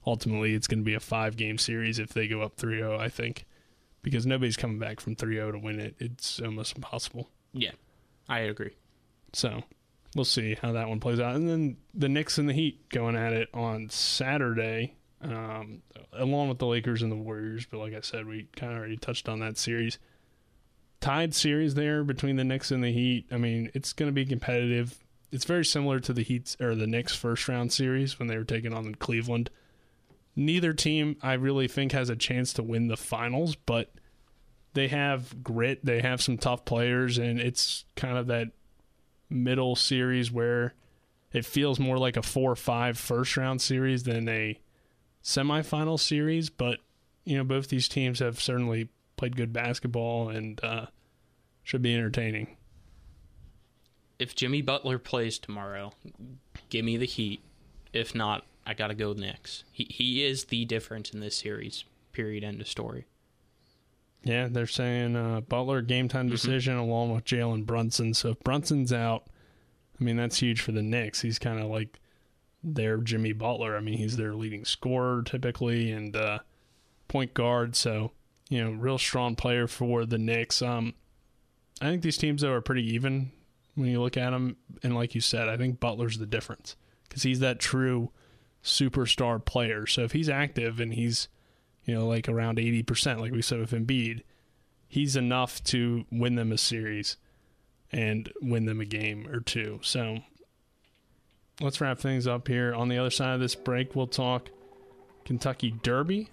ultimately 0.06 0.54
it's 0.54 0.68
going 0.68 0.80
to 0.80 0.86
be 0.86 0.94
a 0.94 1.00
five 1.00 1.38
game 1.38 1.58
series 1.58 2.00
if 2.00 2.10
they 2.10 2.28
go 2.28 2.42
up 2.42 2.56
3 2.56 2.78
0, 2.78 3.00
I 3.00 3.10
think, 3.10 3.46
because 4.02 4.26
nobody's 4.26 4.58
coming 4.58 4.80
back 4.80 5.00
from 5.00 5.16
3 5.16 5.36
0 5.36 5.54
to 5.54 5.60
win 5.60 5.80
it. 5.80 5.96
It's 6.00 6.40
almost 6.40 6.76
impossible. 6.76 7.30
Yeah. 7.54 7.72
I 8.28 8.40
agree. 8.40 8.76
So 9.34 9.64
we'll 10.16 10.26
see 10.26 10.56
how 10.62 10.74
that 10.74 10.90
one 10.90 11.00
plays 11.00 11.20
out. 11.20 11.36
And 11.36 11.50
then 11.50 11.78
the 11.94 12.10
Knicks 12.10 12.38
and 12.38 12.48
the 12.48 12.54
Heat 12.54 12.90
going 12.90 13.16
at 13.16 13.34
it 13.34 13.50
on 13.54 13.90
Saturday, 13.90 14.96
um, 15.22 15.82
along 16.14 16.50
with 16.50 16.60
the 16.60 16.68
Lakers 16.68 17.02
and 17.02 17.12
the 17.12 17.16
Warriors. 17.18 17.66
But 17.66 17.80
like 17.80 17.94
I 17.94 18.02
said, 18.02 18.26
we 18.26 18.48
kind 18.56 18.72
of 18.72 18.80
already 18.80 18.98
touched 18.98 19.28
on 19.28 19.40
that 19.40 19.58
series. 19.58 19.98
Tied 21.02 21.36
series 21.36 21.76
there 21.76 22.04
between 22.04 22.38
the 22.38 22.44
Knicks 22.44 22.72
and 22.72 22.84
the 22.84 22.92
Heat. 22.92 23.26
I 23.32 23.38
mean, 23.38 23.72
it's 23.74 23.94
going 23.94 24.08
to 24.08 24.14
be 24.14 24.26
competitive. 24.26 25.00
It's 25.32 25.46
very 25.46 25.66
similar 25.66 26.00
to 26.00 26.14
the 26.14 26.22
Heat's 26.22 26.56
or 26.62 26.76
the 26.76 26.88
Knicks 26.88 27.16
first 27.16 27.48
round 27.48 27.74
series 27.74 28.20
when 28.20 28.28
they 28.28 28.38
were 28.38 28.44
taking 28.44 28.74
on 28.74 28.96
Cleveland. 28.96 29.50
Neither 30.36 30.74
team, 30.74 31.18
I 31.22 31.34
really 31.34 31.68
think, 31.68 31.92
has 31.92 32.10
a 32.10 32.16
chance 32.16 32.54
to 32.54 32.64
win 32.64 32.88
the 32.88 32.98
finals, 32.98 33.56
but 33.56 33.92
they 34.74 34.88
have 34.88 35.44
grit. 35.44 35.84
They 35.86 36.02
have 36.02 36.22
some 36.22 36.38
tough 36.38 36.66
players, 36.66 37.18
and 37.18 37.40
it's 37.40 37.86
kind 37.96 38.18
of 38.18 38.28
that 38.28 38.50
middle 39.30 39.76
series 39.76 40.32
where 40.32 40.74
it 41.32 41.46
feels 41.46 41.80
more 41.80 41.98
like 41.98 42.18
a 42.18 42.22
four 42.22 42.52
or 42.52 42.56
five 42.56 42.98
first 42.98 43.36
round 43.38 43.62
series 43.62 44.04
than 44.04 44.28
a 44.30 44.60
semifinal 45.24 46.00
series. 46.00 46.50
But 46.50 46.80
you 47.26 47.38
know, 47.38 47.44
both 47.44 47.70
these 47.70 47.88
teams 47.88 48.20
have 48.20 48.40
certainly 48.40 48.90
played 49.18 49.36
good 49.36 49.54
basketball 49.54 50.30
and 50.30 50.64
uh, 50.64 50.88
should 51.64 51.82
be 51.82 51.94
entertaining. 51.94 52.58
If 54.20 54.36
Jimmy 54.36 54.62
Butler 54.62 55.00
plays 55.00 55.40
tomorrow, 55.40 55.94
give 56.70 56.86
me 56.86 56.98
the 56.98 57.06
Heat. 57.06 57.42
If 57.94 58.16
not, 58.16 58.46
I 58.66 58.74
got 58.74 58.88
to 58.88 58.96
go 58.96 59.14
Knicks. 59.14 59.64
He 59.72 59.88
he 59.90 60.24
is 60.24 60.46
the 60.46 60.66
difference 60.66 61.12
in 61.12 61.20
this 61.20 61.36
series. 61.36 61.84
Period. 62.12 62.44
End 62.44 62.62
of 62.62 62.68
story. 62.68 63.06
Yeah, 64.24 64.48
they're 64.50 64.68
saying 64.68 65.16
uh, 65.16 65.42
Butler 65.42 65.82
game 65.82 66.08
time 66.08 66.30
decision 66.30 66.78
along 66.78 67.14
with 67.14 67.26
Jalen 67.26 67.66
Brunson. 67.66 68.14
So 68.14 68.30
if 68.30 68.40
Brunson's 68.40 68.94
out, 68.94 69.28
I 70.00 70.04
mean 70.04 70.16
that's 70.16 70.40
huge 70.40 70.62
for 70.62 70.72
the 70.72 70.82
Knicks. 70.82 71.22
He's 71.22 71.40
kind 71.40 71.60
of 71.60 71.70
like 71.70 72.00
their 72.64 72.98
Jimmy 72.98 73.34
Butler. 73.34 73.76
I 73.76 73.82
mean 73.82 73.98
he's 73.98 74.16
their 74.16 74.34
leading 74.34 74.64
scorer 74.64 75.24
typically 75.24 75.92
and 75.92 76.16
uh, 76.16 76.40
point 77.08 77.34
guard. 77.34 77.76
So 77.76 78.12
you 78.50 78.64
know, 78.64 78.72
real 78.72 78.98
strong 78.98 79.36
player 79.36 79.68
for 79.68 80.06
the 80.06 80.18
Knicks. 80.18 80.62
Um, 80.62 80.94
I 81.82 81.86
think 81.86 82.02
these 82.02 82.18
teams 82.18 82.42
though 82.42 82.54
are 82.54 82.62
pretty 82.62 82.94
even 82.94 83.32
when 83.76 83.90
you 83.90 84.02
look 84.02 84.16
at 84.16 84.30
them. 84.30 84.56
And 84.84 84.96
like 84.96 85.16
you 85.16 85.22
said, 85.22 85.50
I 85.50 85.58
think 85.58 85.80
Butler's 85.80 86.18
the 86.18 86.26
difference 86.26 86.76
because 87.08 87.24
he's 87.24 87.40
that 87.40 87.60
true 87.60 88.12
superstar 88.64 89.44
player. 89.44 89.86
So 89.86 90.04
if 90.04 90.14
he's 90.14 90.30
active 90.30 90.80
and 90.80 90.94
he's 90.94 91.28
you 91.86 91.96
know, 91.96 92.08
like 92.08 92.30
around 92.30 92.58
80%, 92.58 93.20
like 93.20 93.32
we 93.32 93.42
said 93.42 93.60
with 93.60 93.72
Embiid, 93.72 94.22
he's 94.88 95.16
enough 95.16 95.64
to 95.66 96.06
win 96.12 96.36
them 96.36 96.52
a 96.52 96.58
series 96.58 97.18
and 97.92 98.32
win 98.42 98.66
them 98.66 98.80
a 98.80 98.86
game 98.86 99.28
or 99.28 99.40
two. 99.40 99.80
So 99.84 100.20
let's 101.62 101.82
wrap 101.82 102.00
things 102.00 102.28
up 102.28 102.48
here. 102.48 102.74
On 102.74 102.90
the 102.90 102.98
other 102.98 103.10
side 103.10 103.34
of 103.34 103.40
this 103.40 103.56
break, 103.56 103.96
we'll 103.96 104.08
talk 104.08 104.50
Kentucky 105.26 105.72
Derby, 105.84 106.28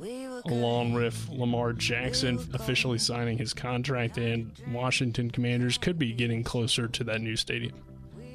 along 0.47 0.95
with 0.95 1.29
Lamar 1.29 1.73
Jackson 1.73 2.41
officially 2.55 2.99
signing 2.99 3.39
his 3.39 3.55
contract, 3.55 4.19
and 4.19 4.53
Washington 4.73 5.31
Commanders 5.31 5.79
could 5.79 5.99
be 5.99 6.13
getting 6.13 6.43
closer 6.43 6.89
to 6.89 7.05
that 7.05 7.21
new 7.21 7.37
stadium. 7.37 7.75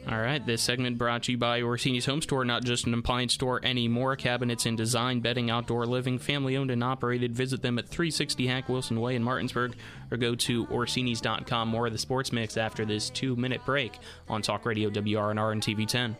All 0.07 0.19
right, 0.19 0.45
this 0.45 0.61
segment 0.61 0.99
brought 0.99 1.23
to 1.23 1.31
you 1.31 1.37
by 1.39 1.63
Orsini's 1.63 2.05
Home 2.05 2.21
Store, 2.21 2.45
not 2.45 2.63
just 2.63 2.85
an 2.85 2.93
appliance 2.93 3.33
store 3.33 3.59
anymore. 3.65 4.15
Cabinets 4.15 4.67
in 4.67 4.75
design, 4.75 5.19
bedding, 5.19 5.49
outdoor 5.49 5.87
living, 5.87 6.19
family 6.19 6.57
owned 6.57 6.69
and 6.69 6.83
operated. 6.83 7.33
Visit 7.33 7.63
them 7.63 7.79
at 7.79 7.87
360 7.87 8.45
Hack 8.45 8.69
Wilson 8.69 9.01
Way 9.01 9.15
in 9.15 9.23
Martinsburg 9.23 9.75
or 10.11 10.17
go 10.17 10.35
to 10.35 10.67
Orsini's.com. 10.67 11.69
More 11.69 11.87
of 11.87 11.93
the 11.93 11.97
sports 11.97 12.31
mix 12.31 12.55
after 12.55 12.85
this 12.85 13.09
two 13.09 13.35
minute 13.35 13.65
break 13.65 13.97
on 14.29 14.43
Talk 14.43 14.67
Radio 14.67 14.91
WRNR 14.91 15.51
and 15.53 15.61
TV 15.63 15.87
10. 15.87 16.15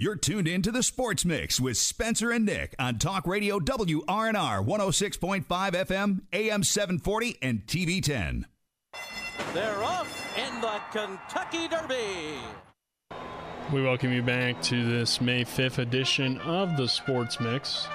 You're 0.00 0.14
tuned 0.14 0.46
in 0.46 0.62
to 0.62 0.70
the 0.70 0.84
Sports 0.84 1.24
Mix 1.24 1.58
with 1.58 1.76
Spencer 1.76 2.30
and 2.30 2.46
Nick 2.46 2.72
on 2.78 2.98
Talk 2.98 3.26
Radio 3.26 3.58
WRNR 3.58 4.64
106.5 4.64 5.44
FM, 5.44 6.20
AM 6.32 6.62
740, 6.62 7.38
and 7.42 7.66
TV 7.66 8.00
10. 8.00 8.46
They're 9.52 9.82
off 9.82 10.38
in 10.38 10.60
the 10.60 10.80
Kentucky 10.92 11.66
Derby. 11.66 12.38
We 13.72 13.82
welcome 13.82 14.12
you 14.12 14.22
back 14.22 14.62
to 14.62 14.88
this 14.88 15.20
May 15.20 15.44
5th 15.44 15.78
edition 15.78 16.38
of 16.42 16.76
the 16.76 16.86
Sports 16.86 17.40
Mix. 17.40 17.88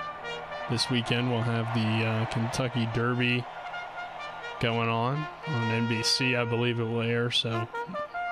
This 0.70 0.90
weekend 0.90 1.32
we'll 1.32 1.42
have 1.42 1.74
the 1.74 2.06
uh, 2.06 2.26
Kentucky 2.26 2.86
Derby 2.94 3.46
going 4.60 4.90
on 4.90 5.26
on 5.48 5.88
NBC. 5.88 6.38
I 6.38 6.44
believe 6.44 6.82
it 6.82 6.84
will 6.84 7.00
air, 7.00 7.32
so 7.32 7.66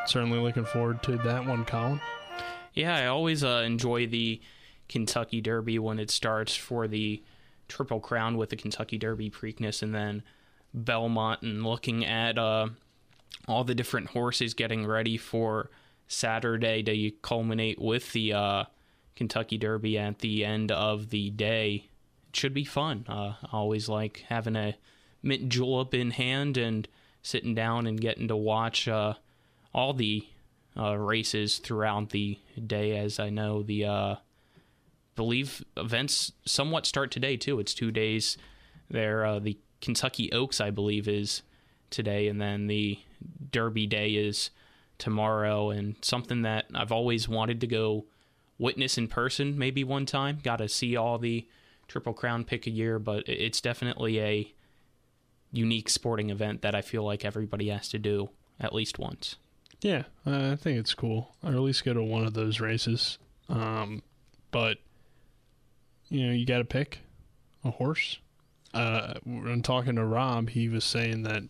certainly 0.07 0.39
looking 0.39 0.65
forward 0.65 1.01
to 1.03 1.15
that 1.19 1.45
one, 1.45 1.63
Colin. 1.63 2.01
Yeah, 2.73 2.95
I 2.95 3.07
always 3.07 3.43
uh, 3.43 3.63
enjoy 3.65 4.07
the 4.07 4.41
Kentucky 4.87 5.41
Derby 5.41 5.79
when 5.79 5.99
it 5.99 6.11
starts 6.11 6.55
for 6.55 6.87
the 6.87 7.21
Triple 7.67 7.99
Crown 7.99 8.37
with 8.37 8.49
the 8.49 8.55
Kentucky 8.55 8.97
Derby 8.97 9.29
Preakness 9.29 9.81
and 9.81 9.93
then 9.95 10.23
Belmont 10.73 11.41
and 11.41 11.65
looking 11.65 12.05
at 12.05 12.37
uh, 12.37 12.69
all 13.47 13.63
the 13.63 13.75
different 13.75 14.07
horses 14.07 14.53
getting 14.53 14.85
ready 14.85 15.17
for 15.17 15.69
Saturday 16.07 16.83
to 16.83 17.11
culminate 17.21 17.79
with 17.79 18.11
the 18.11 18.33
uh, 18.33 18.63
Kentucky 19.15 19.57
Derby 19.57 19.97
at 19.97 20.19
the 20.19 20.43
end 20.45 20.71
of 20.71 21.09
the 21.09 21.29
day. 21.29 21.87
It 22.29 22.35
should 22.35 22.53
be 22.53 22.65
fun. 22.65 23.05
Uh, 23.07 23.35
I 23.43 23.49
always 23.53 23.89
like 23.89 24.25
having 24.27 24.55
a 24.55 24.75
mint 25.23 25.49
julep 25.49 25.93
in 25.93 26.11
hand 26.11 26.57
and 26.57 26.87
sitting 27.21 27.53
down 27.53 27.87
and 27.87 27.99
getting 27.99 28.27
to 28.27 28.35
watch 28.35 28.87
uh, 28.87 29.13
all 29.73 29.93
the 29.93 30.25
uh, 30.77 30.97
races 30.97 31.57
throughout 31.57 32.09
the 32.09 32.39
day. 32.65 32.97
As 32.97 33.19
I 33.19 33.29
know, 33.29 33.63
the 33.63 33.85
uh, 33.85 34.15
believe 35.15 35.63
events 35.77 36.31
somewhat 36.45 36.85
start 36.85 37.11
today 37.11 37.37
too. 37.37 37.59
It's 37.59 37.73
two 37.73 37.91
days 37.91 38.37
there. 38.89 39.25
Uh, 39.25 39.39
the 39.39 39.57
Kentucky 39.81 40.31
Oaks, 40.31 40.61
I 40.61 40.69
believe, 40.69 41.07
is 41.07 41.41
today, 41.89 42.27
and 42.27 42.39
then 42.39 42.67
the 42.67 42.99
Derby 43.51 43.87
Day 43.87 44.11
is 44.11 44.49
tomorrow. 44.97 45.71
And 45.71 45.95
something 46.01 46.43
that 46.43 46.65
I've 46.73 46.91
always 46.91 47.27
wanted 47.27 47.61
to 47.61 47.67
go 47.67 48.05
witness 48.57 48.97
in 48.97 49.07
person, 49.07 49.57
maybe 49.57 49.83
one 49.83 50.05
time. 50.05 50.39
Got 50.43 50.57
to 50.57 50.69
see 50.69 50.95
all 50.95 51.17
the 51.17 51.47
Triple 51.87 52.13
Crown 52.13 52.45
pick 52.45 52.67
a 52.67 52.71
year, 52.71 52.99
but 52.99 53.27
it's 53.27 53.59
definitely 53.59 54.21
a 54.21 54.53
unique 55.51 55.89
sporting 55.89 56.29
event 56.29 56.61
that 56.61 56.75
I 56.75 56.81
feel 56.81 57.03
like 57.03 57.25
everybody 57.25 57.67
has 57.69 57.89
to 57.89 57.99
do 57.99 58.29
at 58.59 58.73
least 58.73 58.99
once. 58.99 59.35
Yeah, 59.81 60.03
uh, 60.25 60.51
I 60.51 60.55
think 60.55 60.79
it's 60.79 60.93
cool. 60.93 61.35
Or 61.43 61.51
at 61.51 61.59
least 61.59 61.83
go 61.85 61.93
to 61.93 62.03
one 62.03 62.25
of 62.25 62.33
those 62.33 62.59
races. 62.59 63.17
Um, 63.49 64.03
but 64.51 64.77
you 66.09 66.27
know, 66.27 66.33
you 66.33 66.45
got 66.45 66.59
to 66.59 66.65
pick 66.65 66.99
a 67.63 67.71
horse. 67.71 68.19
Uh, 68.73 69.15
when 69.25 69.61
talking 69.61 69.95
to 69.95 70.05
Rob, 70.05 70.49
he 70.49 70.69
was 70.69 70.85
saying 70.85 71.23
that 71.23 71.43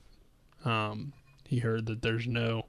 um, 0.65 1.13
he 1.45 1.59
heard 1.59 1.85
that 1.87 2.01
there's 2.01 2.27
no, 2.27 2.65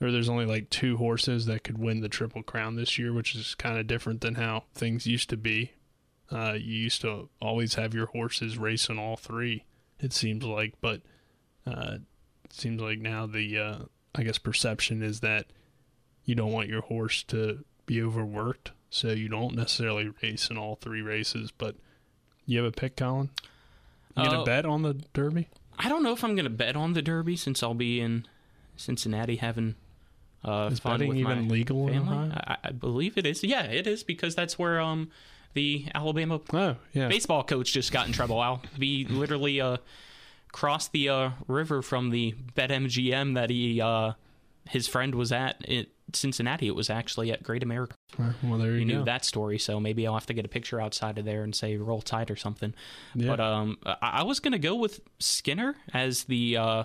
or 0.00 0.10
there's 0.10 0.28
only 0.28 0.46
like 0.46 0.70
two 0.70 0.96
horses 0.96 1.46
that 1.46 1.64
could 1.64 1.78
win 1.78 2.00
the 2.00 2.08
Triple 2.08 2.42
Crown 2.42 2.76
this 2.76 2.98
year, 2.98 3.12
which 3.12 3.34
is 3.34 3.54
kind 3.54 3.78
of 3.78 3.86
different 3.86 4.20
than 4.20 4.36
how 4.36 4.64
things 4.74 5.06
used 5.06 5.28
to 5.30 5.36
be. 5.36 5.72
Uh, 6.30 6.54
you 6.54 6.74
used 6.74 7.02
to 7.02 7.28
always 7.40 7.74
have 7.74 7.94
your 7.94 8.06
horses 8.06 8.58
racing 8.58 8.98
all 8.98 9.16
three. 9.16 9.64
It 10.00 10.12
seems 10.12 10.44
like, 10.44 10.74
but 10.80 11.02
uh, 11.66 11.98
it 12.44 12.52
seems 12.52 12.80
like 12.80 12.98
now 12.98 13.26
the 13.26 13.58
uh, 13.58 13.78
I 14.16 14.22
guess 14.22 14.38
perception 14.38 15.02
is 15.02 15.20
that 15.20 15.46
you 16.24 16.34
don't 16.34 16.52
want 16.52 16.68
your 16.68 16.80
horse 16.82 17.22
to 17.24 17.64
be 17.86 18.02
overworked, 18.02 18.72
so 18.90 19.08
you 19.12 19.28
don't 19.28 19.54
necessarily 19.54 20.10
race 20.22 20.48
in 20.50 20.56
all 20.58 20.76
three 20.76 21.02
races. 21.02 21.50
But 21.56 21.76
you 22.46 22.58
have 22.58 22.66
a 22.66 22.72
pick, 22.72 22.96
Colin? 22.96 23.30
You 24.16 24.24
gonna 24.24 24.42
Uh, 24.42 24.44
bet 24.44 24.64
on 24.64 24.82
the 24.82 24.94
Derby? 25.12 25.48
I 25.78 25.88
don't 25.90 26.02
know 26.02 26.12
if 26.12 26.24
I'm 26.24 26.34
going 26.34 26.44
to 26.44 26.50
bet 26.50 26.74
on 26.74 26.94
the 26.94 27.02
Derby 27.02 27.36
since 27.36 27.62
I'll 27.62 27.74
be 27.74 28.00
in 28.00 28.26
Cincinnati 28.76 29.36
having 29.36 29.74
uh, 30.42 30.70
Is 30.72 30.80
betting 30.80 31.14
even 31.16 31.48
legal 31.48 31.88
in 31.88 32.04
family. 32.06 32.28
Ohio? 32.28 32.42
I, 32.46 32.56
I 32.64 32.70
believe 32.70 33.18
it 33.18 33.26
is. 33.26 33.44
Yeah, 33.44 33.64
it 33.64 33.86
is 33.86 34.02
because 34.02 34.34
that's 34.34 34.58
where 34.58 34.80
um 34.80 35.10
the 35.54 35.86
Alabama 35.94 36.40
Oh, 36.52 36.76
yeah. 36.92 37.08
baseball 37.08 37.42
coach 37.44 37.72
just 37.72 37.92
got 37.92 38.06
in 38.06 38.12
trouble. 38.12 38.42
Al, 38.42 38.62
be 38.78 39.04
literally 39.04 39.60
uh 39.60 39.76
crossed 40.56 40.92
the 40.92 41.06
uh, 41.06 41.30
river 41.48 41.82
from 41.82 42.08
the 42.08 42.34
BetMGM 42.54 43.34
that 43.34 43.50
he 43.50 43.78
uh 43.78 44.12
his 44.70 44.88
friend 44.88 45.14
was 45.14 45.30
at 45.30 45.62
in 45.66 45.86
Cincinnati. 46.14 46.66
It 46.66 46.74
was 46.74 46.88
actually 46.88 47.30
at 47.30 47.42
Great 47.42 47.62
America. 47.62 47.94
Well, 48.18 48.58
there 48.58 48.72
you, 48.72 48.78
You 48.78 48.84
knew 48.86 49.04
that 49.04 49.24
story, 49.24 49.58
so 49.58 49.78
maybe 49.78 50.06
I'll 50.06 50.14
have 50.14 50.26
to 50.26 50.34
get 50.34 50.46
a 50.46 50.48
picture 50.48 50.80
outside 50.80 51.18
of 51.18 51.26
there 51.26 51.44
and 51.44 51.54
say 51.54 51.76
"Roll 51.76 52.00
Tide" 52.00 52.30
or 52.30 52.36
something. 52.36 52.72
Yeah. 53.14 53.28
But 53.28 53.40
um, 53.40 53.76
I, 53.84 53.96
I 54.00 54.22
was 54.22 54.40
gonna 54.40 54.58
go 54.58 54.74
with 54.74 55.00
Skinner 55.18 55.76
as 55.92 56.24
the 56.24 56.56
uh, 56.56 56.84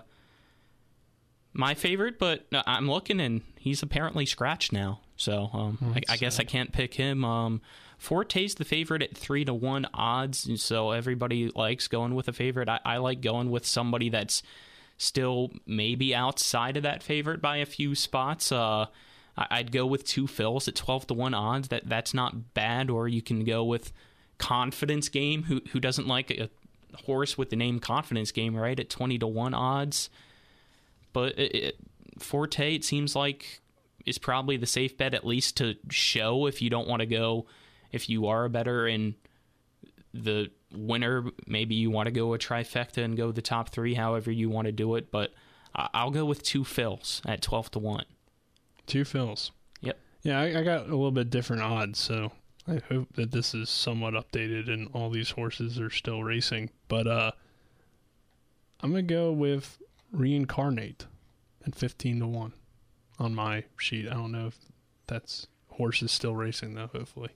my 1.54 1.74
favorite, 1.74 2.20
but 2.20 2.46
I'm 2.52 2.92
looking 2.92 3.22
and 3.22 3.42
he's 3.58 3.82
apparently 3.82 4.26
scratched 4.26 4.74
now. 4.74 5.00
So 5.16 5.50
um, 5.54 5.94
I, 5.96 6.14
I 6.14 6.18
guess 6.18 6.42
I 6.42 6.44
can't 6.44 6.74
pick 6.74 6.94
him. 6.94 7.24
Um, 7.24 7.62
Forte's 8.02 8.56
the 8.56 8.66
favorite 8.66 9.04
at 9.04 9.16
three 9.16 9.46
to 9.46 9.54
one 9.54 9.86
odds, 9.94 10.48
and 10.48 10.60
so 10.60 10.90
everybody 10.90 11.50
likes 11.50 11.88
going 11.88 12.16
with 12.16 12.28
a 12.28 12.34
favorite. 12.34 12.68
I, 12.68 12.80
I 12.84 12.98
like 12.98 13.22
going 13.22 13.52
with 13.52 13.64
somebody 13.64 14.10
that's 14.10 14.42
still 14.98 15.52
maybe 15.68 16.16
outside 16.16 16.78
of 16.78 16.84
that 16.84 17.04
favorite 17.04 17.44
by 17.44 17.58
a 17.58 17.66
few 17.68 17.94
spots. 17.94 18.52
Uh, 18.52 18.88
I'd 19.38 19.72
go 19.72 19.86
with 19.86 20.04
Two 20.04 20.26
Phil's 20.26 20.68
at 20.68 20.74
twelve 20.74 21.06
to 21.08 21.14
one 21.14 21.36
odds. 21.36 21.68
That 21.68 21.88
that's 21.88 22.12
not 22.12 22.56
bad. 22.56 22.90
Or 22.90 23.08
you 23.08 23.22
can 23.22 23.44
go 23.44 23.64
with 23.64 23.94
confidence 24.40 25.08
game. 25.08 25.44
Who 25.44 25.62
who 25.72 25.80
doesn't 25.80 26.08
like 26.08 26.32
a 26.32 26.50
horse 27.06 27.38
with 27.38 27.52
the 27.52 27.56
name 27.56 27.80
confidence 27.80 28.32
game? 28.32 28.56
Right 28.56 28.80
at 28.80 28.90
twenty 28.90 29.20
to 29.20 29.28
one 29.28 29.54
odds. 29.54 30.10
But 31.14 31.38
it, 31.38 31.56
it, 31.56 31.76
Forte, 32.18 32.74
it 32.74 32.84
seems 32.84 33.16
like 33.16 33.62
is 34.08 34.18
probably 34.18 34.58
the 34.58 34.66
safe 34.66 34.98
bet 34.98 35.14
at 35.14 35.24
least 35.24 35.58
to 35.58 35.76
show 35.92 36.48
if 36.48 36.64
you 36.64 36.72
don't 36.72 36.88
want 36.88 37.02
to 37.02 37.06
go. 37.06 37.46
If 37.92 38.10
you 38.10 38.28
are 38.28 38.46
a 38.46 38.50
better 38.50 38.88
in 38.88 39.16
the 40.14 40.52
winner, 40.74 41.26
maybe 41.48 41.76
you 41.76 41.92
want 41.92 42.08
to 42.08 42.12
go 42.12 42.34
a 42.34 42.38
trifecta 42.38 43.04
and 43.04 43.18
go 43.18 43.32
the 43.32 43.42
top 43.42 43.70
three, 43.70 43.94
however 43.94 44.32
you 44.32 44.50
want 44.50 44.66
to 44.66 44.72
do 44.72 44.96
it. 44.96 45.12
But 45.12 45.34
I'll 45.74 46.12
go 46.12 46.26
with 46.26 46.44
Two 46.44 46.64
Phil's 46.64 47.22
at 47.26 47.42
twelve 47.42 47.72
to 47.72 47.80
one. 47.80 48.06
Two 48.88 49.06
Phil's. 49.06 49.52
Yep. 49.82 49.98
Yeah, 50.24 50.40
I, 50.40 50.60
I 50.60 50.64
got 50.64 50.82
a 50.82 50.96
little 50.96 51.12
bit 51.12 51.30
different 51.30 51.62
odds, 51.62 52.00
so 52.00 52.32
I 52.68 52.82
hope 52.90 53.14
that 53.14 53.32
this 53.32 53.54
is 53.54 53.70
somewhat 53.70 54.14
updated 54.14 54.72
and 54.72 54.90
all 54.94 55.10
these 55.10 55.32
horses 55.32 55.80
are 55.80 55.90
still 55.90 56.24
racing. 56.24 56.70
But 56.88 57.08
uh, 57.08 57.32
I'm 58.82 58.92
gonna 58.92 59.04
go 59.04 59.32
with 59.32 59.82
reincarnate 60.12 61.06
at 61.66 61.76
fifteen 61.76 62.20
to 62.20 62.28
one 62.28 62.54
on 63.18 63.34
my 63.34 63.64
sheet. 63.78 64.08
I 64.10 64.14
don't 64.14 64.32
know 64.32 64.48
if 64.48 64.58
that's 65.08 65.48
horses 65.70 66.12
still 66.12 66.36
racing 66.36 66.74
though. 66.74 66.88
Hopefully, 66.88 67.30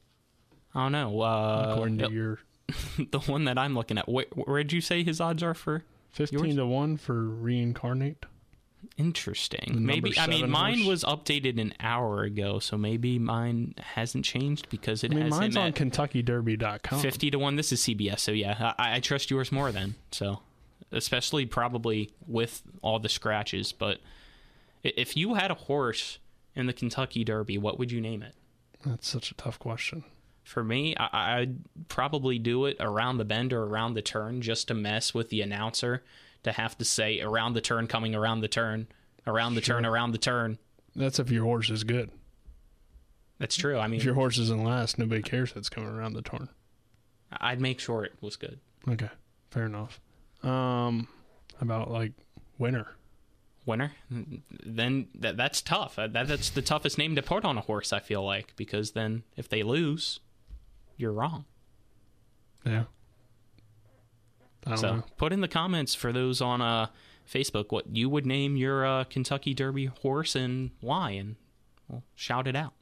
I 0.76 0.84
don't 0.84 0.92
know. 0.92 1.22
Uh, 1.22 1.68
according 1.72 1.98
to 2.00 2.12
your 2.12 2.40
the 3.12 3.20
one 3.20 3.46
that 3.46 3.58
I'm 3.58 3.74
looking 3.74 3.98
at, 3.98 4.10
where, 4.10 4.26
where'd 4.34 4.74
you 4.74 4.82
say 4.82 5.04
his 5.04 5.22
odds 5.22 5.42
are 5.42 5.54
for? 5.54 5.84
fifteen 6.12 6.40
Yours? 6.40 6.56
to 6.58 6.66
one 6.66 6.98
for 6.98 7.24
reincarnate. 7.24 8.26
Interesting. 8.98 9.86
Maybe 9.86 10.18
I 10.18 10.28
mean 10.28 10.50
mine 10.50 10.86
was 10.86 11.04
updated 11.04 11.60
an 11.60 11.74
hour 11.80 12.24
ago, 12.24 12.60
so 12.60 12.78
maybe 12.78 13.18
mine 13.20 13.74
hasn't 13.80 14.26
changed 14.26 14.70
because 14.70 15.04
it 15.04 15.12
I 15.12 15.16
mean, 15.16 15.24
has 15.24 15.32
mine's 15.32 15.56
him 15.56 15.64
on 15.64 15.74
KentuckyDerby.com. 15.74 17.00
fifty 17.00 17.32
to 17.32 17.40
one. 17.40 17.56
This 17.56 17.72
is 17.72 17.82
CBS, 17.82 18.20
so 18.20 18.32
yeah, 18.32 18.74
I, 18.78 18.96
I 18.96 19.00
trust 19.00 19.32
yours 19.32 19.52
more 19.52 19.72
then. 19.72 19.96
So, 20.12 20.42
especially 20.92 21.46
probably 21.46 22.12
with 22.28 22.62
all 22.82 23.00
the 23.00 23.10
scratches. 23.10 23.72
But 23.72 24.00
if 24.84 25.18
you 25.18 25.34
had 25.34 25.52
a 25.52 25.56
horse 25.56 26.20
in 26.56 26.68
the 26.68 26.74
Kentucky 26.74 27.24
Derby, 27.24 27.58
what 27.58 27.80
would 27.80 27.92
you 27.92 28.00
name 28.02 28.22
it? 28.22 28.36
That's 28.86 29.08
such 29.08 29.32
a 29.32 29.34
tough 29.34 29.58
question. 29.60 30.04
For 30.46 30.64
me, 30.64 30.96
I, 30.96 31.40
I'd 31.42 31.58
probably 31.90 32.40
do 32.40 32.66
it 32.66 32.78
around 32.80 33.18
the 33.18 33.26
bend 33.26 33.52
or 33.52 33.64
around 33.64 33.96
the 33.96 34.02
turn 34.02 34.42
just 34.42 34.68
to 34.70 34.74
mess 34.74 35.14
with 35.14 35.30
the 35.30 35.42
announcer 35.42 36.04
to 36.44 36.52
have 36.54 36.78
to 36.78 36.86
say 36.86 37.20
around 37.20 37.54
the 37.54 37.62
turn, 37.62 37.88
coming 37.88 38.14
around 38.16 38.42
the 38.42 38.48
turn, 38.48 38.88
around 39.26 39.56
the 39.56 39.62
turn, 39.62 39.86
around 39.86 40.12
the 40.12 40.18
turn. 40.20 40.60
That's 40.96 41.20
if 41.20 41.32
your 41.32 41.44
horse 41.44 41.70
is 41.70 41.84
good. 41.84 42.12
That's 43.40 43.58
true. 43.58 43.78
I 43.80 43.88
mean, 43.88 44.00
If 44.00 44.06
your 44.06 44.14
horse 44.14 44.38
isn't 44.38 44.64
last, 44.64 44.98
nobody 44.98 45.22
cares 45.22 45.52
if 45.52 45.58
it's 45.58 45.70
coming 45.70 45.90
around 45.90 46.14
the 46.14 46.22
turn. 46.22 46.48
I'd 47.32 47.60
make 47.60 47.80
sure 47.80 48.06
it 48.06 48.14
was 48.22 48.36
good. 48.36 48.60
Okay, 48.88 49.10
fair 49.50 49.66
enough. 49.66 50.00
Um, 50.44 51.08
about 51.60 51.90
like 51.92 52.14
winner. 52.60 52.88
Winner, 53.66 53.94
then 54.64 55.08
that 55.16 55.38
that's 55.38 55.60
tough. 55.60 55.96
That 55.96 56.14
that's 56.14 56.52
the 56.52 56.62
toughest 56.62 57.00
name 57.00 57.16
to 57.16 57.24
put 57.24 57.44
on 57.44 57.58
a 57.58 57.62
horse. 57.62 57.92
I 57.92 58.00
feel 58.00 58.24
like 58.24 58.54
because 58.56 58.92
then 58.92 59.24
if 59.36 59.50
they 59.50 59.64
lose, 59.64 60.20
you're 60.98 61.12
wrong. 61.12 61.46
Yeah. 62.66 62.84
So 64.76 64.96
know. 64.96 65.04
put 65.18 65.32
in 65.32 65.42
the 65.42 65.48
comments 65.48 65.94
for 65.94 66.12
those 66.12 66.42
on 66.42 66.62
uh, 66.62 66.88
Facebook 67.32 67.66
what 67.70 67.96
you 67.96 68.10
would 68.10 68.26
name 68.26 68.56
your 68.56 68.86
uh, 68.86 69.04
Kentucky 69.04 69.54
Derby 69.54 69.86
horse 69.86 70.36
and 70.36 70.72
why, 70.82 71.12
and 71.12 71.36
we'll 71.88 72.04
shout 72.16 72.48
it 72.48 72.56
out. 72.56 72.74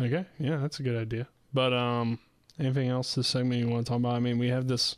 Okay, 0.00 0.24
yeah, 0.38 0.58
that's 0.58 0.78
a 0.78 0.82
good 0.82 0.96
idea. 0.96 1.26
But 1.52 1.72
um, 1.72 2.20
anything 2.58 2.88
else 2.88 3.14
this 3.14 3.28
segment 3.28 3.60
you 3.60 3.68
want 3.68 3.86
to 3.86 3.90
talk 3.90 3.98
about? 3.98 4.14
I 4.14 4.20
mean, 4.20 4.38
we 4.38 4.48
have 4.48 4.68
this 4.68 4.96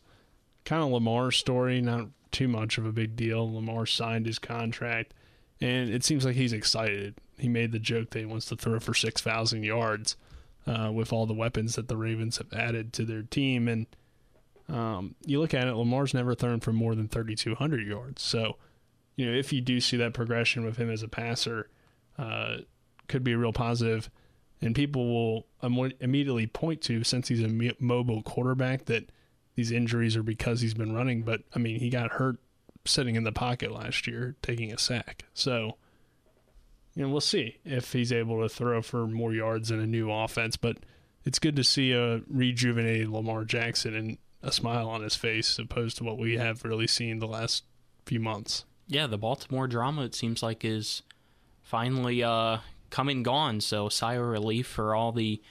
kind 0.65 0.83
of 0.83 0.91
Lamar 0.91 1.31
story, 1.31 1.81
not 1.81 2.09
too 2.31 2.49
much 2.49 2.77
of 2.77 2.85
a 2.85 2.93
big 2.93 3.17
deal. 3.17 3.55
Lamar 3.55 3.87
signed 3.87 4.27
his 4.27 4.39
contract, 4.39 5.15
and 5.61 5.89
it 5.89 6.05
seems 6.05 6.27
like 6.27 6.37
he's 6.37 6.53
excited. 6.53 7.15
He 7.39 7.49
made 7.49 7.73
the 7.73 7.79
joke 7.79 8.11
that 8.11 8.19
he 8.19 8.27
wants 8.27 8.47
to 8.47 8.57
throw 8.57 8.81
for 8.81 8.93
six 8.93 9.23
thousand 9.23 9.63
yards 9.63 10.17
uh, 10.67 10.91
with 10.93 11.13
all 11.13 11.27
the 11.27 11.35
weapons 11.35 11.77
that 11.77 11.89
the 11.89 11.97
Ravens 11.97 12.39
have 12.39 12.53
added 12.53 12.93
to 12.95 13.05
their 13.05 13.23
team, 13.23 13.69
and 13.69 13.87
um, 14.69 15.15
you 15.25 15.39
look 15.41 15.55
at 15.55 15.69
it, 15.69 15.75
Lamar's 15.75 16.13
never 16.15 16.35
thrown 16.35 16.61
for 16.61 16.73
more 16.73 16.95
than 16.95 17.09
thirty 17.09 17.35
two 17.37 17.55
hundred 17.55 17.87
yards. 17.87 18.23
So, 18.23 18.57
you 19.15 19.27
know, 19.27 19.33
if 19.37 19.53
you 19.53 19.61
do 19.61 19.81
see 19.81 19.97
that 19.99 20.13
progression 20.15 20.65
with 20.65 20.77
him 20.77 20.91
as 20.91 21.03
a 21.03 21.09
passer, 21.09 21.69
uh, 22.19 22.59
could 23.09 23.23
be 23.23 23.33
a 23.33 23.39
real 23.39 23.53
positive. 23.53 24.11
and 24.61 24.75
people 24.75 25.07
will 25.07 25.47
imme- 25.63 25.95
immediately 26.01 26.47
point 26.47 26.81
to 26.81 27.05
since 27.05 27.29
he's 27.29 27.43
a 27.45 27.75
mobile 27.79 28.23
quarterback 28.23 28.87
that 28.87 29.11
these 29.55 29.71
injuries 29.71 30.17
are 30.17 30.23
because 30.23 30.61
he's 30.63 30.75
been 30.75 30.95
running 30.95 31.23
but 31.23 31.43
i 31.55 31.59
mean 31.59 31.79
he 31.79 31.89
got 31.91 32.13
hurt 32.13 32.39
sitting 32.87 33.15
in 33.17 33.25
the 33.25 33.33
pocket 33.33 33.71
last 33.71 34.07
year 34.07 34.35
taking 34.43 34.73
a 34.73 34.79
sack 34.79 35.25
so 35.35 35.77
you 36.97 37.03
know 37.03 37.09
we'll 37.09 37.21
see 37.21 37.59
if 37.65 37.93
he's 37.93 38.13
able 38.13 38.43
to 38.43 38.49
throw 38.49 38.83
for 38.83 39.07
more 39.07 39.33
yards 39.33 39.71
in 39.71 39.79
a 39.79 39.87
new 39.87 40.11
offense 40.11 40.57
but 40.57 40.79
it's 41.25 41.39
good 41.39 41.55
to 41.55 41.63
see 41.63 41.93
a 41.93 42.23
rejuvenated 42.29 43.09
lamar 43.09 43.45
jackson 43.45 43.95
and 43.95 44.19
a 44.43 44.51
smile 44.51 44.89
on 44.89 45.03
his 45.03 45.15
face 45.15 45.59
opposed 45.59 45.97
to 45.99 46.05
what 46.05 46.19
we 46.19 46.37
have 46.37 46.65
really 46.65 46.87
seen 46.89 47.21
the 47.21 47.27
last 47.29 47.63
few 48.05 48.21
months 48.21 48.65
Yeah, 48.89 49.07
the 49.09 49.19
Baltimore 49.19 49.67
drama 49.69 50.03
it 50.03 50.15
seems 50.15 50.43
like 50.43 50.65
is 50.65 51.03
finally 51.63 52.23
uh, 52.23 52.59
come 52.91 53.09
and 53.09 53.25
gone. 53.25 53.61
So 53.61 53.89
sigh 53.89 54.15
of 54.15 54.25
relief 54.25 54.69
for 54.69 54.95
all 54.95 55.11
the 55.11 55.43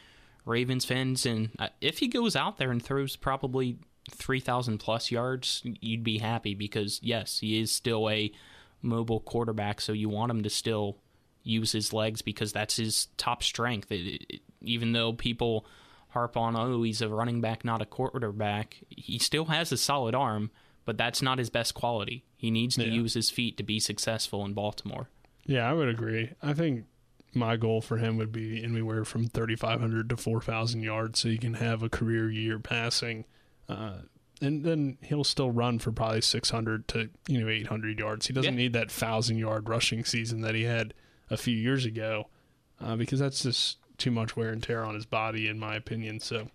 Ravens 0.45 0.85
fans. 0.85 1.25
And 1.25 1.49
uh, 1.59 1.67
if 1.81 1.97
he 1.99 2.07
goes 2.07 2.37
out 2.37 2.57
there 2.57 2.71
and 2.71 2.81
throws 2.81 3.17
probably 3.17 3.77
three 4.09 4.39
thousand 4.39 4.77
plus 4.77 5.11
yards, 5.11 5.61
you'd 5.65 6.03
be 6.03 6.19
happy 6.19 6.55
because 6.55 7.01
yes, 7.03 7.39
he 7.39 7.59
is 7.59 7.71
still 7.71 8.09
a 8.09 8.31
mobile 8.81 9.19
quarterback. 9.19 9.81
So 9.81 9.91
you 9.91 10.07
want 10.07 10.31
him 10.31 10.43
to 10.43 10.49
still 10.49 10.97
use 11.45 11.71
his 11.71 11.93
legs 11.93 12.21
because 12.21 12.51
that's 12.51 12.75
his 12.75 13.07
top 13.15 13.41
strength. 13.43 13.89
It, 13.91 14.25
it, 14.29 14.41
even 14.61 14.91
though 14.91 15.13
people 15.13 15.65
harp 16.09 16.35
on, 16.35 16.55
oh, 16.57 16.83
he's 16.83 17.01
a 17.01 17.07
running 17.07 17.39
back, 17.39 17.63
not 17.63 17.81
a 17.81 17.85
quarterback, 17.85 18.77
he 18.89 19.17
still 19.19 19.45
has 19.45 19.71
a 19.71 19.77
solid 19.77 20.15
arm, 20.15 20.49
but 20.85 20.97
that's 20.97 21.21
not 21.21 21.37
his 21.37 21.49
best 21.49 21.73
quality. 21.73 22.25
He 22.35 22.51
needs 22.51 22.75
to 22.75 22.85
Yeah. 22.85 22.93
use 22.93 23.13
his 23.13 23.29
feet 23.29 23.55
to 23.57 23.63
be 23.63 23.79
successful 23.79 24.43
in 24.43 24.53
Baltimore. 24.53 25.09
Yeah, 25.45 25.69
I 25.69 25.73
would 25.73 25.87
agree. 25.89 26.31
I 26.41 26.53
think 26.53 26.85
my 27.33 27.57
goal 27.57 27.81
for 27.81 27.97
him 27.97 28.17
would 28.17 28.31
be 28.31 28.63
anywhere 28.63 29.03
from 29.05 29.27
3,500 29.27 30.09
to 30.09 30.17
4,000 30.17 30.81
yards 30.83 31.19
so 31.19 31.29
he 31.29 31.37
can 31.37 31.55
have 31.55 31.83
a 31.83 31.89
career 31.89 32.31
year 32.31 32.57
passing. 32.59 33.25
Uh, 33.69 33.97
and 34.41 34.63
then 34.63 34.97
he'll 35.01 35.23
still 35.23 35.51
run 35.51 35.79
for 35.79 35.91
probably 35.91 36.21
600 36.21 36.87
to, 36.89 37.09
you 37.27 37.41
know, 37.41 37.49
800 37.49 37.99
yards. 37.99 38.27
He 38.27 38.33
doesn't 38.33 38.53
Yeah. 38.53 38.57
need 38.57 38.73
that 38.73 38.89
1,000 38.89 39.37
yard 39.37 39.67
rushing 39.69 40.05
season 40.05 40.41
that 40.41 40.55
he 40.55 40.63
had 40.63 40.93
a 41.29 41.37
few 41.37 41.55
years 41.55 41.85
ago 41.85 42.27
uh, 42.83 42.95
because 42.95 43.19
that's 43.19 43.43
just 43.43 43.77
too 43.97 44.11
much 44.11 44.35
wear 44.35 44.49
and 44.49 44.61
tear 44.61 44.83
on 44.83 44.95
his 44.95 45.05
body, 45.05 45.47
in 45.47 45.59
my 45.59 45.75
opinion. 45.75 46.19
So, 46.19 46.47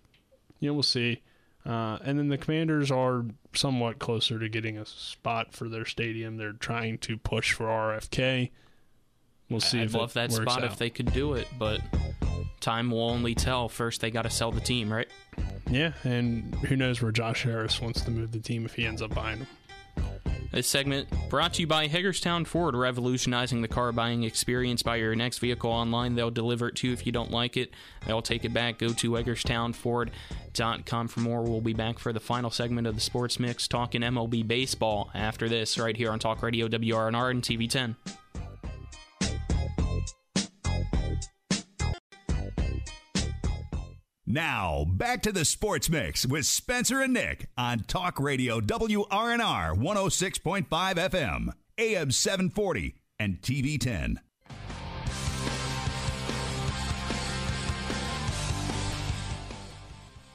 you 0.59 0.69
know, 0.69 0.73
we'll 0.73 0.83
see. 0.83 1.21
Uh, 1.65 1.99
and 2.03 2.17
then 2.17 2.29
the 2.29 2.37
Commanders 2.37 2.89
are 2.91 3.25
somewhat 3.53 3.99
closer 3.99 4.39
to 4.39 4.49
getting 4.49 4.77
a 4.77 4.85
spot 4.85 5.53
for 5.53 5.69
their 5.69 5.85
stadium. 5.85 6.37
They're 6.37 6.53
trying 6.53 6.97
to 6.99 7.17
push 7.17 7.53
for 7.53 7.65
RFK. 7.65 8.49
We'll 9.49 9.59
see. 9.59 9.81
I'd 9.81 9.87
if 9.87 9.93
love 9.93 10.13
that 10.13 10.31
works 10.31 10.41
spot 10.41 10.63
out. 10.63 10.71
if 10.71 10.77
they 10.77 10.89
could 10.89 11.11
do 11.13 11.33
it, 11.33 11.47
but 11.59 11.81
time 12.61 12.89
will 12.89 13.09
only 13.09 13.35
tell. 13.35 13.69
First, 13.69 14.01
they 14.01 14.09
got 14.09 14.23
to 14.23 14.29
sell 14.29 14.51
the 14.51 14.61
team, 14.61 14.91
right? 14.91 15.07
Yeah, 15.69 15.91
and 16.03 16.55
who 16.55 16.75
knows 16.75 17.01
where 17.01 17.11
Josh 17.11 17.43
Harris 17.43 17.81
wants 17.81 18.01
to 18.01 18.11
move 18.11 18.31
the 18.31 18.39
team 18.39 18.65
if 18.65 18.73
he 18.73 18.85
ends 18.85 19.01
up 19.01 19.13
buying 19.13 19.39
them. 19.39 19.47
This 20.51 20.67
segment 20.67 21.07
brought 21.29 21.53
to 21.53 21.61
you 21.61 21.67
by 21.67 21.87
Hagerstown 21.87 22.43
Ford, 22.43 22.75
revolutionizing 22.75 23.61
the 23.61 23.69
car 23.69 23.93
buying 23.93 24.23
experience. 24.23 24.83
Buy 24.83 24.97
your 24.97 25.15
next 25.15 25.39
vehicle 25.39 25.71
online. 25.71 26.15
They'll 26.15 26.29
deliver 26.29 26.67
it 26.67 26.75
to 26.77 26.87
you 26.87 26.93
if 26.93 27.05
you 27.05 27.13
don't 27.13 27.31
like 27.31 27.55
it. 27.55 27.71
They'll 28.05 28.21
take 28.21 28.43
it 28.43 28.53
back. 28.53 28.77
Go 28.77 28.89
to 28.89 29.11
HagerstownFord.com 29.11 31.07
for 31.07 31.19
more. 31.21 31.43
We'll 31.43 31.61
be 31.61 31.73
back 31.73 31.99
for 31.99 32.11
the 32.11 32.19
final 32.19 32.49
segment 32.49 32.85
of 32.85 32.95
the 32.95 33.01
Sports 33.01 33.39
Mix, 33.39 33.69
talking 33.69 34.01
MLB 34.01 34.45
baseball 34.45 35.09
after 35.13 35.47
this, 35.47 35.79
right 35.79 35.95
here 35.95 36.11
on 36.11 36.19
Talk 36.19 36.43
Radio 36.43 36.67
WRNR 36.67 37.31
and 37.31 37.41
TV 37.41 37.69
10. 37.69 37.95
Now, 44.31 44.85
back 44.87 45.23
to 45.23 45.33
the 45.33 45.43
Sports 45.43 45.89
Mix 45.89 46.25
with 46.25 46.45
Spencer 46.45 47.01
and 47.01 47.11
Nick 47.11 47.49
on 47.57 47.79
Talk 47.79 48.17
Radio 48.17 48.61
WRNR 48.61 49.75
106.5 49.75 50.67
FM, 50.69 51.49
AM 51.77 52.11
740, 52.11 52.95
and 53.19 53.41
TV 53.41 53.77
10. 53.77 54.21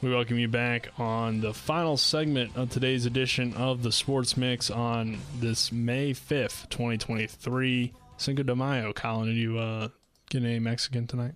We 0.03 0.11
welcome 0.11 0.39
you 0.39 0.49
back 0.49 0.91
on 0.99 1.41
the 1.41 1.55
final 1.55 1.97
segment 1.97 2.55
of 2.55 2.69
today's 2.69 3.07
edition 3.07 3.55
of 3.55 3.83
the 3.83 3.93
Sports 3.93 4.37
Mix 4.37 4.71
on 4.71 5.17
this 5.41 5.73
May 5.73 6.13
5th, 6.13 6.69
2023. 6.69 7.95
Cinco 8.19 8.43
de 8.43 8.55
Mayo. 8.55 8.93
Colin, 8.93 9.31
are 9.31 9.33
you 9.33 9.59
uh, 9.59 9.89
getting 10.29 10.51
any 10.51 10.59
Mexican 10.59 11.07
tonight? 11.07 11.33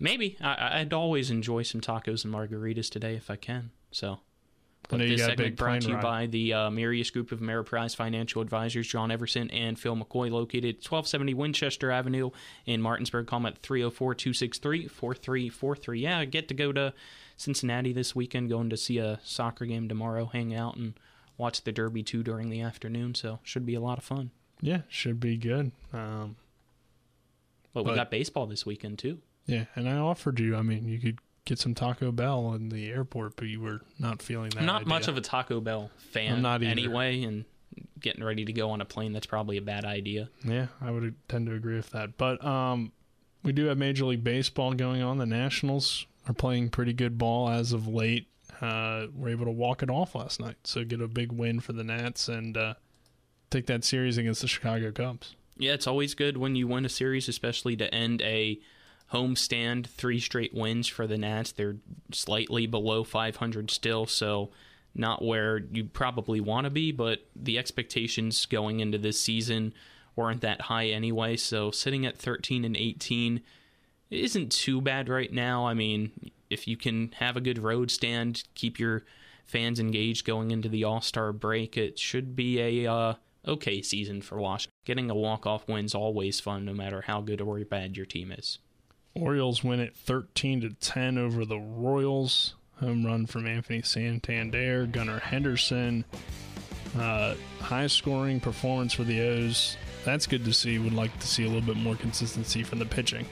Maybe. 0.00 0.36
I, 0.40 0.80
I'd 0.80 0.92
always 0.92 1.30
enjoy 1.30 1.62
some 1.62 1.80
tacos 1.80 2.24
and 2.24 2.34
margaritas 2.34 2.90
today 2.90 3.14
if 3.14 3.30
I 3.30 3.36
can. 3.36 3.70
So. 3.92 4.20
but 4.88 4.98
this 4.98 5.20
segment 5.20 5.38
big 5.38 5.56
brought 5.56 5.82
to 5.82 5.88
you 5.88 5.94
ride. 5.94 6.02
by 6.02 6.26
the 6.26 6.54
uh, 6.54 6.70
Marius 6.70 7.10
Group 7.10 7.30
of 7.32 7.40
Ameriprise 7.40 7.94
Financial 7.94 8.40
Advisors, 8.40 8.88
John 8.88 9.10
Everson 9.10 9.50
and 9.50 9.78
Phil 9.78 9.94
McCoy, 9.94 10.30
located 10.30 10.76
1270 10.76 11.34
Winchester 11.34 11.90
Avenue 11.90 12.30
in 12.64 12.80
Martinsburg. 12.80 13.26
Call 13.26 13.40
them 13.40 13.46
at 13.46 13.58
304 13.58 14.14
263 14.14 14.88
4343. 14.88 16.00
Yeah, 16.00 16.18
I 16.18 16.24
get 16.24 16.48
to 16.48 16.54
go 16.54 16.72
to 16.72 16.94
Cincinnati 17.36 17.92
this 17.92 18.16
weekend, 18.16 18.48
going 18.48 18.70
to 18.70 18.76
see 18.76 18.98
a 18.98 19.20
soccer 19.22 19.66
game 19.66 19.88
tomorrow, 19.88 20.26
hang 20.26 20.54
out 20.54 20.76
and 20.76 20.94
watch 21.36 21.62
the 21.62 21.72
Derby 21.72 22.02
too 22.02 22.22
during 22.22 22.48
the 22.48 22.62
afternoon. 22.62 23.14
So, 23.14 23.38
should 23.42 23.66
be 23.66 23.74
a 23.74 23.80
lot 23.80 23.98
of 23.98 24.04
fun. 24.04 24.30
Yeah, 24.62 24.82
should 24.88 25.20
be 25.20 25.36
good. 25.36 25.72
Um, 25.92 26.36
But 27.72 27.84
we 27.84 27.94
got 27.94 28.10
baseball 28.10 28.46
this 28.46 28.66
weekend 28.66 28.98
too. 28.98 29.18
Yeah, 29.46 29.64
and 29.74 29.88
I 29.88 29.96
offered 29.96 30.38
you, 30.40 30.56
I 30.56 30.62
mean, 30.62 30.88
you 30.88 30.98
could 30.98 31.18
get 31.44 31.58
some 31.58 31.74
Taco 31.74 32.12
Bell 32.12 32.52
in 32.54 32.68
the 32.68 32.88
airport, 32.88 33.36
but 33.36 33.48
you 33.48 33.60
were 33.60 33.80
not 33.98 34.22
feeling 34.22 34.50
that. 34.50 34.62
not 34.62 34.82
idea. 34.82 34.88
much 34.88 35.08
of 35.08 35.16
a 35.16 35.20
Taco 35.20 35.60
Bell 35.60 35.90
fan 35.96 36.34
I'm 36.34 36.42
not 36.42 36.62
either. 36.62 36.70
anyway, 36.70 37.22
and 37.24 37.44
getting 37.98 38.24
ready 38.24 38.44
to 38.44 38.52
go 38.52 38.70
on 38.70 38.80
a 38.80 38.84
plane, 38.84 39.12
that's 39.12 39.26
probably 39.26 39.56
a 39.56 39.62
bad 39.62 39.84
idea. 39.84 40.28
Yeah, 40.44 40.66
I 40.80 40.90
would 40.90 41.14
tend 41.28 41.46
to 41.46 41.54
agree 41.54 41.76
with 41.76 41.90
that. 41.90 42.16
But 42.16 42.44
um, 42.44 42.92
we 43.42 43.52
do 43.52 43.66
have 43.66 43.78
Major 43.78 44.04
League 44.04 44.24
Baseball 44.24 44.74
going 44.74 45.02
on. 45.02 45.18
The 45.18 45.26
Nationals 45.26 46.06
are 46.28 46.34
playing 46.34 46.70
pretty 46.70 46.92
good 46.92 47.18
ball 47.18 47.48
as 47.48 47.72
of 47.72 47.86
late. 47.86 48.26
Uh, 48.60 49.06
were 49.14 49.30
able 49.30 49.46
to 49.46 49.50
walk 49.50 49.82
it 49.82 49.88
off 49.88 50.14
last 50.14 50.38
night, 50.38 50.56
so 50.64 50.84
get 50.84 51.00
a 51.00 51.08
big 51.08 51.32
win 51.32 51.60
for 51.60 51.72
the 51.72 51.82
Nats 51.82 52.28
and 52.28 52.56
uh, 52.56 52.74
take 53.48 53.66
that 53.66 53.84
series 53.84 54.18
against 54.18 54.42
the 54.42 54.48
Chicago 54.48 54.92
Cubs. 54.92 55.34
Yeah, 55.56 55.72
it's 55.72 55.86
always 55.86 56.14
good 56.14 56.36
when 56.36 56.56
you 56.56 56.66
win 56.66 56.84
a 56.84 56.90
series, 56.90 57.28
especially 57.28 57.76
to 57.76 57.92
end 57.94 58.20
a 58.22 58.60
homestand. 59.12 59.86
Three 59.86 60.20
straight 60.20 60.54
wins 60.54 60.86
for 60.86 61.06
the 61.06 61.18
Nats. 61.18 61.52
They're 61.52 61.76
slightly 62.12 62.66
below 62.66 63.04
500 63.04 63.70
still, 63.70 64.06
so 64.06 64.50
not 64.94 65.24
where 65.24 65.58
you 65.58 65.84
probably 65.84 66.40
want 66.40 66.64
to 66.64 66.70
be, 66.70 66.92
but 66.92 67.20
the 67.36 67.58
expectations 67.58 68.46
going 68.46 68.80
into 68.80 68.98
this 68.98 69.20
season 69.20 69.72
weren't 70.16 70.40
that 70.40 70.62
high 70.62 70.86
anyway. 70.86 71.36
So 71.36 71.70
sitting 71.70 72.04
at 72.04 72.18
13 72.18 72.64
and 72.64 72.76
18 72.76 73.40
isn't 74.10 74.52
too 74.52 74.80
bad 74.80 75.08
right 75.08 75.32
now. 75.32 75.66
I 75.66 75.74
mean, 75.74 76.30
if 76.48 76.66
you 76.66 76.76
can 76.76 77.12
have 77.18 77.36
a 77.36 77.40
good 77.40 77.58
road 77.58 77.90
stand, 77.90 78.42
keep 78.54 78.78
your 78.78 79.04
fans 79.44 79.80
engaged 79.80 80.24
going 80.24 80.50
into 80.50 80.68
the 80.68 80.84
All 80.84 81.00
Star 81.00 81.32
break, 81.32 81.76
it 81.76 81.98
should 81.98 82.34
be 82.34 82.84
a 82.84 82.92
uh, 82.92 83.14
okay 83.46 83.82
season 83.82 84.22
for 84.22 84.38
Washington. 84.38 84.72
Getting 84.84 85.10
a 85.10 85.14
walk 85.14 85.46
off 85.46 85.68
win's 85.68 85.94
always 85.94 86.40
fun, 86.40 86.64
no 86.64 86.72
matter 86.72 87.02
how 87.02 87.20
good 87.20 87.40
or 87.40 87.58
bad 87.64 87.96
your 87.96 88.06
team 88.06 88.32
is. 88.32 88.58
Orioles 89.14 89.64
win 89.64 89.80
it 89.80 89.94
13 89.96 90.60
to 90.62 90.70
10 90.70 91.18
over 91.18 91.44
the 91.44 91.58
Royals. 91.58 92.54
home 92.78 93.04
run 93.04 93.26
from 93.26 93.46
Anthony 93.46 93.82
Santander, 93.82 94.86
Gunnar 94.86 95.18
Henderson. 95.20 96.04
Uh, 96.98 97.34
high 97.60 97.86
scoring 97.86 98.40
performance 98.40 98.94
for 98.94 99.04
the 99.04 99.20
O's. 99.20 99.76
That's 100.04 100.26
good 100.26 100.44
to 100.44 100.52
see. 100.52 100.78
Would 100.78 100.92
like 100.94 101.16
to 101.20 101.26
see 101.26 101.44
a 101.44 101.46
little 101.46 101.62
bit 101.62 101.76
more 101.76 101.94
consistency 101.94 102.62
from 102.62 102.78
the 102.78 102.86
pitching. 102.86 103.26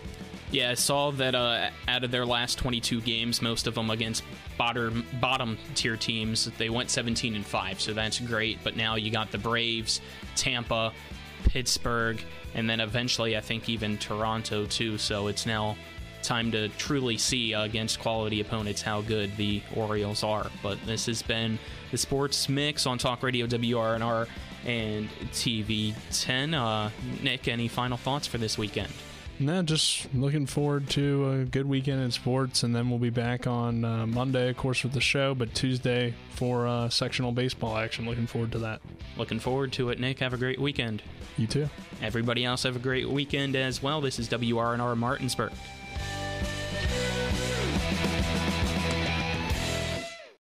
Yeah, 0.50 0.70
I 0.70 0.74
saw 0.74 1.10
that 1.12 1.34
uh, 1.34 1.68
out 1.88 2.04
of 2.04 2.10
their 2.10 2.24
last 2.24 2.56
22 2.58 3.02
games, 3.02 3.42
most 3.42 3.66
of 3.66 3.74
them 3.74 3.90
against 3.90 4.22
bottom 4.56 5.04
bottom 5.20 5.58
tier 5.74 5.96
teams, 5.96 6.46
they 6.56 6.70
went 6.70 6.90
17 6.90 7.34
and 7.34 7.44
five, 7.44 7.80
so 7.80 7.92
that's 7.92 8.18
great. 8.18 8.58
But 8.64 8.74
now 8.74 8.94
you 8.94 9.10
got 9.10 9.30
the 9.30 9.36
Braves, 9.38 10.00
Tampa, 10.36 10.92
Pittsburgh, 11.44 12.22
and 12.58 12.68
then 12.68 12.80
eventually 12.80 13.36
I 13.36 13.40
think 13.40 13.68
even 13.68 13.96
Toronto 13.98 14.66
too. 14.66 14.98
So 14.98 15.28
it's 15.28 15.46
now 15.46 15.76
time 16.22 16.50
to 16.50 16.68
truly 16.70 17.16
see 17.16 17.54
uh, 17.54 17.62
against 17.62 18.00
quality 18.00 18.40
opponents 18.40 18.82
how 18.82 19.00
good 19.02 19.36
the 19.36 19.62
Orioles 19.76 20.24
are. 20.24 20.50
But 20.62 20.78
this 20.84 21.06
has 21.06 21.22
been 21.22 21.58
the 21.92 21.98
Sports 21.98 22.48
Mix 22.48 22.84
on 22.84 22.98
Talk 22.98 23.22
Radio 23.22 23.46
WRNR 23.46 24.26
and 24.66 25.08
TV 25.30 25.94
10. 26.10 26.52
Uh, 26.52 26.90
Nick, 27.22 27.46
any 27.46 27.68
final 27.68 27.96
thoughts 27.96 28.26
for 28.26 28.38
this 28.38 28.58
weekend? 28.58 28.92
No, 29.40 29.62
just 29.62 30.12
looking 30.14 30.46
forward 30.46 30.90
to 30.90 31.30
a 31.30 31.44
good 31.44 31.66
weekend 31.66 32.00
in 32.02 32.10
sports, 32.10 32.64
and 32.64 32.74
then 32.74 32.90
we'll 32.90 32.98
be 32.98 33.10
back 33.10 33.46
on 33.46 33.84
uh, 33.84 34.04
Monday, 34.04 34.48
of 34.48 34.56
course, 34.56 34.82
with 34.82 34.92
the 34.92 35.00
show, 35.00 35.32
but 35.32 35.54
Tuesday 35.54 36.12
for 36.30 36.66
uh, 36.66 36.88
sectional 36.88 37.30
baseball 37.30 37.76
action. 37.76 38.04
Looking 38.04 38.26
forward 38.26 38.50
to 38.52 38.58
that. 38.58 38.80
Looking 39.16 39.38
forward 39.38 39.72
to 39.74 39.90
it, 39.90 40.00
Nick. 40.00 40.18
Have 40.18 40.34
a 40.34 40.36
great 40.36 40.58
weekend. 40.60 41.02
You 41.36 41.46
too. 41.46 41.68
Everybody 42.02 42.44
else 42.44 42.64
have 42.64 42.74
a 42.74 42.80
great 42.80 43.08
weekend 43.08 43.54
as 43.54 43.80
well. 43.80 44.00
This 44.00 44.18
is 44.18 44.28
WRNR 44.28 44.96
Martinsburg. 44.96 45.52